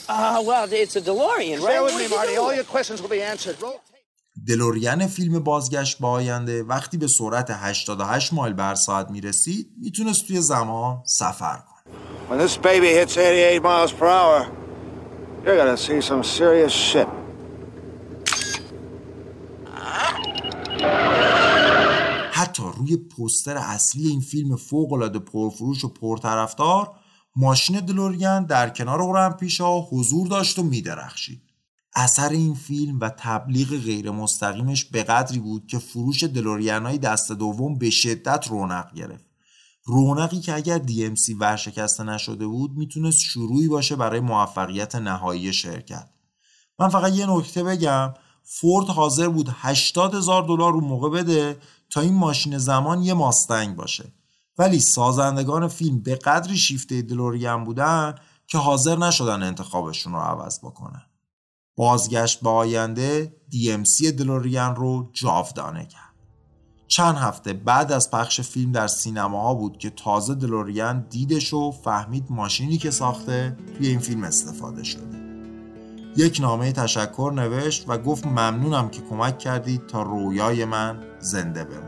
Uh, 0.09 0.43
well, 0.51 0.67
it's 0.73 0.97
a 0.97 1.03
DeLorean, 1.03 1.57
right? 1.61 1.73
Bear 1.73 1.83
with 1.83 1.97
me, 2.03 2.09
Marty. 2.09 2.37
All 2.37 2.55
your 2.55 2.69
questions 2.77 2.99
will 3.03 3.15
be 3.19 3.23
answered. 3.23 3.57
دلوریان 4.47 5.07
فیلم 5.07 5.39
بازگشت 5.39 5.99
به 5.99 6.07
آینده 6.07 6.63
وقتی 6.63 6.97
به 6.97 7.07
سرعت 7.07 7.51
88 7.51 8.33
مایل 8.33 8.53
بر 8.53 8.75
ساعت 8.75 9.11
می‌رسید 9.11 9.71
می‌تونست 9.83 10.27
توی 10.27 10.41
زمان 10.41 11.03
سفر 11.05 11.57
کنه. 11.57 11.79
When 12.31 12.49
this 12.49 12.57
baby 12.57 12.89
hits 12.89 13.17
88 13.17 13.63
miles 13.63 13.93
per 13.93 14.07
hour, 14.07 14.47
you're 15.45 15.57
gonna 15.57 15.77
see 15.77 16.01
some 16.01 16.23
serious 16.23 16.73
shit. 16.73 17.09
حتی 22.33 22.63
روی 22.89 22.97
پوستر 22.97 23.57
اصلی 23.57 24.09
این 24.09 24.21
فیلم 24.21 24.57
فوق‌العاده 24.57 25.19
پرفروش 25.19 25.85
و 25.85 25.89
پرطرفدار 25.89 26.91
ماشین 27.37 27.81
دلوریان 27.81 28.45
در 28.45 28.69
کنار 28.69 29.03
اورمپیشا 29.03 29.81
حضور 29.81 30.29
داشت 30.29 30.59
و 30.59 30.63
میدرخشید. 30.63 31.43
اثر 31.95 32.29
این 32.29 32.55
فیلم 32.55 33.01
و 33.01 33.11
تبلیغ 33.19 33.69
غیر 33.69 34.11
مستقیمش 34.11 34.85
به 34.85 35.03
قدری 35.03 35.39
بود 35.39 35.67
که 35.67 35.79
فروش 35.79 36.25
دلوریان 36.25 36.87
های 36.87 36.99
دست 36.99 37.33
دوم 37.33 37.79
به 37.79 37.91
شدت 37.91 38.49
رونق 38.49 38.95
گرفت. 38.95 39.25
رونقی 39.85 40.41
که 40.41 40.55
اگر 40.55 40.79
DMC 40.79 41.35
ورشکسته 41.41 42.05
نشده 42.05 42.47
بود 42.47 42.77
می‌تونست 42.77 43.19
شروعی 43.19 43.69
باشه 43.69 43.97
برای 43.97 44.21
موفقیت 44.21 44.95
نهایی 44.95 45.53
شرکت. 45.53 46.09
من 46.79 46.89
فقط 46.89 47.13
یه 47.13 47.27
نکته 47.27 47.65
بگم 47.65 48.15
فورد 48.43 48.87
حاضر 48.87 49.29
بود 49.29 49.49
80 49.53 50.15
هزار 50.15 50.43
دلار 50.43 50.73
رو 50.73 50.81
موقع 50.81 51.11
بده 51.11 51.57
تا 51.91 52.01
این 52.01 52.15
ماشین 52.15 52.59
زمان 52.59 53.03
یه 53.03 53.15
ماستنگ 53.15 53.77
باشه. 53.77 54.13
ولی 54.59 54.81
سازندگان 54.81 55.69
فیلم 55.69 56.01
به 56.01 56.15
قدری 56.15 56.57
شیفته 56.57 57.03
دلوریان 57.03 57.65
بودن 57.65 58.15
که 58.47 58.59
حاضر 58.59 58.97
نشدن 58.97 59.43
انتخابشون 59.43 60.13
رو 60.13 60.19
عوض 60.19 60.59
بکنن. 60.59 61.03
بازگشت 61.77 62.41
به 62.41 62.51
آینده 62.51 63.37
DMC 63.53 64.07
دلوریان 64.07 64.77
رو 64.77 65.11
جاودانه 65.13 65.87
کرد. 65.87 66.09
چند 66.89 67.17
هفته 67.17 67.53
بعد 67.53 67.93
از 67.93 68.11
پخش 68.11 68.41
فیلم 68.41 68.73
در 68.73 68.87
سینماها 68.87 69.55
بود 69.55 69.79
که 69.79 69.91
تازه 69.91 70.35
دلوریان 70.35 71.07
دیدش 71.11 71.55
و 71.55 71.73
فهمید 71.73 72.25
ماشینی 72.31 72.79
که 72.79 72.91
ساخته 72.91 73.57
توی 73.77 73.89
این 73.89 73.99
فیلم 73.99 74.25
استفاده 74.25 74.85
شده. 74.85 75.18
یک 76.17 76.39
نامه 76.41 76.73
تشکر 76.73 77.33
نوشت 77.35 77.85
و 77.89 77.99
گفت 77.99 78.27
ممنونم 78.27 78.89
که 78.89 79.03
کمک 79.11 79.39
کردید 79.39 79.87
تا 79.87 80.03
رویای 80.03 80.65
من 80.65 80.99
زنده 81.19 81.65
بمونه 81.65 81.88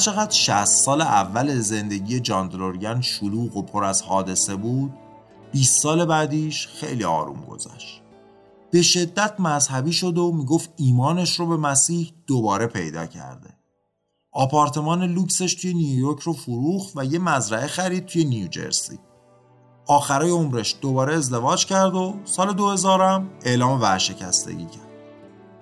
هرچقدر 0.00 0.30
60 0.30 0.64
سال 0.64 1.00
اول 1.00 1.60
زندگی 1.60 2.20
جان 2.20 2.48
دلوریان 2.48 3.00
شلوغ 3.00 3.56
و 3.56 3.62
پر 3.62 3.84
از 3.84 4.02
حادثه 4.02 4.56
بود 4.56 4.92
20 5.52 5.82
سال 5.82 6.04
بعدیش 6.04 6.66
خیلی 6.66 7.04
آروم 7.04 7.40
گذشت. 7.40 8.02
به 8.70 8.82
شدت 8.82 9.40
مذهبی 9.40 9.92
شد 9.92 10.18
و 10.18 10.32
می‌گفت 10.32 10.70
ایمانش 10.76 11.40
رو 11.40 11.46
به 11.46 11.56
مسیح 11.56 12.12
دوباره 12.26 12.66
پیدا 12.66 13.06
کرده. 13.06 13.50
آپارتمان 14.32 15.02
لوکسش 15.02 15.54
توی 15.54 15.74
نیویورک 15.74 16.20
رو 16.20 16.32
فروخت 16.32 16.92
و 16.96 17.04
یه 17.04 17.18
مزرعه 17.18 17.66
خرید 17.66 18.06
توی 18.06 18.24
نیوجرسی 18.24 18.98
آخرای 19.86 20.30
عمرش 20.30 20.76
دوباره 20.80 21.14
ازدواج 21.14 21.66
کرد 21.66 21.94
و 21.94 22.14
سال 22.24 22.52
2000 22.52 23.02
هم 23.02 23.30
اعلام 23.44 23.80
ورشکستگی 23.80 24.66
کرد. 24.66 24.90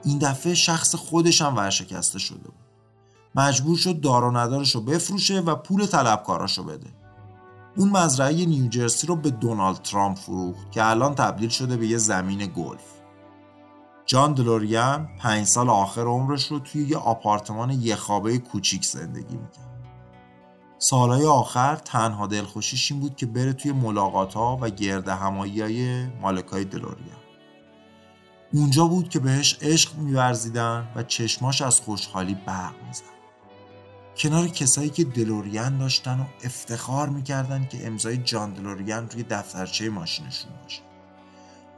این 0.05 0.18
دفعه 0.18 0.55
شخص 0.55 0.95
خودش 0.95 1.43
هم 1.43 1.57
ورشکسته 1.57 2.18
شده 2.18 2.49
بود. 2.49 2.68
مجبور 3.39 3.76
شد 3.76 4.01
دار 4.01 4.24
و 4.24 4.36
ندارش 4.36 4.74
رو 4.74 4.80
بفروشه 4.80 5.41
و 5.41 5.55
پول 5.55 5.86
طلبکاراش 5.86 6.59
رو 6.59 6.64
بده. 6.64 6.86
اون 7.76 7.89
مزرعه 7.89 8.47
نیوجرسی 8.47 9.07
رو 9.07 9.16
به 9.16 9.30
دونالد 9.30 9.82
ترامپ 9.82 10.16
فروخت 10.16 10.72
که 10.72 10.84
الان 10.84 11.14
تبدیل 11.14 11.49
شده 11.49 11.76
به 11.76 11.86
یه 11.86 11.97
زمین 11.97 12.39
گلف. 12.39 12.84
جان 14.07 14.32
دلوریان 14.32 15.09
پنج 15.18 15.47
سال 15.47 15.70
آخر 15.70 16.05
عمرش 16.05 16.47
رو 16.47 16.59
توی 16.59 16.82
یه 16.82 16.97
آپارتمان 16.97 17.70
یه 17.70 17.97
خوابه 17.97 18.39
کوچیک 18.39 18.84
زندگی 18.84 19.36
می‌کرد. 19.36 19.68
سالهای 20.78 21.26
آخر 21.26 21.76
تنها 21.76 22.26
دلخوشیش 22.26 22.93
این 22.93 23.01
بود 23.01 23.16
که 23.16 23.26
بره 23.26 23.53
توی 23.53 23.72
ملاقات 23.72 24.34
ها 24.34 24.59
و 24.61 24.70
گرد 24.70 25.09
همایی 25.09 25.61
های 25.61 26.07
مالکای 26.07 26.64
دلوریان. 26.64 27.18
اونجا 28.53 28.86
بود 28.86 29.09
که 29.09 29.18
بهش 29.18 29.59
عشق 29.62 29.95
میورزیدن 29.95 30.89
و 30.97 31.03
چشماش 31.03 31.62
از 31.62 31.80
خوشحالی 31.80 32.34
برق 32.34 32.74
می‌زد. 32.86 33.18
کنار 34.19 34.49
کسایی 34.49 34.91
که 34.91 35.05
دلوریان 35.05 35.79
داشتن 35.79 36.21
و 36.21 36.25
افتخار 36.45 37.09
می‌کردن 37.09 37.66
که 37.71 37.87
امضای 37.87 38.16
جان 38.16 38.53
دلوریان 38.53 39.11
روی 39.11 39.23
دفترچه 39.23 39.91
ماشینشون 39.91 40.51
باشه. 40.62 40.81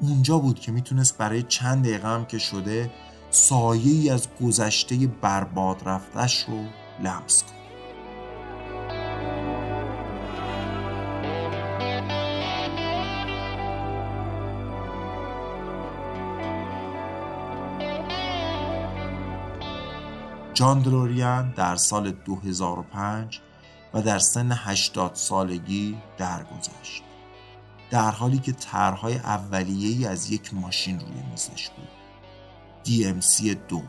اونجا 0.00 0.38
بود 0.38 0.60
که 0.60 0.72
می‌تونست 0.72 1.18
برای 1.18 1.42
چند 1.42 1.84
دقیقه 1.84 2.08
هم 2.08 2.26
که 2.26 2.38
شده 2.38 2.90
سایه 3.30 3.92
ای 3.92 4.10
از 4.10 4.28
گذشته 4.42 5.06
برباد 5.06 5.82
رفتش 5.84 6.44
رو 6.44 6.64
لمس 7.04 7.42
کنه. 7.42 7.59
جان 20.60 20.80
دلوریان 20.80 21.50
در 21.50 21.76
سال 21.76 22.10
2005 22.10 23.40
و 23.94 24.02
در 24.02 24.18
سن 24.18 24.52
80 24.52 25.14
سالگی 25.14 25.98
درگذشت. 26.18 27.02
در 27.90 28.10
حالی 28.10 28.38
که 28.38 28.52
طرحهای 28.52 29.14
اولیه‌ای 29.14 30.06
از 30.06 30.30
یک 30.30 30.54
ماشین 30.54 31.00
روی 31.00 31.22
میزش 31.30 31.68
بود. 31.68 31.88
DMC 32.84 33.56
دو. 33.68 33.82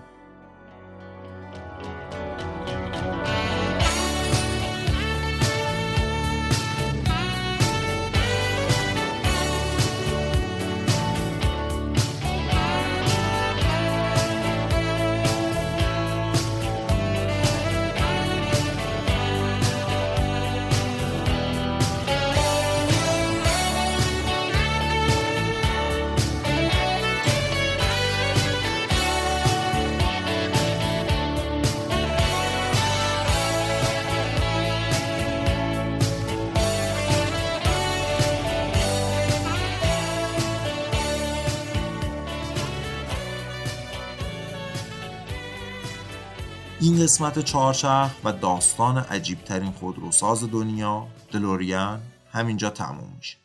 قسمت 47.11 47.39
چهارچرخ 47.39 48.11
و 48.23 48.33
داستان 48.33 48.97
عجیبترین 48.97 49.71
خودروساز 49.71 50.51
دنیا 50.51 51.07
دلوریان 51.31 52.01
همینجا 52.31 52.69
تموم 52.69 53.13
میشه. 53.17 53.37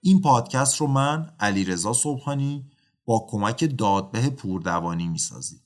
این 0.00 0.20
پادکست 0.20 0.76
رو 0.76 0.86
من 0.86 1.30
علیرضا 1.40 1.92
صبحانی 1.92 2.70
با 3.04 3.26
کمک 3.28 3.76
دادبه 3.78 4.30
پوردوانی 4.30 5.08
می‌سازیم. 5.08 5.60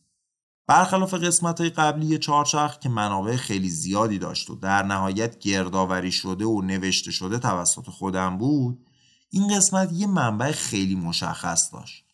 برخلاف 0.66 1.14
قسمت 1.14 1.60
های 1.60 1.70
قبلی 1.70 2.18
چهارچرخ 2.18 2.78
که 2.78 2.88
منابع 2.88 3.36
خیلی 3.36 3.68
زیادی 3.68 4.18
داشت 4.18 4.50
و 4.50 4.54
در 4.54 4.82
نهایت 4.82 5.38
گردآوری 5.38 6.12
شده 6.12 6.44
و 6.44 6.62
نوشته 6.62 7.10
شده 7.10 7.38
توسط 7.38 7.90
خودم 7.90 8.38
بود 8.38 8.86
این 9.30 9.56
قسمت 9.56 9.92
یه 9.92 10.06
منبع 10.06 10.52
خیلی 10.52 10.94
مشخص 10.94 11.72
داشت. 11.72 12.07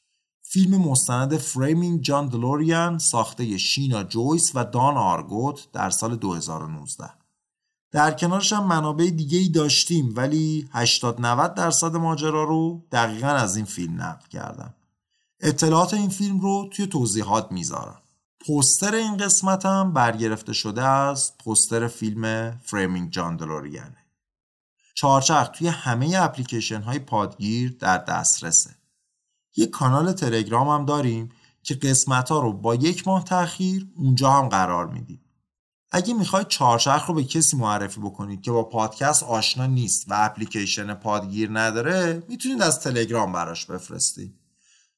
فیلم 0.55 0.77
مستند 0.81 1.37
Framing 1.37 2.01
John 2.01 2.29
DeLorean 2.29 2.99
ساخته 2.99 3.59
شینا 3.59 4.03
جویس 4.03 4.51
و 4.55 4.65
دان 4.65 4.97
آرگوت 4.97 5.73
در 5.73 5.91
سال 5.91 6.17
2019 6.17 7.11
در 7.91 8.11
کنارش 8.11 8.53
هم 8.53 8.67
منابع 8.67 9.11
دیگه 9.11 9.39
ای 9.39 9.49
داشتیم 9.49 10.13
ولی 10.17 10.69
80 10.73 11.21
90 11.21 11.55
درصد 11.55 11.97
ماجرا 11.97 12.45
رو 12.45 12.83
دقیقا 12.93 13.29
از 13.29 13.57
این 13.57 13.65
فیلم 13.65 14.03
نقل 14.03 14.29
کردم. 14.29 14.75
اطلاعات 15.41 15.95
این 15.95 16.09
فیلم 16.09 16.41
رو 16.41 16.69
توی 16.73 16.87
توضیحات 16.87 17.53
می‌ذارم. 17.53 18.03
پوستر 18.47 18.95
این 18.95 19.17
قسمت 19.17 19.67
هم 19.67 19.93
برگرفته 19.93 20.53
شده 20.53 20.83
از 20.83 21.39
پوستر 21.39 21.89
فیلم 21.89 22.51
Framing 22.63 23.11
John 23.11 23.37
DeLorean 23.37 23.97
ه 23.97 24.05
چارچرخ 24.95 25.49
توی 25.49 25.69
همه 25.69 26.17
اپلیکیشن 26.17 26.81
های 26.81 26.99
پادگیر 26.99 27.77
در 27.81 27.99
دسترسه. 27.99 28.84
یک 29.57 29.71
کانال 29.71 30.13
تلگرام 30.13 30.69
هم 30.69 30.85
داریم 30.85 31.29
که 31.63 31.75
قسمت 31.75 32.29
ها 32.29 32.41
رو 32.41 32.53
با 32.53 32.75
یک 32.75 33.09
ماه 33.09 33.25
تاخیر 33.25 33.89
اونجا 33.97 34.31
هم 34.31 34.49
قرار 34.49 34.87
میدیم. 34.87 35.21
اگه 35.91 36.15
می‌خواید 36.15 36.49
چهارچرخ 36.49 37.07
رو 37.07 37.15
به 37.15 37.25
کسی 37.25 37.57
معرفی 37.57 38.01
بکنید 38.01 38.43
که 38.43 38.51
با 38.51 38.63
پادکست 38.63 39.23
آشنا 39.23 39.67
نیست 39.67 40.11
و 40.11 40.15
اپلیکیشن 40.17 40.95
پادگیر 40.95 41.51
نداره 41.53 42.23
می‌تونید 42.29 42.63
از 42.63 42.81
تلگرام 42.81 43.33
براش 43.33 43.67
بفرستید. 43.67 44.39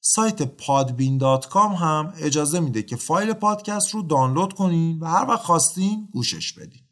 سایت 0.00 0.42
Podbean.com 0.42 1.56
هم 1.56 2.12
اجازه 2.18 2.60
میده 2.60 2.82
که 2.82 2.96
فایل 2.96 3.32
پادکست 3.32 3.90
رو 3.90 4.02
دانلود 4.02 4.52
کنین 4.52 4.98
و 4.98 5.06
هر 5.06 5.26
وقت 5.28 5.42
خواستین 5.42 6.08
گوشش 6.12 6.52
بدین. 6.52 6.82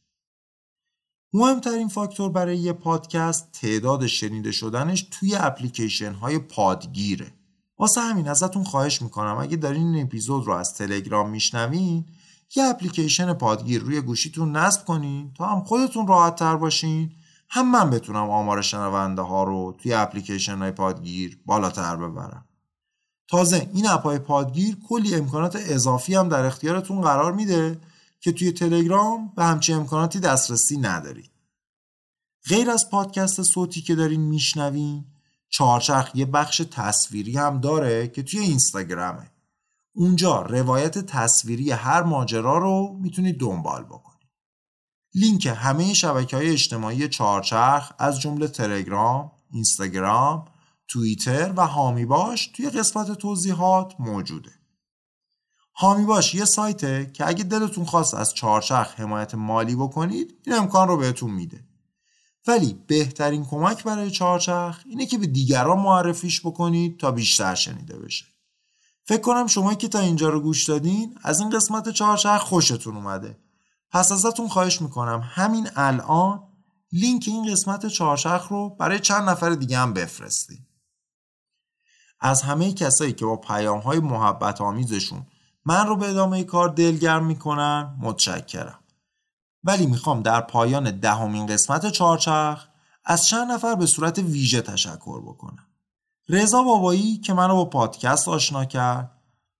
مهمترین 1.32 1.88
فاکتور 1.88 2.30
برای 2.30 2.58
یه 2.58 2.72
پادکست 2.72 3.52
تعداد 3.52 4.06
شنیده 4.06 4.52
شدنش 4.52 5.08
توی 5.10 5.34
اپلیکیشن 5.34 6.12
های 6.12 6.38
پادگیره. 6.38 7.34
واسه 7.79 8.01
همین 8.01 8.29
ازتون 8.29 8.64
خواهش 8.64 9.03
می‌کنم 9.03 9.37
اگه 9.41 9.57
دارین 9.57 9.95
این 9.95 10.05
اپیزود 10.05 10.47
رو 10.47 10.53
از 10.53 10.75
تلگرام 10.75 11.31
میشنوین 11.31 12.05
یه 12.57 12.64
اپلیکیشن 12.64 13.33
پادگیر 13.33 13.83
روی 13.83 14.01
گوشیتون 14.01 14.57
نصب 14.57 14.85
کنین 14.85 15.33
تا 15.35 15.47
هم 15.47 15.64
خودتون 15.64 16.07
راحت 16.07 16.37
تر 16.37 16.57
باشین. 16.57 17.12
هم 17.49 17.70
من 17.70 17.91
بتونم 17.91 18.31
آمار 18.31 18.62
شنونده 18.62 19.22
ها 19.22 19.45
رو 19.45 19.77
توی 19.79 19.93
اپلیکیشن 19.95 20.59
های 20.59 20.70
پادگیر 20.70 21.39
بالاتر 21.47 21.97
ببرم. 21.97 22.45
تازه 23.29 23.70
این 23.75 23.89
اپای 23.89 24.18
پادگیر 24.18 24.77
کلی 24.89 25.14
امکانات 25.14 25.57
اضافی 25.57 26.14
هم 26.14 26.29
در 26.29 26.45
اختیارتون 26.45 27.01
قرار 27.01 27.33
میده 27.33 27.81
که 28.20 28.33
توی 28.33 28.53
تلگرام 28.53 29.33
به 29.37 29.45
همچی 29.45 29.72
امکاناتی 29.72 30.20
دسترسی 30.20 30.77
ندارید. 30.77 31.31
غیر 32.49 32.70
از 32.70 32.91
پادکست 32.91 33.43
صوتی 33.43 33.81
که 33.83 33.95
دارین 33.95 34.20
میشنوین 34.20 35.05
چهارچرخ 35.55 36.11
یه 36.14 36.26
بخش 36.26 36.62
تصویری 36.70 37.36
هم 37.36 37.61
داره 37.61 38.09
که 38.09 38.22
توی 38.22 38.40
اینستاگرامه. 38.40 39.30
اونجا 39.92 40.42
روایت 40.42 40.98
تصویری 40.98 41.70
هر 41.70 42.02
ماجرا 42.02 42.59
رو 42.59 42.98
می‌تونید 43.00 43.40
دنبال 43.40 43.84
بکنید 43.84 44.28
لینک 45.14 45.46
همه 45.57 45.94
شبکه 45.94 46.36
های 46.36 46.50
اجتماعی 46.50 47.09
چهارچرخ 47.09 47.92
از 47.98 48.20
جمله 48.20 48.48
تلگرام، 48.48 49.32
اینستاگرام، 49.50 50.44
توییتر 50.88 51.52
و 51.57 51.66
هامی 51.66 52.05
باش 52.05 52.46
توی 52.46 52.70
قسمت 52.70 53.12
توضیحات 53.12 53.94
موجوده. 53.98 54.52
هامی 55.76 56.05
باش 56.05 56.34
یه 56.34 56.44
سایته 56.44 57.11
که 57.14 57.28
اگه 57.28 57.44
دلتون 57.44 57.84
خواست 57.84 58.14
از 58.14 58.34
چهارچرخ 58.34 59.00
حمایت 59.00 59.34
مالی 59.34 59.76
بکنید 59.76 60.34
این 60.46 60.57
امکان 60.57 60.88
رو 60.88 60.96
بهتون 60.96 61.30
میده. 61.30 61.64
ولی 62.47 62.78
بهترین 62.86 63.45
کمک 63.45 63.84
برای 63.84 64.11
چهارچرخ 64.11 64.82
اینه 64.86 65.07
که 65.07 65.18
به 65.18 65.26
دیگران 65.26 65.78
معرفیش 65.78 66.40
بکنید 66.40 67.01
تا 67.01 67.11
بیشتر 67.11 67.55
شنیده 67.55 67.99
بشه. 67.99 68.24
فکر 69.05 69.20
کنم 69.20 69.47
شما 69.47 69.74
که 69.74 69.88
تا 69.88 69.99
اینجا 69.99 70.28
رو 70.28 70.40
گوش 70.40 70.64
دادین 70.68 71.18
از 71.22 71.40
این 71.40 71.51
قسمت 71.51 71.88
چهارچرخ 71.88 72.42
خوشتون 72.42 72.97
اومده. 72.97 73.38
پس 73.90 74.12
ازتون 74.12 74.49
خواهش 74.49 74.82
می‌کنم 74.82 75.22
همین 75.24 75.68
الان 75.76 76.42
لینک 76.92 77.24
این 77.26 77.53
قسمت 77.53 77.86
چهارچرخ 77.86 78.49
رو 78.49 78.68
برای 78.70 78.99
چند 78.99 79.28
نفر 79.28 79.51
دیگه 79.51 79.78
هم 79.78 79.92
بفرستید 79.92 80.66
از 82.20 82.42
همه 82.42 82.72
کسایی 82.72 83.12
که 83.12 83.24
با 83.24 83.36
پیام 83.36 83.78
های 83.78 84.01
محبت 84.01 84.61
آمیزشون 84.61 85.26
من 85.64 85.86
رو 85.86 85.97
به 85.97 86.11
ادامه 86.11 86.45
کار 86.45 86.68
دلگرم 86.68 87.26
می‌کنن 87.26 87.97
متشکرم. 88.01 88.84
ولی 89.64 89.86
می‌خوام 89.86 90.22
در 90.22 90.40
پایان 90.40 90.90
دهمین 90.90 91.46
قسمت 91.46 91.86
چهارچرخ 91.86 92.66
از 93.04 93.26
چند 93.26 93.52
نفر 93.52 93.74
به 93.74 93.86
صورت 93.86 94.18
ویژه 94.18 94.62
تشکر 94.62 95.20
بکنم. 95.20 95.66
رضا 96.28 96.62
بابایی 96.62 97.18
که 97.18 97.34
منو 97.34 97.54
با 97.54 97.64
پادکست 97.64 98.28
آشنا 98.28 98.64
کرد 98.64 99.10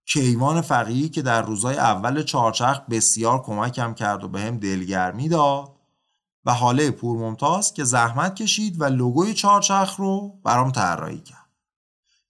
کیوان 0.07 0.61
فقیهی 0.61 1.09
که 1.09 1.23
در 1.23 1.43
روزای 1.43 1.77
اول 1.77 2.23
چهارچرخ 2.23 2.81
بسیار 2.81 3.43
کمکم 3.43 3.95
کرد 3.95 4.25
و 4.25 4.29
به 4.29 4.41
هم 4.41 4.59
دلگرمی 4.59 5.29
داد 5.29 5.73
و 6.45 6.55
حاله 6.55 6.91
پور 6.91 7.19
ممتاز 7.19 7.75
که 7.75 7.85
زحمت 7.85 8.35
کشید 8.35 8.81
و 8.81 8.85
لوگوی 8.85 9.35
چهارچرخ 9.35 9.97
رو 9.97 10.41
برام 10.45 10.71
طراحی 10.71 11.21
کرد. 11.21 11.49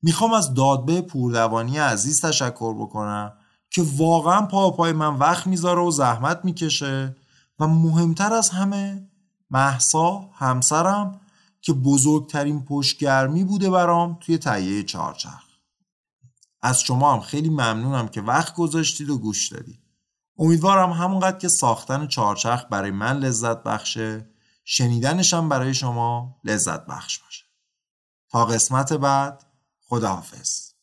می‌خوام 0.02 0.32
از 0.32 0.54
دادبه 0.54 1.02
پوردوانی 1.02 1.78
عزیز 1.78 2.20
تشکر 2.20 2.74
بکنم 2.74 3.32
که 3.70 3.84
واقعا 3.96 4.46
پا 4.46 4.70
پای 4.70 4.92
من 4.92 5.16
وقت 5.16 5.46
می‌ذاره 5.46 5.82
و 5.82 5.90
زحمت 5.90 6.40
می‌کشه 6.44 7.16
و 7.58 7.66
مهمتر 7.66 8.32
از 8.32 8.50
همه 8.50 9.08
محسا 9.50 10.30
همسرم 10.34 11.20
که 11.60 11.72
بزرگترین 11.72 12.64
پشتگرمی 12.64 13.44
بوده 13.44 13.70
برام 13.70 14.18
توی 14.20 14.38
تهیه 14.38 14.82
چهارچرخ. 14.82 15.44
از 16.62 16.80
شما 16.80 17.12
هم 17.12 17.20
خیلی 17.20 17.48
ممنونم 17.48 18.08
که 18.08 18.20
وقت 18.20 18.54
گذاشتید 18.54 19.10
و 19.10 19.18
گوش 19.18 19.48
دادید. 19.48 19.80
امیدوارم 20.38 20.92
همونقدر 20.92 21.38
که 21.38 21.48
ساختن 21.48 22.06
چهارچرخ 22.06 22.64
برای 22.70 22.90
من 22.90 23.18
لذت 23.18 23.62
بخشه 23.62 24.28
شنیدنشم 24.64 25.48
برای 25.48 25.74
شما 25.74 26.36
لذت 26.44 26.86
بخش 26.86 27.18
باشه. 27.18 27.44
تا 28.30 28.44
قسمت 28.44 28.92
بعد 28.92 29.44
خداحافظ. 29.80 30.74